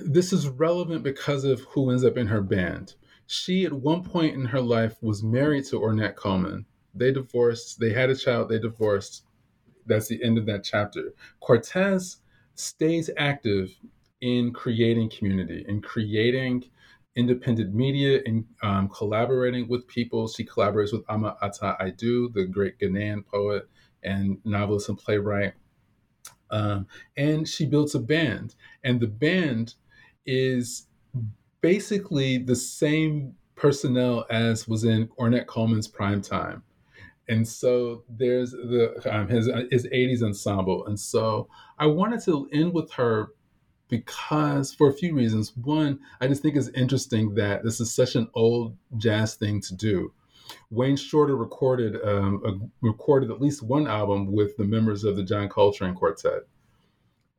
this 0.00 0.32
is 0.32 0.48
relevant 0.48 1.02
because 1.02 1.44
of 1.44 1.60
who 1.62 1.90
ends 1.90 2.04
up 2.04 2.16
in 2.16 2.28
her 2.28 2.40
band. 2.40 2.94
She, 3.26 3.64
at 3.64 3.72
one 3.72 4.04
point 4.04 4.34
in 4.34 4.44
her 4.46 4.60
life, 4.60 4.96
was 5.02 5.22
married 5.22 5.64
to 5.66 5.80
Ornette 5.80 6.16
Coleman. 6.16 6.66
They 6.94 7.12
divorced, 7.12 7.80
they 7.80 7.92
had 7.92 8.10
a 8.10 8.16
child, 8.16 8.48
they 8.48 8.58
divorced. 8.58 9.24
That's 9.86 10.06
the 10.06 10.22
end 10.22 10.38
of 10.38 10.46
that 10.46 10.64
chapter. 10.64 11.14
Cortez 11.40 12.18
stays 12.54 13.10
active 13.16 13.74
in 14.20 14.52
creating 14.52 15.10
community, 15.10 15.64
in 15.66 15.80
creating 15.80 16.64
independent 17.16 17.74
media, 17.74 18.20
and 18.24 18.44
um, 18.62 18.88
collaborating 18.88 19.68
with 19.68 19.86
people. 19.86 20.28
She 20.28 20.44
collaborates 20.44 20.92
with 20.92 21.02
Ama 21.08 21.36
Ata 21.42 21.76
Aidoo, 21.80 22.32
the 22.32 22.44
great 22.44 22.78
Ghanaian 22.78 23.24
poet 23.26 23.68
and 24.02 24.38
novelist 24.44 24.88
and 24.88 24.98
playwright. 24.98 25.54
Um, 26.50 26.86
and 27.16 27.48
she 27.48 27.66
builds 27.66 27.94
a 27.94 28.00
band. 28.00 28.54
And 28.84 29.00
the 29.00 29.06
band 29.06 29.74
is 30.26 30.86
basically 31.60 32.38
the 32.38 32.56
same 32.56 33.34
personnel 33.54 34.26
as 34.30 34.68
was 34.68 34.84
in 34.84 35.08
Ornette 35.18 35.46
Coleman's 35.46 35.88
prime 35.88 36.20
time. 36.20 36.62
And 37.28 37.46
so 37.46 38.02
there's 38.08 38.50
the 38.50 39.00
um, 39.10 39.28
his 39.28 39.48
his 39.70 39.86
80s 39.86 40.22
ensemble. 40.22 40.86
And 40.86 40.98
so 40.98 41.48
I 41.78 41.86
wanted 41.86 42.22
to 42.24 42.48
end 42.52 42.74
with 42.74 42.90
her 42.92 43.28
because 43.92 44.72
for 44.72 44.88
a 44.88 44.94
few 44.94 45.14
reasons. 45.14 45.54
One, 45.54 46.00
I 46.18 46.26
just 46.26 46.40
think 46.40 46.56
it's 46.56 46.68
interesting 46.68 47.34
that 47.34 47.62
this 47.62 47.78
is 47.78 47.94
such 47.94 48.16
an 48.16 48.26
old 48.32 48.74
jazz 48.96 49.34
thing 49.34 49.60
to 49.60 49.74
do. 49.74 50.14
Wayne 50.70 50.96
Shorter 50.96 51.36
recorded 51.36 51.96
um, 52.02 52.40
a, 52.46 52.86
recorded 52.86 53.30
at 53.30 53.42
least 53.42 53.62
one 53.62 53.86
album 53.86 54.32
with 54.32 54.56
the 54.56 54.64
members 54.64 55.04
of 55.04 55.14
the 55.14 55.22
John 55.22 55.50
Coltrane 55.50 55.94
Quartet. 55.94 56.44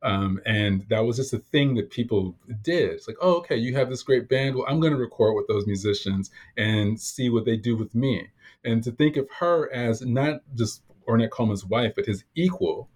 Um, 0.04 0.42
and 0.46 0.86
that 0.90 1.04
was 1.04 1.18
just 1.18 1.34
a 1.34 1.40
thing 1.40 1.74
that 1.74 1.90
people 1.90 2.36
did. 2.62 2.92
It's 2.92 3.08
like, 3.08 3.18
oh, 3.20 3.38
okay, 3.38 3.58
you 3.58 3.74
have 3.74 3.90
this 3.90 4.04
great 4.04 4.30
band. 4.30 4.54
Well, 4.54 4.66
I'm 4.68 4.80
going 4.80 4.94
to 4.94 5.00
record 5.00 5.36
with 5.36 5.48
those 5.48 5.66
musicians 5.66 6.30
and 6.56 7.02
see 7.02 7.32
what 7.32 7.46
they 7.46 7.58
do 7.58 7.76
with 7.76 7.96
me. 7.96 8.28
And 8.64 8.84
to 8.84 8.92
think 8.92 9.18
of 9.18 9.28
her 9.40 9.74
as 9.74 10.04
not 10.04 10.42
just 10.54 10.84
Ornette 11.08 11.32
Coleman's 11.32 11.66
wife, 11.66 11.94
but 11.96 12.06
his 12.06 12.24
equal 12.36 12.90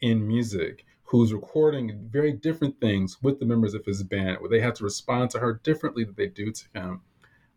in 0.00 0.26
music, 0.26 0.84
who's 1.06 1.32
recording 1.32 2.08
very 2.10 2.32
different 2.32 2.80
things 2.80 3.18
with 3.22 3.38
the 3.38 3.46
members 3.46 3.74
of 3.74 3.84
his 3.84 4.02
band, 4.02 4.38
where 4.40 4.50
they 4.50 4.60
have 4.60 4.74
to 4.74 4.84
respond 4.84 5.30
to 5.30 5.38
her 5.38 5.60
differently 5.62 6.04
than 6.04 6.14
they 6.16 6.26
do 6.26 6.50
to 6.50 6.64
him. 6.74 7.00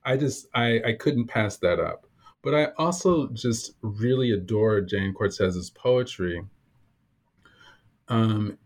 I 0.05 0.17
just, 0.17 0.47
I, 0.53 0.81
I 0.85 0.93
couldn't 0.93 1.27
pass 1.27 1.57
that 1.57 1.79
up. 1.79 2.05
But 2.41 2.55
I 2.55 2.65
also 2.77 3.27
just 3.29 3.73
really 3.81 4.31
adore 4.31 4.81
Jayne 4.81 5.13
Cortez's 5.13 5.69
poetry. 5.71 6.43
Um, 8.07 8.57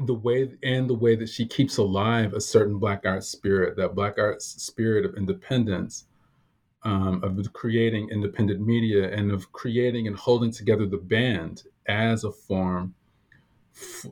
the 0.00 0.14
way 0.14 0.50
and 0.62 0.88
the 0.88 0.94
way 0.94 1.14
that 1.16 1.28
she 1.28 1.46
keeps 1.46 1.76
alive 1.76 2.32
a 2.32 2.40
certain 2.40 2.78
black 2.78 3.02
art 3.04 3.22
spirit 3.24 3.76
that 3.76 3.94
black 3.94 4.18
art 4.18 4.40
spirit 4.42 5.04
of 5.04 5.16
independence 5.16 6.06
um, 6.84 7.22
of 7.22 7.52
creating 7.52 8.08
independent 8.10 8.60
media 8.60 9.12
and 9.12 9.30
of 9.30 9.52
creating 9.52 10.06
and 10.06 10.16
holding 10.16 10.50
together 10.50 10.86
the 10.86 10.96
band 10.96 11.64
as 11.86 12.24
a 12.24 12.32
form 12.32 12.94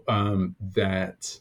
um, 0.08 0.54
that 0.74 1.38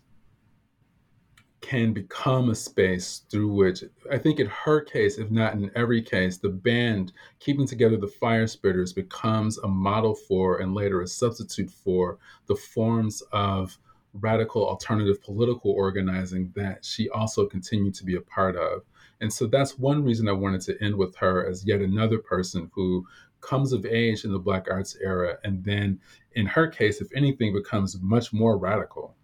can 1.62 1.94
become 1.94 2.50
a 2.50 2.56
space 2.56 3.24
through 3.30 3.54
which 3.54 3.84
I 4.12 4.18
think 4.18 4.40
in 4.40 4.48
her 4.48 4.82
case, 4.82 5.18
if 5.20 5.30
not 5.30 5.54
in 5.54 5.70
every 5.76 6.02
case, 6.02 6.38
the 6.38 6.50
band 6.50 7.12
keeping 7.40 7.68
together 7.68 7.98
the 7.98 8.08
fire 8.08 8.46
spitters 8.46 8.96
becomes 8.96 9.58
a 9.60 9.68
model 9.68 10.16
for 10.16 10.60
and 10.62 10.74
later 10.74 11.02
a 11.02 11.08
substitute 11.08 11.70
for 11.70 12.18
the 12.48 12.56
forms 12.56 13.22
of 13.32 13.78
radical 14.14 14.68
alternative 14.68 15.22
political 15.22 15.72
organizing 15.72 16.52
that 16.56 16.84
she 16.84 17.10
also 17.10 17.46
continued 17.46 17.94
to 17.94 18.04
be 18.04 18.16
a 18.16 18.22
part 18.22 18.56
of. 18.56 18.82
And 19.22 19.32
so 19.32 19.46
that's 19.46 19.78
one 19.78 20.04
reason 20.04 20.28
I 20.28 20.34
wanted 20.34 20.62
to 20.62 20.84
end 20.84 20.96
with 20.96 21.16
her 21.18 21.48
as 21.48 21.66
yet 21.66 21.82
another 21.82 22.18
person 22.18 22.72
who 22.74 23.06
comes 23.42 23.74
of 23.74 23.86
age 23.86 24.26
in 24.26 24.32
the 24.32 24.40
Black 24.40 24.68
arts 24.70 24.98
era, 25.02 25.38
and 25.44 25.64
then 25.64 26.00
in 26.34 26.46
her 26.46 26.68
case, 26.68 27.02
if 27.02 27.08
anything, 27.16 27.54
becomes 27.54 28.00
much 28.02 28.34
more 28.34 28.58
radical. 28.58 29.16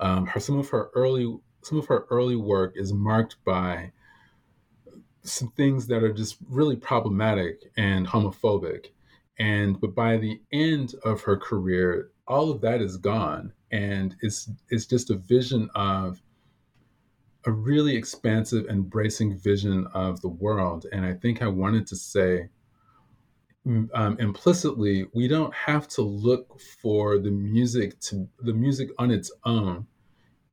Um, 0.00 0.26
her 0.26 0.40
some 0.40 0.58
of 0.58 0.68
her 0.70 0.90
early 0.94 1.36
some 1.62 1.78
of 1.78 1.86
her 1.86 2.06
early 2.10 2.36
work 2.36 2.74
is 2.76 2.92
marked 2.92 3.36
by 3.44 3.92
some 5.22 5.50
things 5.50 5.86
that 5.88 6.02
are 6.02 6.12
just 6.12 6.36
really 6.48 6.76
problematic 6.76 7.70
and 7.76 8.06
homophobic. 8.06 8.86
And 9.38 9.80
but 9.80 9.94
by 9.94 10.16
the 10.16 10.40
end 10.52 10.94
of 11.04 11.22
her 11.22 11.36
career, 11.36 12.10
all 12.28 12.50
of 12.50 12.60
that 12.60 12.80
is 12.80 12.96
gone 12.96 13.52
and 13.70 14.16
it's 14.20 14.50
it's 14.70 14.86
just 14.86 15.10
a 15.10 15.16
vision 15.16 15.68
of 15.74 16.22
a 17.46 17.52
really 17.52 17.96
expansive 17.96 18.66
embracing 18.66 19.36
vision 19.38 19.86
of 19.94 20.20
the 20.20 20.28
world 20.28 20.86
and 20.92 21.04
i 21.04 21.12
think 21.12 21.42
i 21.42 21.48
wanted 21.48 21.86
to 21.86 21.96
say 21.96 22.48
um, 23.68 24.16
implicitly 24.18 25.06
we 25.12 25.28
don't 25.28 25.52
have 25.54 25.86
to 25.88 26.02
look 26.02 26.58
for 26.82 27.18
the 27.18 27.30
music 27.30 27.98
to 28.00 28.26
the 28.40 28.52
music 28.52 28.88
on 28.98 29.10
its 29.10 29.30
own 29.44 29.86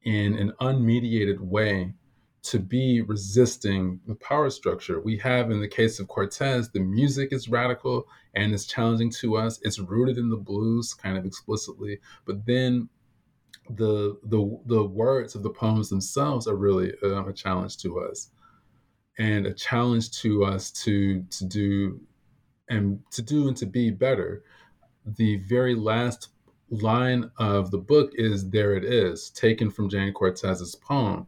in 0.03 0.36
an 0.38 0.51
unmediated 0.61 1.39
way 1.39 1.93
to 2.43 2.59
be 2.59 3.01
resisting 3.01 3.99
the 4.05 4.13
power 4.16 4.51
structure. 4.51 5.01
We 5.01 5.18
have, 5.18 5.49
in 5.49 5.59
the 5.59 5.68
case 5.68 5.99
of 5.99 6.07
Cortez, 6.07 6.70
the 6.70 6.80
music 6.80 7.30
is 7.34 7.49
radical 7.49 8.07
and 8.36 8.53
it's 8.53 8.68
challenging 8.68 9.09
to 9.13 9.36
us. 9.36 9.59
It's 9.63 9.80
rooted 9.80 10.20
in 10.20 10.30
the 10.30 10.38
blues, 10.38 10.93
kind 10.93 11.18
of 11.18 11.26
explicitly, 11.26 11.99
but 12.26 12.45
then 12.45 12.88
the 13.72 14.16
the 14.26 14.59
the 14.68 14.84
words 14.84 15.34
of 15.34 15.41
the 15.41 15.49
poems 15.49 15.89
themselves 15.89 16.47
are 16.47 16.55
really 16.55 16.93
um, 17.03 17.28
a 17.28 17.34
challenge 17.34 17.78
to 17.78 17.99
us, 17.99 18.30
and 19.18 19.47
a 19.47 19.53
challenge 19.53 20.11
to 20.22 20.45
us 20.45 20.70
to 20.84 21.24
to 21.24 21.45
do 21.45 21.99
and 22.70 22.99
to 23.11 23.22
do 23.22 23.47
and 23.47 23.57
to 23.57 23.66
be 23.66 23.91
better. 23.91 24.43
The 25.05 25.38
very 25.38 25.76
last 25.76 26.30
line 26.70 27.32
of 27.38 27.72
the 27.72 27.78
book 27.78 28.11
is 28.16 28.49
"There 28.49 28.74
it 28.76 28.84
is," 28.84 29.30
taken 29.30 29.70
from 29.70 29.89
Jayne 29.89 30.13
Cortez's 30.13 30.76
poem 30.76 31.28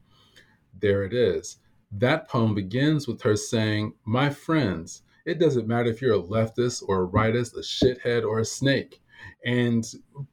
there 0.80 1.04
it 1.04 1.14
is. 1.14 1.58
That 1.92 2.28
poem 2.28 2.54
begins 2.54 3.08
with 3.08 3.22
her 3.22 3.36
saying, 3.36 3.94
My 4.06 4.30
friends, 4.30 5.04
it 5.26 5.40
doesn't 5.40 5.68
matter 5.68 5.90
if 5.90 6.02
you're 6.02 6.16
a 6.16 6.22
leftist 6.22 6.84
or 6.88 7.04
a 7.04 7.08
rightist, 7.08 7.56
a 7.56 7.62
shithead 7.62 8.24
or 8.24 8.40
a 8.40 8.46
snake. 8.46 9.02
And 9.46 9.86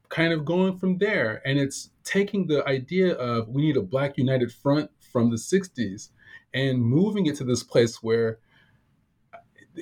kind 0.08 0.32
of 0.32 0.44
going 0.44 0.78
from 0.78 0.98
there. 0.98 1.42
And 1.44 1.58
it's 1.58 1.90
taking 2.04 2.46
the 2.46 2.66
idea 2.68 3.14
of 3.14 3.48
we 3.48 3.62
need 3.62 3.76
a 3.76 3.82
Black 3.82 4.18
United 4.18 4.52
Front 4.52 4.90
from 5.12 5.30
the 5.30 5.36
60s 5.36 6.10
and 6.52 6.82
moving 6.82 7.26
it 7.26 7.36
to 7.36 7.44
this 7.44 7.62
place 7.62 8.02
where 8.02 8.38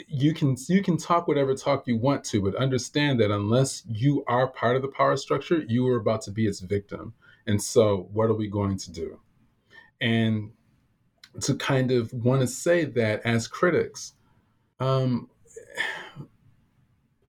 you 0.09 0.35
can 0.35 0.57
you 0.69 0.83
can 0.83 0.97
talk 0.97 1.29
whatever 1.29 1.55
talk 1.55 1.87
you 1.87 1.97
want 1.97 2.25
to, 2.25 2.43
but 2.43 2.55
understand 2.57 3.21
that 3.21 3.31
unless 3.31 3.83
you 3.91 4.25
are 4.27 4.49
part 4.49 4.77
of 4.77 4.83
the 4.83 4.89
power 4.89 5.17
structure, 5.17 5.65
you 5.69 5.87
are 5.89 5.97
about 5.97 6.23
to 6.23 6.31
be 6.31 6.47
its 6.47 6.61
victim. 6.61 7.15
And 7.47 7.63
so, 7.63 8.09
what 8.13 8.31
are 8.31 8.35
we 8.35 8.49
going 8.49 8.79
to 8.79 8.93
do? 8.93 9.19
and 10.03 10.51
to 11.41 11.55
kind 11.55 11.91
of 11.93 12.13
want 12.13 12.43
to 12.43 12.47
say 12.47 12.85
that 12.85 13.23
as 13.25 13.49
critics, 13.49 14.13
um, 14.81 15.31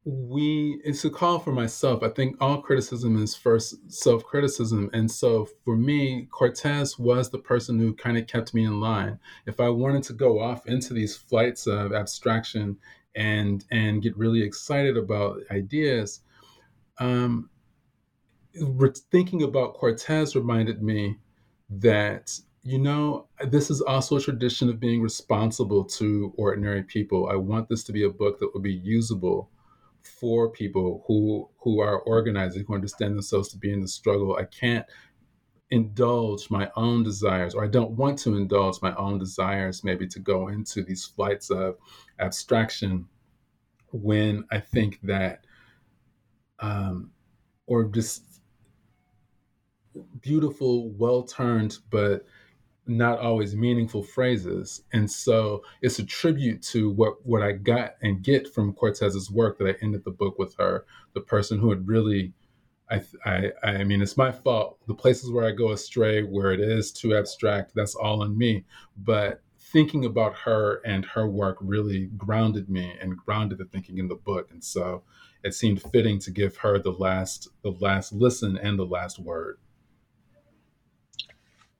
we 0.05 0.81
it's 0.83 1.05
a 1.05 1.09
call 1.09 1.39
for 1.39 1.53
myself. 1.53 2.03
I 2.03 2.09
think 2.09 2.35
all 2.41 2.61
criticism 2.61 3.21
is 3.21 3.35
first 3.35 3.75
self 3.91 4.23
criticism, 4.23 4.89
and 4.93 5.09
so 5.09 5.47
for 5.63 5.77
me, 5.77 6.27
Cortez 6.29 6.99
was 6.99 7.29
the 7.29 7.39
person 7.39 7.79
who 7.79 7.93
kind 7.93 8.17
of 8.17 8.27
kept 8.27 8.53
me 8.53 8.65
in 8.65 8.81
line. 8.81 9.17
If 9.45 9.59
I 9.59 9.69
wanted 9.69 10.03
to 10.03 10.13
go 10.13 10.41
off 10.41 10.67
into 10.67 10.93
these 10.93 11.15
flights 11.15 11.67
of 11.67 11.93
abstraction 11.93 12.77
and 13.15 13.63
and 13.71 14.01
get 14.01 14.17
really 14.17 14.41
excited 14.41 14.97
about 14.97 15.39
ideas, 15.51 16.21
um, 16.99 17.49
thinking 19.09 19.43
about 19.43 19.75
Cortez 19.75 20.35
reminded 20.35 20.83
me 20.83 21.17
that 21.69 22.37
you 22.65 22.79
know, 22.79 23.27
this 23.49 23.69
is 23.69 23.81
also 23.81 24.15
a 24.15 24.21
tradition 24.21 24.69
of 24.69 24.79
being 24.79 25.01
responsible 25.01 25.83
to 25.83 26.33
ordinary 26.37 26.81
people. 26.81 27.27
I 27.29 27.35
want 27.35 27.67
this 27.67 27.83
to 27.85 27.91
be 27.91 28.03
a 28.03 28.09
book 28.09 28.39
that 28.39 28.53
will 28.53 28.61
be 28.61 28.71
usable 28.71 29.49
for 30.03 30.49
people 30.49 31.03
who 31.07 31.49
who 31.59 31.79
are 31.79 31.99
organizing, 32.01 32.65
who 32.65 32.75
understand 32.75 33.15
themselves 33.15 33.49
to 33.49 33.57
be 33.57 33.71
in 33.71 33.81
the 33.81 33.87
struggle. 33.87 34.35
I 34.35 34.45
can't 34.45 34.85
indulge 35.71 36.49
my 36.51 36.69
own 36.75 37.03
desires, 37.03 37.55
or 37.55 37.63
I 37.63 37.67
don't 37.67 37.91
want 37.91 38.19
to 38.19 38.35
indulge 38.35 38.81
my 38.81 38.93
own 38.95 39.17
desires, 39.17 39.83
maybe 39.83 40.07
to 40.07 40.19
go 40.19 40.49
into 40.49 40.83
these 40.83 41.05
flights 41.05 41.49
of 41.49 41.77
abstraction 42.19 43.07
when 43.91 44.45
I 44.51 44.59
think 44.59 44.99
that, 45.03 45.45
um, 46.59 47.11
or 47.65 47.85
just 47.85 48.23
beautiful, 50.21 50.91
well 50.91 51.23
turned, 51.23 51.77
but 51.89 52.25
not 52.85 53.19
always 53.19 53.55
meaningful 53.55 54.03
phrases. 54.03 54.83
And 54.91 55.09
so 55.09 55.63
it's 55.81 55.99
a 55.99 56.05
tribute 56.05 56.61
to 56.63 56.89
what, 56.91 57.25
what 57.25 57.41
I 57.41 57.53
got 57.53 57.95
and 58.01 58.21
get 58.21 58.53
from 58.53 58.73
Cortez's 58.73 59.31
work 59.31 59.57
that 59.57 59.67
I 59.67 59.75
ended 59.81 60.03
the 60.03 60.11
book 60.11 60.37
with 60.37 60.55
her, 60.57 60.85
the 61.13 61.21
person 61.21 61.59
who 61.59 61.69
had 61.69 61.87
really 61.87 62.33
I, 62.91 63.01
I, 63.25 63.51
I 63.63 63.83
mean, 63.83 64.01
it's 64.01 64.17
my 64.17 64.31
fault. 64.31 64.77
The 64.87 64.93
places 64.93 65.31
where 65.31 65.45
I 65.45 65.51
go 65.51 65.71
astray, 65.71 66.21
where 66.21 66.51
it 66.51 66.59
is 66.59 66.91
too 66.91 67.15
abstract, 67.15 67.73
that's 67.73 67.95
all 67.95 68.21
on 68.21 68.37
me. 68.37 68.65
But 68.97 69.41
thinking 69.57 70.05
about 70.05 70.35
her 70.35 70.81
and 70.85 71.05
her 71.05 71.27
work 71.27 71.57
really 71.59 72.07
grounded 72.17 72.69
me 72.69 72.93
and 73.01 73.17
grounded 73.17 73.57
the 73.57 73.65
thinking 73.65 73.97
in 73.97 74.07
the 74.07 74.15
book. 74.15 74.49
And 74.51 74.63
so 74.63 75.03
it 75.43 75.55
seemed 75.55 75.81
fitting 75.81 76.19
to 76.19 76.31
give 76.31 76.57
her 76.57 76.77
the 76.77 76.91
last, 76.91 77.47
the 77.63 77.71
last 77.71 78.13
listen 78.13 78.57
and 78.57 78.77
the 78.77 78.85
last 78.85 79.17
word. 79.17 79.57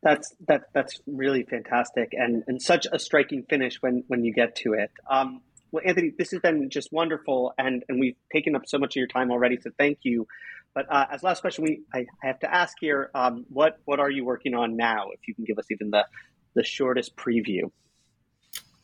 That's 0.04 0.36
that 0.48 0.64
that's 0.74 1.00
really 1.08 1.44
fantastic 1.44 2.14
and 2.14 2.44
and 2.48 2.62
such 2.62 2.86
a 2.92 3.00
striking 3.00 3.44
finish 3.50 3.82
when 3.82 4.04
when 4.08 4.24
you 4.24 4.34
get 4.34 4.56
to 4.58 4.74
it. 4.74 4.92
Um, 5.10 5.42
well, 5.72 5.84
Anthony, 5.84 6.12
this 6.16 6.32
has 6.32 6.40
been 6.40 6.70
just 6.70 6.92
wonderful, 6.92 7.54
and 7.58 7.84
and 7.90 8.00
we've 8.00 8.16
taken 8.32 8.56
up 8.56 8.68
so 8.68 8.78
much 8.78 8.94
of 8.94 8.98
your 8.98 9.08
time 9.08 9.32
already. 9.32 9.58
So 9.60 9.72
thank 9.78 10.00
you. 10.04 10.28
But 10.76 10.86
uh, 10.92 11.06
as 11.12 11.24
last 11.24 11.42
question, 11.42 11.64
we 11.64 11.82
I, 11.94 12.06
have 12.22 12.40
to 12.40 12.54
ask 12.54 12.78
here: 12.80 13.10
um, 13.16 13.46
what 13.50 13.80
what 13.86 14.00
are 14.00 14.10
you 14.10 14.24
working 14.24 14.54
on 14.54 14.78
now? 14.78 15.08
If 15.12 15.28
you 15.28 15.34
can 15.34 15.46
give 15.46 15.58
us 15.58 15.66
even 15.72 15.90
the 15.90 16.06
the 16.54 16.64
shortest 16.64 17.16
preview. 17.16 17.72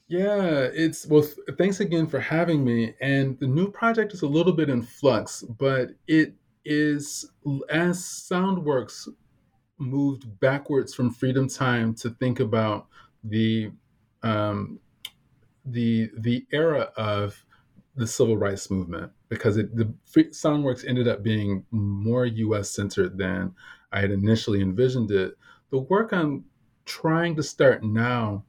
Yeah, 0.07 0.67
it's 0.73 1.05
well. 1.05 1.21
Th- 1.21 1.57
thanks 1.57 1.79
again 1.79 2.07
for 2.07 2.19
having 2.19 2.65
me. 2.65 2.95
And 2.99 3.39
the 3.39 3.47
new 3.47 3.69
project 3.69 4.13
is 4.13 4.23
a 4.23 4.27
little 4.27 4.53
bit 4.53 4.69
in 4.69 4.81
flux, 4.81 5.43
but 5.43 5.91
it 6.07 6.33
is 6.65 7.29
as 7.69 7.99
Soundworks 7.99 9.07
moved 9.79 10.39
backwards 10.39 10.93
from 10.93 11.11
Freedom 11.11 11.47
Time 11.47 11.95
to 11.95 12.09
think 12.11 12.39
about 12.39 12.87
the 13.23 13.71
um, 14.23 14.79
the 15.65 16.11
the 16.17 16.45
era 16.51 16.91
of 16.97 17.45
the 17.95 18.07
civil 18.07 18.37
rights 18.37 18.69
movement 18.71 19.11
because 19.29 19.57
it, 19.57 19.75
the 19.75 19.93
Soundworks 20.07 20.87
ended 20.87 21.07
up 21.07 21.23
being 21.23 21.65
more 21.71 22.25
U.S. 22.25 22.69
centered 22.69 23.17
than 23.17 23.53
I 23.91 23.99
had 24.01 24.11
initially 24.11 24.61
envisioned 24.61 25.11
it. 25.11 25.37
The 25.71 25.79
work 25.79 26.13
I'm 26.13 26.45
trying 26.85 27.35
to 27.35 27.43
start 27.43 27.83
now 27.83 28.45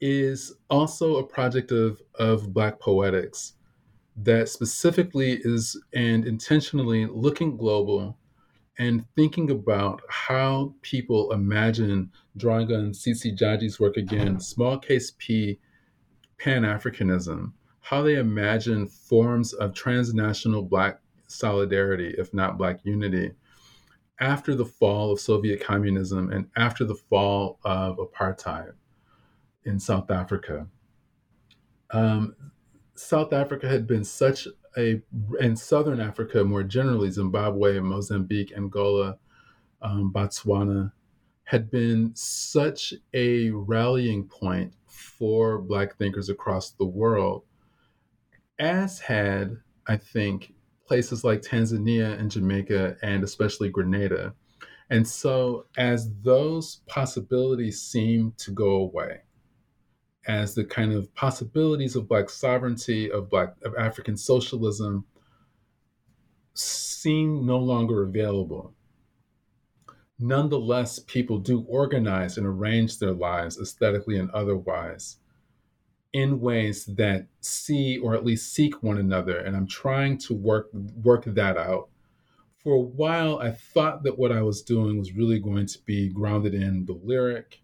is 0.00 0.54
also 0.68 1.16
a 1.16 1.26
project 1.26 1.70
of 1.72 2.02
of 2.16 2.52
Black 2.52 2.80
poetics 2.80 3.54
that 4.16 4.48
specifically 4.48 5.40
is 5.44 5.80
and 5.94 6.26
intentionally 6.26 7.06
looking 7.06 7.56
global 7.56 8.18
and 8.78 9.04
thinking 9.14 9.50
about 9.50 10.00
how 10.08 10.74
people 10.82 11.32
imagine 11.32 12.10
drawing 12.36 12.72
on 12.72 12.92
Tsitsi 12.92 13.36
Jaji's 13.36 13.78
work 13.78 13.96
again, 13.96 14.40
small 14.40 14.78
case 14.78 15.12
P, 15.18 15.58
Pan 16.38 16.62
Africanism, 16.62 17.52
how 17.80 18.02
they 18.02 18.16
imagine 18.16 18.86
forms 18.86 19.52
of 19.52 19.74
transnational 19.74 20.62
Black 20.62 21.00
solidarity, 21.26 22.14
if 22.18 22.32
not 22.32 22.58
Black 22.58 22.80
unity, 22.84 23.32
after 24.20 24.54
the 24.54 24.64
fall 24.64 25.12
of 25.12 25.20
Soviet 25.20 25.60
communism 25.60 26.30
and 26.30 26.48
after 26.56 26.84
the 26.84 26.94
fall 26.94 27.58
of 27.64 27.98
apartheid 27.98 28.72
in 29.64 29.78
South 29.78 30.10
Africa. 30.10 30.66
Um, 31.90 32.34
South 32.94 33.32
Africa 33.32 33.68
had 33.68 33.86
been 33.86 34.04
such 34.04 34.46
a, 34.76 35.00
and 35.40 35.58
Southern 35.58 36.00
Africa 36.00 36.44
more 36.44 36.62
generally, 36.62 37.10
Zimbabwe, 37.10 37.80
Mozambique, 37.80 38.52
Angola, 38.56 39.18
um, 39.80 40.12
Botswana, 40.12 40.92
had 41.44 41.70
been 41.70 42.12
such 42.14 42.94
a 43.12 43.50
rallying 43.50 44.24
point 44.24 44.72
for 44.86 45.58
Black 45.58 45.96
thinkers 45.96 46.28
across 46.28 46.70
the 46.70 46.84
world 46.84 47.44
as 48.62 49.00
had, 49.00 49.56
I 49.88 49.96
think, 49.96 50.54
places 50.86 51.24
like 51.24 51.42
Tanzania 51.42 52.18
and 52.18 52.30
Jamaica, 52.30 52.96
and 53.02 53.24
especially 53.24 53.68
Grenada. 53.70 54.34
And 54.90 55.06
so, 55.06 55.66
as 55.76 56.10
those 56.22 56.82
possibilities 56.86 57.80
seem 57.80 58.34
to 58.38 58.52
go 58.52 58.76
away, 58.76 59.22
as 60.26 60.54
the 60.54 60.64
kind 60.64 60.92
of 60.92 61.12
possibilities 61.14 61.96
of 61.96 62.08
Black 62.08 62.30
sovereignty, 62.30 63.10
of 63.10 63.28
Black 63.30 63.54
of 63.64 63.74
African 63.76 64.16
socialism 64.16 65.04
seem 66.54 67.46
no 67.46 67.58
longer 67.58 68.02
available, 68.02 68.74
nonetheless, 70.18 70.98
people 71.00 71.38
do 71.38 71.64
organize 71.68 72.38
and 72.38 72.46
arrange 72.46 72.98
their 72.98 73.12
lives 73.12 73.58
aesthetically 73.60 74.18
and 74.18 74.30
otherwise 74.30 75.16
in 76.12 76.40
ways 76.40 76.84
that 76.86 77.26
see 77.40 77.98
or 77.98 78.14
at 78.14 78.24
least 78.24 78.52
seek 78.52 78.82
one 78.82 78.98
another 78.98 79.38
and 79.38 79.56
i'm 79.56 79.66
trying 79.66 80.18
to 80.18 80.34
work 80.34 80.72
work 81.02 81.24
that 81.24 81.56
out. 81.56 81.88
For 82.58 82.74
a 82.74 82.80
while 82.80 83.38
i 83.38 83.50
thought 83.50 84.02
that 84.04 84.18
what 84.18 84.30
i 84.30 84.42
was 84.42 84.62
doing 84.62 84.98
was 84.98 85.14
really 85.14 85.38
going 85.38 85.66
to 85.66 85.78
be 85.84 86.08
grounded 86.08 86.54
in 86.54 86.84
the 86.84 86.92
lyric 86.92 87.61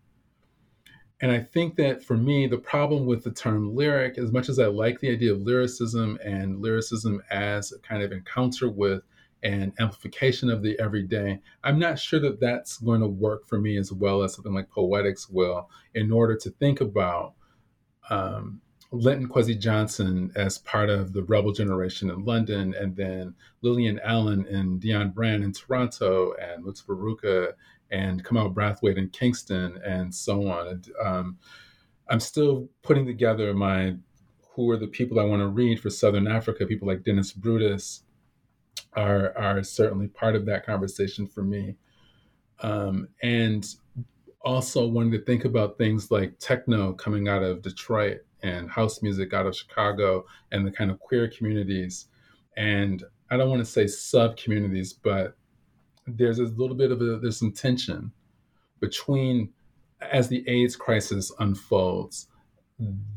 and 1.21 1.31
i 1.33 1.39
think 1.39 1.77
that 1.77 2.03
for 2.03 2.16
me 2.16 2.47
the 2.47 2.59
problem 2.59 3.07
with 3.07 3.25
the 3.25 3.31
term 3.31 3.75
lyric 3.75 4.19
as 4.19 4.33
much 4.33 4.49
as 4.49 4.59
i 4.59 4.66
like 4.66 5.01
the 5.01 5.11
idea 5.11 5.33
of 5.33 5.41
lyricism 5.43 6.19
and 6.25 6.61
lyricism 6.61 7.23
as 7.31 7.73
a 7.73 7.79
kind 7.81 8.03
of 8.03 8.12
encounter 8.12 8.69
with 8.69 9.03
and 9.45 9.73
amplification 9.79 10.51
of 10.51 10.62
the 10.62 10.79
everyday 10.81 11.41
i'm 11.64 11.79
not 11.79 11.99
sure 11.99 12.21
that 12.21 12.41
that's 12.41 12.79
going 12.79 13.01
to 13.01 13.07
work 13.07 13.47
for 13.47 13.59
me 13.59 13.77
as 13.77 13.93
well 13.93 14.23
as 14.23 14.35
something 14.35 14.55
like 14.55 14.71
poetics 14.71 15.29
will 15.29 15.69
in 15.95 16.11
order 16.11 16.37
to 16.37 16.51
think 16.51 16.81
about 16.81 17.35
um, 18.11 18.61
Linton 18.91 19.29
Kwesi 19.29 19.59
Johnson 19.59 20.33
as 20.35 20.59
part 20.59 20.89
of 20.89 21.12
the 21.12 21.23
Rebel 21.23 21.53
generation 21.53 22.09
in 22.11 22.25
London, 22.25 22.75
and 22.75 22.97
then 22.97 23.35
Lillian 23.61 24.01
Allen 24.03 24.47
and 24.47 24.81
Dionne 24.81 25.12
Brand 25.12 25.45
in 25.45 25.53
Toronto, 25.53 26.33
and 26.41 26.64
Mutabaruka 26.64 27.53
and 27.91 28.24
Kamau 28.24 28.53
Brathwaite 28.53 28.99
in 28.99 29.09
Kingston, 29.11 29.78
and 29.84 30.14
so 30.14 30.49
on. 30.49 30.82
Um, 31.05 31.39
I'm 32.09 32.20
still 32.20 32.68
putting 32.82 33.07
together 33.07 33.55
my 33.55 33.97
who 34.55 34.70
are 34.70 34.76
the 34.76 34.89
people 34.89 35.20
I 35.20 35.24
want 35.24 35.41
to 35.41 35.49
read 35.49 35.80
for 35.80 35.91
Southern 35.91 36.26
Africa. 36.26 36.66
People 36.66 36.89
like 36.89 37.05
Dennis 37.05 37.32
Brutus 37.32 38.03
are 38.95 39.36
are 39.39 39.62
certainly 39.62 40.09
part 40.09 40.34
of 40.34 40.47
that 40.47 40.66
conversation 40.66 41.26
for 41.26 41.43
me. 41.43 41.76
Um, 42.61 43.09
and 43.22 43.64
also 44.41 44.86
wanting 44.86 45.12
to 45.12 45.24
think 45.24 45.45
about 45.45 45.78
things 45.78 46.11
like 46.11 46.39
techno 46.39 46.93
coming 46.93 47.28
out 47.28 47.43
of 47.43 47.62
Detroit 47.62 48.18
and 48.43 48.70
house 48.70 49.03
music 49.03 49.32
out 49.32 49.47
of 49.47 49.57
Chicago 49.57 50.24
and 50.53 50.66
the 50.66 50.70
kind 50.70 50.91
of 50.91 50.99
queer 50.99 51.28
communities. 51.28 52.07
And 52.57 53.05
I 53.30 53.36
don't 53.36 53.51
want 53.51 53.61
to 53.61 53.70
say 53.70 53.86
sub 53.86 54.36
communities, 54.36 54.93
but 54.93 55.36
there's 56.17 56.39
a 56.39 56.45
little 56.45 56.77
bit 56.77 56.91
of 56.91 57.01
a, 57.01 57.19
there's 57.19 57.39
some 57.39 57.53
tension 57.53 58.13
between 58.81 59.51
as 60.01 60.29
the 60.29 60.49
AIDS 60.49 60.77
crisis 60.77 61.33
unfolds. 61.39 62.29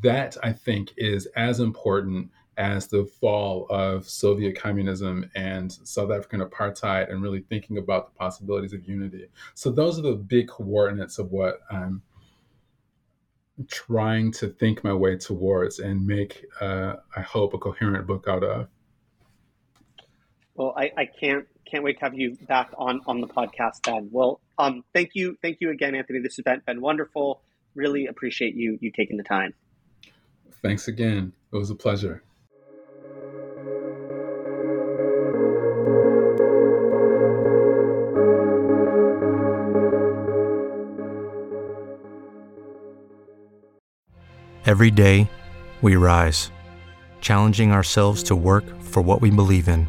That 0.02 0.36
I 0.42 0.52
think 0.52 0.92
is 0.96 1.26
as 1.36 1.60
important 1.60 2.30
as 2.56 2.86
the 2.88 3.04
fall 3.20 3.66
of 3.70 4.08
Soviet 4.08 4.56
communism 4.56 5.30
and 5.34 5.72
South 5.72 6.10
African 6.10 6.40
apartheid 6.40 7.10
and 7.10 7.22
really 7.22 7.40
thinking 7.40 7.78
about 7.78 8.12
the 8.12 8.18
possibilities 8.18 8.72
of 8.72 8.86
unity. 8.86 9.28
So 9.54 9.70
those 9.70 9.98
are 9.98 10.02
the 10.02 10.14
big 10.14 10.48
coordinates 10.48 11.18
of 11.18 11.30
what 11.30 11.60
I'm 11.70 12.02
trying 13.68 14.32
to 14.32 14.48
think 14.48 14.82
my 14.84 14.92
way 14.92 15.16
towards 15.16 15.78
and 15.78 16.06
make, 16.06 16.44
uh, 16.60 16.94
I 17.16 17.20
hope, 17.20 17.54
a 17.54 17.58
coherent 17.58 18.06
book 18.06 18.26
out 18.28 18.42
of. 18.42 18.68
Well, 20.54 20.74
I, 20.76 20.92
I 20.96 21.06
can't 21.06 21.46
can't 21.64 21.84
wait 21.84 21.98
to 21.98 22.04
have 22.04 22.14
you 22.14 22.36
back 22.48 22.70
on 22.76 23.00
on 23.06 23.20
the 23.20 23.28
podcast 23.28 23.82
then. 23.84 24.08
Well, 24.12 24.40
um, 24.58 24.84
thank 24.92 25.10
you, 25.14 25.36
thank 25.42 25.58
you 25.60 25.70
again, 25.70 25.94
Anthony. 25.94 26.20
This 26.20 26.36
has 26.36 26.44
been, 26.44 26.62
been 26.66 26.80
wonderful. 26.80 27.40
Really 27.74 28.06
appreciate 28.06 28.54
you 28.54 28.78
you 28.80 28.90
taking 28.90 29.16
the 29.16 29.22
time. 29.22 29.54
Thanks 30.62 30.88
again. 30.88 31.32
It 31.52 31.56
was 31.56 31.70
a 31.70 31.74
pleasure. 31.74 32.22
Every 44.64 44.92
day, 44.92 45.28
we 45.82 45.96
rise, 45.96 46.50
challenging 47.20 47.72
ourselves 47.72 48.22
to 48.24 48.36
work 48.36 48.64
for 48.80 49.02
what 49.02 49.20
we 49.20 49.28
believe 49.28 49.68
in. 49.68 49.88